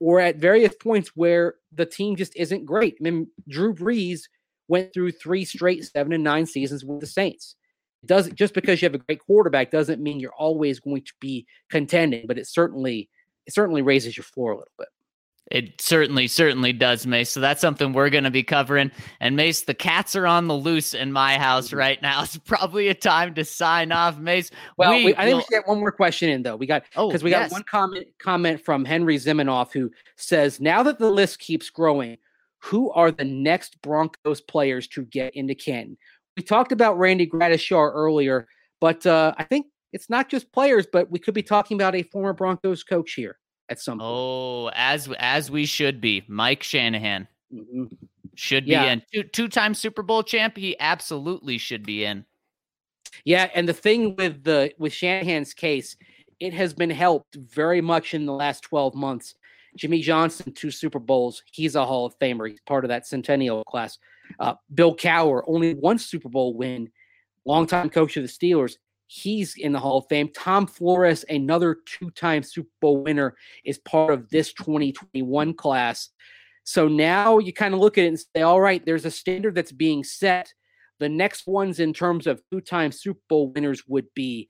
or 0.01 0.19
at 0.19 0.37
various 0.37 0.75
points 0.75 1.11
where 1.15 1.55
the 1.73 1.87
team 1.87 2.17
just 2.17 2.35
isn't 2.37 2.67
great. 2.67 2.97
I 3.01 3.03
mean, 3.05 3.29
Drew 3.49 3.75
Brees 3.75 4.23
went 4.69 4.93
through 4.93 5.13
three 5.13 5.45
straight 5.45 5.85
seven 5.85 6.13
and 6.13 6.25
nine 6.25 6.47
seasons 6.47 6.85
with 6.85 7.01
the 7.01 7.07
Saints. 7.07 7.55
It 8.03 8.09
doesn't 8.09 8.35
just 8.35 8.55
because 8.55 8.83
you 8.83 8.87
have 8.87 8.95
a 8.95 8.99
great 8.99 9.21
quarterback 9.21 9.71
doesn't 9.71 10.03
mean 10.03 10.19
you're 10.21 10.35
always 10.35 10.81
going 10.81 11.03
to 11.03 11.13
be 11.21 11.47
contending, 11.71 12.27
but 12.27 12.39
it 12.39 12.47
certainly 12.47 13.09
it 13.47 13.55
certainly 13.55 13.83
raises 13.83 14.17
your 14.17 14.25
floor 14.25 14.53
a 14.53 14.57
little 14.57 14.73
bit. 14.79 14.89
It 15.51 15.83
certainly, 15.83 16.29
certainly 16.29 16.73
does, 16.73 17.07
Mace. 17.07 17.31
So 17.31 17.41
that's 17.41 17.61
something 17.61 17.93
we're 17.93 18.09
going 18.09 18.25
to 18.25 18.31
be 18.31 18.45
covering. 18.45 18.91
And 19.21 19.37
Mace, 19.37 19.63
the 19.63 19.75
cats 19.75 20.17
are 20.17 20.27
on 20.27 20.47
the 20.47 20.55
loose 20.55 20.95
in 20.95 21.13
my 21.13 21.37
house 21.37 21.69
Mhm. 21.69 21.77
right 21.77 22.01
now. 22.01 22.23
It's 22.23 22.39
probably 22.39 22.89
a 22.89 22.95
time 22.95 23.35
to 23.35 23.45
sign 23.45 23.93
off, 23.93 24.19
Mace. 24.19 24.51
Well, 24.79 24.93
we 24.93 25.07
we, 25.07 25.17
I 25.17 25.25
think 25.25 25.37
we 25.37 25.43
should 25.43 25.51
get 25.51 25.69
one 25.69 25.81
more 25.81 25.93
question 25.93 26.31
in 26.31 26.43
though. 26.43 26.57
We 26.57 26.67
got 26.67 26.85
oh, 26.97 27.09
because 27.09 27.23
we 27.23 27.31
yes. 27.31 27.51
got 27.51 27.57
one 27.57 27.65
comment 27.65 28.07
comment 28.19 28.65
from 28.65 28.85
Henry 28.85 29.17
Zimenoff 29.17 29.73
who 29.73 29.91
says, 30.17 30.61
"Now 30.61 30.83
that 30.85 30.99
the 30.99 31.11
list 31.11 31.39
keeps 31.39 31.69
growing, 31.69 32.17
who 32.61 32.91
are 32.93 33.11
the 33.11 33.25
next 33.25 33.83
Broncos 33.83 34.41
players 34.41 34.89
to 34.89 35.05
get 35.05 35.35
into 35.37 35.55
Canton?" 35.55 35.99
We 36.37 36.43
talked 36.43 36.73
about 36.73 36.99
Randy 36.99 37.27
Gradishar 37.27 37.93
earlier, 37.95 38.47
but 38.81 39.05
uh, 39.07 39.35
I 39.39 39.45
think 39.45 39.67
it's 39.93 40.09
not 40.09 40.29
just 40.29 40.51
players, 40.53 40.87
but 40.91 41.11
we 41.11 41.19
could 41.19 41.35
be 41.35 41.43
talking 41.43 41.75
about 41.77 41.95
a 41.95 42.03
former 42.05 42.33
Broncos 42.33 42.83
coach 42.83 43.13
here 43.13 43.39
at 43.69 43.79
some 43.81 43.99
point. 43.99 44.11
Oh, 44.11 44.71
as 44.75 45.09
as 45.19 45.51
we 45.51 45.67
should 45.67 46.01
be. 46.01 46.25
Mike 46.29 46.63
Shanahan 46.63 47.29
Mhm. 47.53 47.97
should 48.35 48.65
be 48.65 48.71
Yeah. 48.73 48.85
in. 48.93 49.03
Two 49.13 49.25
two 49.25 49.49
time 49.49 49.75
Super 49.75 50.03
Bowl 50.03 50.23
champ. 50.23 50.57
He 50.57 50.79
absolutely 50.81 51.59
should 51.59 51.85
be 51.85 52.05
in. 52.05 52.25
Yeah, 53.25 53.51
and 53.55 53.69
the 53.69 53.75
thing 53.75 54.17
with 54.17 54.43
the 54.43 54.73
with 54.79 54.95
Shanahan's 54.95 55.53
case, 55.53 55.97
it 56.41 56.55
has 56.55 56.73
been 56.73 56.89
helped 56.91 57.35
very 57.35 57.83
much 57.83 58.15
in 58.15 58.25
the 58.25 58.33
last 58.33 58.63
12 58.63 58.95
months. 58.95 59.35
Jimmy 59.77 60.01
Johnson, 60.01 60.53
two 60.55 60.71
Super 60.71 60.99
Bowls. 60.99 61.43
He's 61.53 61.77
a 61.77 61.85
Hall 61.85 62.07
of 62.07 62.19
Famer. 62.19 62.49
He's 62.51 62.61
part 62.63 62.85
of 62.85 62.89
that 62.89 63.07
centennial 63.07 63.65
class. 63.65 63.99
Uh, 64.39 64.55
Bill 64.75 64.97
Cowher, 64.97 65.43
only 65.47 65.75
one 65.75 65.99
Super 65.99 66.29
Bowl 66.29 66.55
win, 66.55 66.91
longtime 67.45 67.91
coach 67.91 68.17
of 68.17 68.23
the 68.23 68.29
Steelers. 68.29 68.75
He's 69.07 69.57
in 69.57 69.73
the 69.73 69.79
Hall 69.79 69.99
of 69.99 70.07
Fame. 70.09 70.31
Tom 70.35 70.67
Flores, 70.67 71.25
another 71.29 71.77
two-time 71.87 72.43
Super 72.43 72.71
Bowl 72.81 73.03
winner, 73.03 73.37
is 73.65 73.79
part 73.79 74.13
of 74.13 74.29
this 74.31 74.53
2021 74.55 75.55
class. 75.55 76.09
So 76.65 76.89
now 76.89 77.39
you 77.39 77.53
kind 77.53 77.75
of 77.75 77.81
look 77.81 77.99
at 77.99 78.05
it 78.05 78.09
and 78.09 78.19
say, 78.19 78.43
all 78.43 78.61
right, 78.61 78.85
there's 78.87 79.05
a 79.05 79.11
standard 79.11 79.55
that's 79.55 79.73
being 79.73 80.05
set. 80.05 80.53
The 80.99 81.09
next 81.09 81.47
ones 81.47 81.81
in 81.81 81.93
terms 81.93 82.27
of 82.27 82.41
two-time 82.51 82.93
Super 82.93 83.21
Bowl 83.29 83.53
winners 83.53 83.83
would 83.87 84.07
be 84.15 84.49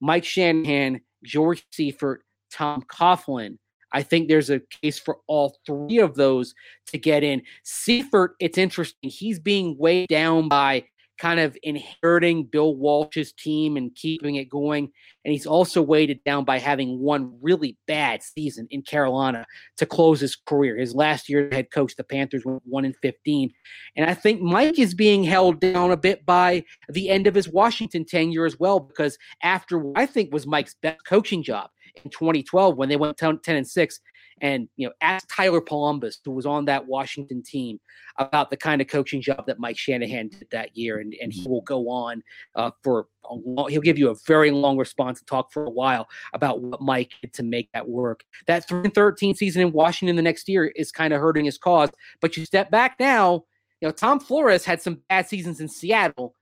Mike 0.00 0.24
Shanahan, 0.24 1.00
George 1.24 1.64
Seifert, 1.70 2.22
Tom 2.52 2.82
Coughlin. 2.82 3.58
I 3.92 4.02
think 4.02 4.28
there's 4.28 4.50
a 4.50 4.60
case 4.82 4.98
for 4.98 5.18
all 5.26 5.58
three 5.66 5.98
of 5.98 6.14
those 6.14 6.54
to 6.86 6.98
get 6.98 7.22
in. 7.22 7.42
Seifert, 7.62 8.34
it's 8.40 8.58
interesting. 8.58 9.10
He's 9.10 9.38
being 9.38 9.76
weighed 9.78 10.08
down 10.08 10.48
by 10.48 10.84
kind 11.22 11.38
of 11.38 11.56
inheriting 11.62 12.42
Bill 12.42 12.74
Walsh's 12.74 13.32
team 13.32 13.76
and 13.76 13.94
keeping 13.94 14.36
it 14.36 14.48
going. 14.48 14.90
And 15.24 15.30
he's 15.30 15.46
also 15.46 15.80
weighted 15.80 16.18
down 16.24 16.44
by 16.44 16.58
having 16.58 16.98
one 16.98 17.38
really 17.40 17.78
bad 17.86 18.24
season 18.24 18.66
in 18.70 18.82
Carolina 18.82 19.46
to 19.76 19.86
close 19.86 20.20
his 20.20 20.34
career. 20.34 20.76
His 20.76 20.96
last 20.96 21.28
year 21.28 21.48
head 21.52 21.70
coach, 21.70 21.94
the 21.94 22.02
Panthers 22.02 22.44
went 22.44 22.62
1 22.64 22.84
in 22.84 22.94
15. 23.02 23.52
And 23.94 24.10
I 24.10 24.14
think 24.14 24.40
Mike 24.40 24.80
is 24.80 24.94
being 24.94 25.22
held 25.22 25.60
down 25.60 25.92
a 25.92 25.96
bit 25.96 26.26
by 26.26 26.64
the 26.88 27.08
end 27.08 27.28
of 27.28 27.36
his 27.36 27.48
Washington 27.48 28.04
tenure 28.04 28.44
as 28.44 28.58
well, 28.58 28.80
because 28.80 29.16
after 29.44 29.78
what 29.78 29.96
I 29.96 30.06
think 30.06 30.32
was 30.32 30.46
Mike's 30.46 30.74
best 30.82 31.06
coaching 31.06 31.44
job 31.44 31.70
in 32.04 32.10
2012 32.10 32.76
when 32.76 32.88
they 32.88 32.96
went 32.96 33.16
10, 33.16 33.38
10 33.38 33.56
and 33.56 33.66
6 33.66 34.00
and 34.40 34.68
you 34.76 34.86
know 34.86 34.92
ask 35.00 35.28
Tyler 35.34 35.60
Polumbus 35.60 36.20
who 36.24 36.30
was 36.32 36.46
on 36.46 36.64
that 36.64 36.86
Washington 36.86 37.42
team 37.42 37.78
about 38.18 38.50
the 38.50 38.56
kind 38.56 38.80
of 38.80 38.88
coaching 38.88 39.20
job 39.20 39.46
that 39.46 39.58
Mike 39.58 39.78
Shanahan 39.78 40.28
did 40.28 40.48
that 40.50 40.76
year 40.76 41.00
and, 41.00 41.14
and 41.20 41.32
he 41.32 41.46
will 41.48 41.60
go 41.62 41.88
on 41.88 42.22
uh, 42.54 42.70
for 42.82 43.06
a 43.30 43.34
long, 43.34 43.68
he'll 43.70 43.80
give 43.80 43.98
you 43.98 44.10
a 44.10 44.16
very 44.26 44.50
long 44.50 44.76
response 44.76 45.20
and 45.20 45.26
talk 45.26 45.52
for 45.52 45.64
a 45.64 45.70
while 45.70 46.08
about 46.32 46.60
what 46.60 46.80
Mike 46.80 47.12
did 47.20 47.32
to 47.34 47.42
make 47.42 47.70
that 47.72 47.88
work. 47.88 48.24
That 48.46 48.66
3 48.66 48.84
and 48.84 48.94
13 48.94 49.34
season 49.34 49.62
in 49.62 49.72
Washington 49.72 50.16
the 50.16 50.22
next 50.22 50.48
year 50.48 50.66
is 50.74 50.90
kind 50.90 51.12
of 51.12 51.20
hurting 51.20 51.44
his 51.44 51.58
cause 51.58 51.90
but 52.20 52.36
you 52.36 52.44
step 52.44 52.70
back 52.70 52.96
now 52.98 53.44
you 53.80 53.88
know 53.88 53.92
Tom 53.92 54.18
Flores 54.18 54.64
had 54.64 54.80
some 54.80 55.00
bad 55.08 55.28
seasons 55.28 55.60
in 55.60 55.68
Seattle 55.68 56.34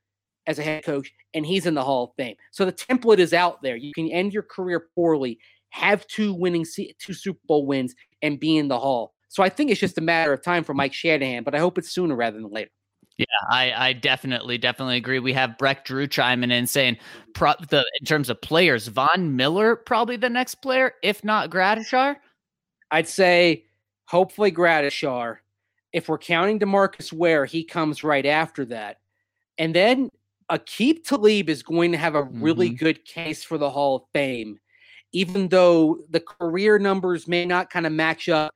as 0.46 0.59
a 0.59 0.62
head 0.62 0.85
coach, 0.85 1.12
and 1.35 1.46
he's 1.46 1.66
in 1.66 1.74
the 1.74 1.85
Hall 1.85 2.05
of 2.05 2.11
Fame. 2.16 2.37
So 2.50 2.64
the 2.64 2.72
template 2.72 3.18
is 3.18 3.33
out 3.33 3.62
there. 3.62 3.76
You 3.76 3.92
can 3.92 4.09
end 4.09 4.33
your 4.33 4.42
career 4.42 4.88
poorly, 4.94 5.38
have 5.70 6.07
two 6.07 6.33
winning, 6.33 6.66
two 6.98 7.14
Super 7.14 7.40
Bowl 7.46 7.66
wins, 7.66 7.94
and 8.22 8.40
be 8.40 8.57
in 8.57 8.68
the 8.68 8.79
Hall. 8.79 9.14
So 9.29 9.42
I 9.42 9.48
think 9.48 9.71
it's 9.71 9.81
just 9.81 9.98
a 9.98 10.02
matter 10.02 10.33
of 10.33 10.42
time 10.42 10.64
for 10.64 10.75
Mike 10.75 10.92
Shanahan, 10.92 11.44
but 11.44 11.54
I 11.54 11.58
hope 11.58 11.79
it's 11.79 11.92
sooner 11.92 12.17
rather 12.17 12.40
than 12.40 12.50
later. 12.50 12.71
Yeah, 13.17 13.27
I, 13.50 13.73
I 13.88 13.92
definitely, 13.92 14.56
definitely 14.56 14.96
agree. 14.96 15.19
We 15.19 15.35
have 15.35 15.58
Breck 15.58 15.85
Drew 15.85 16.06
chiming 16.06 16.50
in 16.50 16.67
saying, 16.67 16.96
pro, 17.35 17.52
the 17.69 17.85
in 18.00 18.06
terms 18.06 18.31
of 18.31 18.40
players, 18.40 18.88
Von 18.88 19.37
Miller 19.37 19.77
probably 19.77 20.17
the 20.17 20.31
next 20.31 20.56
player, 20.56 20.94
if 21.02 21.23
not 21.23 21.50
Gradishar. 21.50 22.17
I'd 22.90 23.08
say 23.08 23.67
hopefully 24.06 24.50
Gradishar. 24.50 25.37
If 25.92 26.08
we're 26.08 26.19
counting 26.19 26.58
Demarcus 26.58 27.12
Ware, 27.12 27.44
he 27.44 27.62
comes 27.62 28.02
right 28.02 28.25
after 28.25 28.64
that. 28.67 29.00
And 29.58 29.75
then 29.75 30.08
Aqib 30.51 31.05
Talib 31.05 31.48
is 31.48 31.63
going 31.63 31.92
to 31.92 31.98
have 31.98 32.15
a 32.15 32.25
really 32.25 32.71
Mhm. 32.71 32.79
good 32.79 33.05
case 33.05 33.44
for 33.44 33.59
the 33.59 33.71
Hall 33.71 33.96
of 33.96 34.03
Fame, 34.13 34.59
even 35.13 35.48
though 35.48 36.05
the 36.11 36.21
career 36.21 36.79
numbers 36.79 37.29
may 37.29 37.44
not 37.46 37.71
kind 37.71 37.87
of 37.87 37.92
match 37.92 38.29
up. 38.29 38.55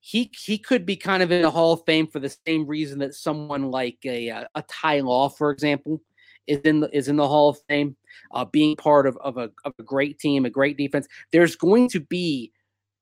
he 0.00 0.30
he 0.46 0.58
could 0.58 0.86
be 0.86 0.96
kind 0.96 1.22
of 1.22 1.30
in 1.32 1.42
the 1.42 1.50
Hall 1.50 1.74
of 1.74 1.82
Fame 1.86 2.06
for 2.06 2.20
the 2.20 2.34
same 2.46 2.66
reason 2.66 2.98
that 3.00 3.14
someone 3.14 3.70
like 3.70 3.98
a 4.06 4.30
uh, 4.30 4.44
a 4.54 4.62
Ty 4.62 5.00
Law, 5.00 5.28
for 5.28 5.50
example, 5.50 6.00
is 6.46 6.60
in 6.60 6.80
the 6.80 6.88
is 6.96 7.08
in 7.08 7.16
the 7.16 7.28
Hall 7.28 7.50
of 7.50 7.58
Fame, 7.68 7.96
uh, 8.32 8.44
being 8.46 8.76
part 8.76 9.06
of 9.06 9.16
of 9.18 9.36
a 9.38 9.50
of 9.66 9.74
a 9.78 9.82
great 9.82 10.18
team, 10.18 10.46
a 10.46 10.50
great 10.50 10.76
defense. 10.78 11.06
There's 11.32 11.56
going 11.56 11.88
to 11.90 12.00
be 12.00 12.52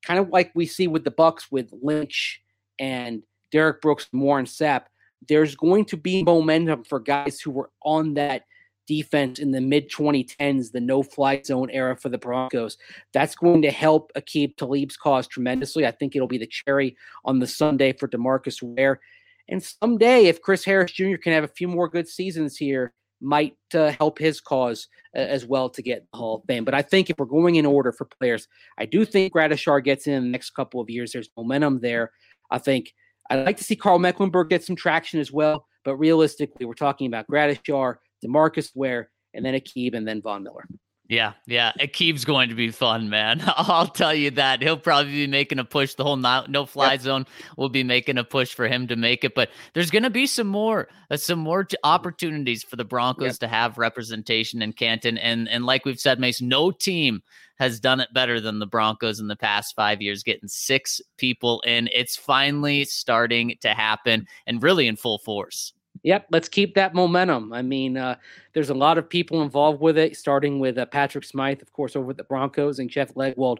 kind 0.02 0.18
of 0.20 0.30
like 0.30 0.50
we 0.56 0.66
see 0.66 0.88
with 0.88 1.04
the 1.04 1.10
Bucks 1.12 1.50
with 1.52 1.70
Lynch 1.82 2.42
and 2.80 3.22
Derrick 3.52 3.80
Brooks, 3.80 4.08
Warren 4.12 4.46
Sapp. 4.46 4.86
There's 5.26 5.56
going 5.56 5.86
to 5.86 5.96
be 5.96 6.22
momentum 6.22 6.84
for 6.84 7.00
guys 7.00 7.40
who 7.40 7.50
were 7.50 7.70
on 7.82 8.14
that 8.14 8.44
defense 8.86 9.38
in 9.38 9.50
the 9.50 9.60
mid 9.60 9.90
2010s, 9.90 10.72
the 10.72 10.80
no 10.80 11.02
fly 11.02 11.42
zone 11.44 11.70
era 11.70 11.96
for 11.96 12.08
the 12.08 12.18
Broncos. 12.18 12.78
That's 13.12 13.34
going 13.34 13.62
to 13.62 13.70
help 13.70 14.10
Aqib 14.16 14.56
Talib's 14.56 14.96
cause 14.96 15.28
tremendously. 15.28 15.86
I 15.86 15.90
think 15.90 16.16
it'll 16.16 16.26
be 16.26 16.38
the 16.38 16.46
cherry 16.46 16.96
on 17.24 17.38
the 17.38 17.46
sundae 17.46 17.92
for 17.92 18.08
Demarcus 18.08 18.62
Ware. 18.62 19.00
And 19.48 19.62
someday, 19.62 20.26
if 20.26 20.42
Chris 20.42 20.64
Harris 20.64 20.92
Jr. 20.92 21.16
can 21.16 21.32
have 21.32 21.44
a 21.44 21.48
few 21.48 21.68
more 21.68 21.88
good 21.88 22.08
seasons 22.08 22.56
here, 22.56 22.92
might 23.20 23.56
uh, 23.74 23.92
help 23.98 24.18
his 24.18 24.40
cause 24.40 24.88
uh, 25.16 25.20
as 25.20 25.44
well 25.44 25.68
to 25.70 25.82
get 25.82 26.06
the 26.12 26.18
Hall 26.18 26.36
of 26.36 26.44
Fame. 26.46 26.64
But 26.64 26.74
I 26.74 26.82
think 26.82 27.10
if 27.10 27.18
we're 27.18 27.26
going 27.26 27.56
in 27.56 27.66
order 27.66 27.92
for 27.92 28.04
players, 28.04 28.46
I 28.78 28.86
do 28.86 29.04
think 29.04 29.34
Gradishar 29.34 29.82
gets 29.82 30.06
in 30.06 30.22
the 30.22 30.28
next 30.28 30.50
couple 30.50 30.80
of 30.80 30.88
years. 30.88 31.12
There's 31.12 31.30
momentum 31.36 31.80
there. 31.80 32.12
I 32.50 32.58
think 32.58 32.94
I'd 33.30 33.44
like 33.44 33.56
to 33.58 33.64
see 33.64 33.76
Carl 33.76 33.98
Mecklenburg 33.98 34.48
get 34.48 34.64
some 34.64 34.76
traction 34.76 35.20
as 35.20 35.30
well. 35.30 35.66
But 35.84 35.96
realistically, 35.96 36.66
we're 36.66 36.74
talking 36.74 37.06
about 37.06 37.26
Gradishar, 37.28 37.96
Demarcus 38.24 38.70
Ware, 38.74 39.10
and 39.34 39.44
then 39.44 39.54
Aqib, 39.54 39.94
and 39.94 40.06
then 40.06 40.20
Von 40.22 40.42
Miller. 40.42 40.66
Yeah, 41.08 41.32
yeah. 41.46 41.72
Aqib's 41.80 42.26
going 42.26 42.50
to 42.50 42.54
be 42.54 42.70
fun, 42.70 43.08
man. 43.08 43.42
I'll 43.56 43.86
tell 43.86 44.12
you 44.12 44.30
that. 44.32 44.60
He'll 44.60 44.76
probably 44.76 45.12
be 45.12 45.26
making 45.26 45.58
a 45.58 45.64
push. 45.64 45.94
The 45.94 46.04
whole 46.04 46.16
no, 46.16 46.44
no 46.48 46.66
fly 46.66 46.92
yep. 46.92 47.00
zone 47.00 47.26
will 47.56 47.70
be 47.70 47.82
making 47.82 48.18
a 48.18 48.24
push 48.24 48.52
for 48.52 48.68
him 48.68 48.86
to 48.88 48.96
make 48.96 49.24
it. 49.24 49.34
But 49.34 49.48
there's 49.72 49.90
going 49.90 50.02
to 50.02 50.10
be 50.10 50.26
some 50.26 50.48
more, 50.48 50.88
uh, 51.10 51.16
some 51.16 51.38
more 51.38 51.64
t- 51.64 51.78
opportunities 51.82 52.62
for 52.62 52.76
the 52.76 52.84
Broncos 52.84 53.26
yep. 53.26 53.38
to 53.38 53.48
have 53.48 53.78
representation 53.78 54.60
in 54.60 54.74
Canton. 54.74 55.16
And 55.16 55.48
and 55.48 55.64
like 55.64 55.86
we've 55.86 55.98
said, 55.98 56.20
Mace, 56.20 56.42
no 56.42 56.70
team 56.70 57.22
has 57.58 57.80
done 57.80 58.00
it 58.00 58.12
better 58.12 58.38
than 58.38 58.58
the 58.58 58.66
Broncos 58.66 59.18
in 59.18 59.28
the 59.28 59.36
past 59.36 59.74
five 59.74 60.02
years, 60.02 60.22
getting 60.22 60.48
six 60.48 61.00
people 61.16 61.62
in. 61.62 61.88
It's 61.90 62.16
finally 62.16 62.84
starting 62.84 63.56
to 63.62 63.70
happen 63.70 64.26
and 64.46 64.62
really 64.62 64.86
in 64.86 64.96
full 64.96 65.18
force. 65.18 65.72
Yep, 66.02 66.26
let's 66.30 66.48
keep 66.48 66.74
that 66.74 66.94
momentum. 66.94 67.52
I 67.52 67.62
mean, 67.62 67.96
uh, 67.96 68.16
there's 68.52 68.70
a 68.70 68.74
lot 68.74 68.98
of 68.98 69.08
people 69.08 69.42
involved 69.42 69.80
with 69.80 69.98
it, 69.98 70.16
starting 70.16 70.58
with 70.60 70.78
uh, 70.78 70.86
Patrick 70.86 71.24
Smyth, 71.24 71.62
of 71.62 71.72
course, 71.72 71.96
over 71.96 72.10
at 72.10 72.16
the 72.16 72.24
Broncos, 72.24 72.78
and 72.78 72.88
Jeff 72.90 73.14
Legwold, 73.14 73.58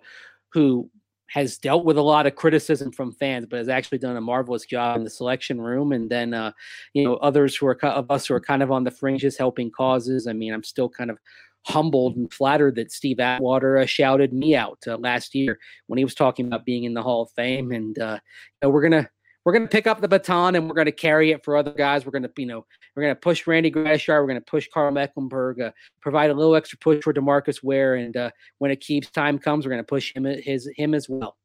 who 0.51 0.89
has 1.28 1.59
dealt 1.59 1.84
with 1.84 1.99
a 1.99 2.03
lot 2.03 2.26
of 2.26 2.34
criticism 2.36 2.91
from 2.91 3.12
fans, 3.12 3.47
but 3.49 3.59
has 3.59 3.68
actually 3.68 3.99
done 3.99 4.16
a 4.16 4.20
marvelous 4.20 4.64
job 4.64 4.97
in 4.97 5.05
the 5.05 5.11
selection 5.11 5.61
room. 5.61 5.93
And 5.93 6.09
then, 6.09 6.32
uh, 6.32 6.53
you 6.95 7.05
know, 7.05 7.16
others 7.16 7.55
who 7.55 7.66
are 7.66 7.78
of 7.84 8.11
us 8.11 8.26
who 8.26 8.34
are 8.34 8.41
kind 8.41 8.62
of 8.62 8.70
on 8.70 8.84
the 8.84 8.91
fringes 8.91 9.36
helping 9.36 9.70
causes. 9.70 10.26
I 10.26 10.32
mean, 10.32 10.55
I'm 10.55 10.64
still 10.64 10.89
kind 10.89 11.11
of 11.11 11.18
humbled 11.66 12.16
and 12.16 12.32
flattered 12.32 12.76
that 12.76 12.93
Steve 12.93 13.20
Atwater 13.20 13.78
uh, 13.78 13.84
shouted 13.84 14.32
me 14.32 14.57
out 14.57 14.78
uh, 14.86 14.97
last 14.97 15.34
year 15.34 15.59
when 15.86 15.99
he 15.99 16.05
was 16.05 16.14
talking 16.14 16.47
about 16.47 16.64
being 16.64 16.84
in 16.84 16.95
the 16.95 17.03
Hall 17.03 17.22
of 17.22 17.30
Fame. 17.32 17.72
And 17.72 17.99
uh, 17.99 18.18
you 18.62 18.68
know, 18.68 18.70
we're 18.70 18.82
gonna 18.82 19.11
we're 19.49 19.55
going 19.55 19.66
to 19.66 19.72
pick 19.72 19.86
up 19.86 20.03
the 20.03 20.09
baton 20.09 20.57
and 20.57 20.68
we're 20.68 20.74
going 20.74 20.84
to 20.84 20.92
carry 20.92 21.30
it 21.30 21.42
for 21.42 21.57
other 21.57 21.70
guys. 21.72 22.05
We're 22.05 22.12
going 22.12 22.24
to, 22.24 22.30
you 22.36 22.44
know, 22.44 22.66
we're 22.94 23.05
going 23.05 23.14
to 23.14 23.18
push 23.18 23.46
Randy 23.46 23.70
Gradishar. 23.70 24.20
We're 24.20 24.26
going 24.26 24.34
to 24.34 24.42
push 24.42 24.68
Carl 24.74 24.92
Mecklenburg, 24.92 25.59
uh, 25.59 25.70
provide 26.03 26.28
a 26.28 26.34
little 26.34 26.55
extra 26.55 26.76
push 26.76 27.03
for 27.03 27.14
Demarcus 27.14 27.62
Ware. 27.62 27.94
And 27.94 28.14
uh, 28.14 28.30
when 28.59 28.70
it 28.70 28.80
keeps 28.80 29.09
time 29.09 29.38
comes, 29.38 29.64
we're 29.64 29.70
going 29.70 29.80
to 29.80 29.88
push 29.88 30.14
him, 30.14 30.24
his, 30.24 30.70
him 30.76 30.92
as 30.92 31.09
well. 31.09 31.38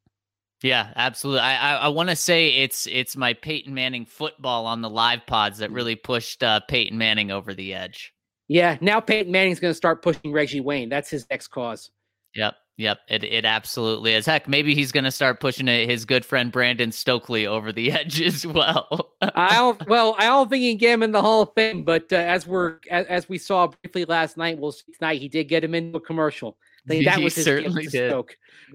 Yeah, 0.62 0.92
absolutely. 0.98 1.44
I 1.44 1.76
I, 1.76 1.76
I 1.76 1.88
want 1.88 2.10
to 2.10 2.18
say 2.18 2.50
it's 2.50 2.88
it's 2.88 3.16
my 3.16 3.36
Peyton 3.36 3.74
Manning 3.74 4.06
football 4.06 4.66
on 4.66 4.82
the 4.82 4.90
live 4.90 5.26
pods 5.26 5.60
that 5.60 5.72
really 5.72 5.96
pushed 5.96 6.44
uh, 6.44 6.60
Peyton 6.68 6.98
Manning 6.98 7.32
over 7.32 7.54
the 7.54 7.74
edge. 7.74 8.14
Yeah, 8.50 8.78
now 8.82 9.00
Peyton 9.00 9.32
Manning's 9.32 9.62
going 9.62 9.72
to 9.72 9.78
start 9.78 10.04
pushing 10.04 10.34
Reggie 10.34 10.60
Wayne. 10.60 10.90
That's 10.90 11.10
his 11.10 11.26
next 11.30 11.48
cause. 11.48 11.90
Yep. 12.36 12.56
Yep, 12.78 13.00
it, 13.08 13.24
it 13.24 13.46
absolutely 13.46 14.14
is. 14.14 14.26
Heck, 14.26 14.48
maybe 14.48 14.74
he's 14.74 14.92
going 14.92 15.04
to 15.04 15.12
start 15.12 15.40
pushing 15.40 15.68
his 15.68 16.06
good 16.06 16.26
friend 16.26 16.52
Brandon 16.52 16.92
Stokley 16.92 17.46
over 17.46 17.72
the 17.72 17.92
edge 18.00 18.20
as 18.20 18.48
well. 18.48 19.12
I 19.22 19.56
don't, 19.56 19.88
well, 19.88 20.16
I 20.18 20.26
don't 20.26 20.50
think 20.50 20.62
he 20.62 20.72
can 20.72 20.78
get 20.80 20.94
him 20.94 21.04
in 21.04 21.12
the 21.12 21.22
Hall 21.22 21.44
of 21.44 21.50
Fame, 21.54 21.84
but 21.84 22.12
uh, 22.12 22.16
as 22.16 22.48
we're 22.48 22.80
as, 22.90 23.06
as, 23.06 23.30
we 23.30 23.38
saw 23.38 23.68
briefly 23.68 24.06
last 24.06 24.38
night, 24.38 24.58
well, 24.58 24.74
tonight 24.98 25.22
he 25.22 25.28
did 25.28 25.46
get 25.46 25.64
him 25.64 25.76
into 25.76 25.98
a 25.98 26.02
commercial. 26.02 26.58
I 26.90 27.04
that 27.04 27.22
was 27.22 27.36
certainly 27.36 27.88
did. 27.88 28.14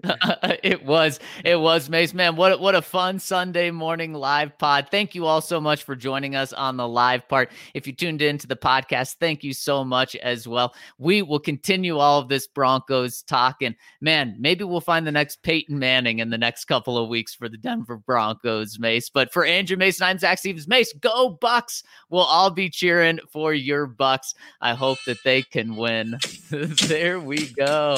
it 0.63 0.85
was. 0.85 1.19
It 1.45 1.59
was 1.59 1.89
Mace. 1.91 2.15
Man, 2.15 2.37
what 2.37 2.61
what 2.61 2.75
a 2.75 2.83
fun 2.83 3.19
Sunday 3.19 3.71
morning 3.71 4.15
live 4.15 4.57
pod. 4.59 4.89
Thank 4.91 5.15
you 5.15 5.27
all 5.27 5.41
so 5.41 5.61
much 5.61 5.83
for 5.83 5.97
joining 5.97 6.37
us 6.37 6.53
on 6.53 6.77
the 6.77 6.87
live 6.87 7.29
part. 7.29 7.51
If 7.75 7.87
you 7.87 7.93
tuned 7.93 8.23
into 8.23 8.47
the 8.47 8.57
podcast, 8.57 9.17
thank 9.17 9.43
you 9.43 9.53
so 9.53 9.85
much 9.85 10.15
as 10.17 10.47
well. 10.47 10.75
We 10.99 11.23
will 11.23 11.41
continue 11.41 11.99
all 11.99 12.21
of 12.21 12.29
this 12.29 12.47
Broncos 12.47 13.23
talk, 13.23 13.63
and 13.63 13.75
man, 14.01 14.37
maybe 14.39 14.65
we'll 14.65 14.81
find 14.81 15.07
the 15.07 15.13
next 15.13 15.43
Peyton 15.43 15.79
Manning 15.79 16.21
in 16.21 16.31
the 16.31 16.39
next 16.39 16.67
couple 16.67 16.97
of 16.97 17.09
weeks 17.09 17.35
for 17.35 17.49
the 17.49 17.59
Denver 17.59 17.97
Broncos, 17.97 18.79
Mace. 18.79 19.11
But 19.11 19.33
for 19.33 19.45
Andrew 19.45 19.77
Mason, 19.77 20.07
I'm 20.07 20.19
Zach 20.19 20.39
Stevens. 20.39 20.69
Mace, 20.69 20.93
go 20.95 21.31
Bucks! 21.31 21.83
We'll 22.09 22.23
all 22.23 22.51
be 22.51 22.71
cheering 22.71 23.19
for 23.31 23.53
your 23.53 23.87
Bucks. 23.87 24.35
I 24.61 24.75
hope 24.75 24.99
that 25.07 25.19
they 25.25 25.43
can 25.43 25.77
win. 25.77 26.19
there 26.51 27.21
we 27.21 27.49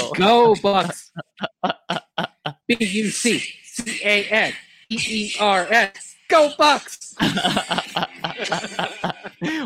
go. 0.00 0.54
Go 0.54 0.54
Bucks. 0.60 1.10
B 2.66 2.76
U 2.78 3.10
C 3.10 3.38
C 3.64 4.00
A 4.04 4.24
N 4.24 4.52
E 4.90 4.98
E 5.06 5.34
R 5.38 5.66
S. 5.70 6.16
Go 6.28 6.52
Bucks. 6.56 7.14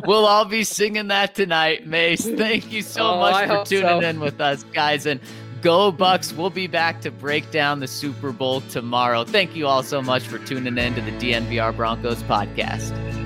we'll 0.07 0.25
all 0.25 0.47
be 0.47 0.65
singing 0.65 1.09
that 1.09 1.35
tonight, 1.35 1.87
Mace. 1.87 2.27
Thank 2.27 2.73
you 2.73 2.81
so 2.83 3.15
oh, 3.15 3.21
much 3.21 3.35
I 3.35 3.47
for 3.47 3.65
tuning 3.67 4.01
so. 4.01 4.09
in 4.09 4.21
with 4.21 4.41
us, 4.41 4.65
guys. 4.73 5.05
And 5.05 5.21
go 5.61 5.93
Bucks. 5.93 6.33
We'll 6.33 6.51
be 6.51 6.67
back 6.67 7.03
to 7.03 7.11
break 7.11 7.51
down 7.51 7.81
the 7.81 7.89
Super 7.89 8.33
Bowl 8.33 8.63
tomorrow. 8.63 9.25
Thank 9.25 9.55
you 9.55 9.67
all 9.67 9.83
so 9.83 10.01
much 10.01 10.23
for 10.23 10.39
tuning 10.39 10.79
in 10.79 10.95
to 10.95 11.01
the 11.03 11.13
DNVR 11.13 11.77
Broncos 11.77 12.23
podcast. 12.23 13.24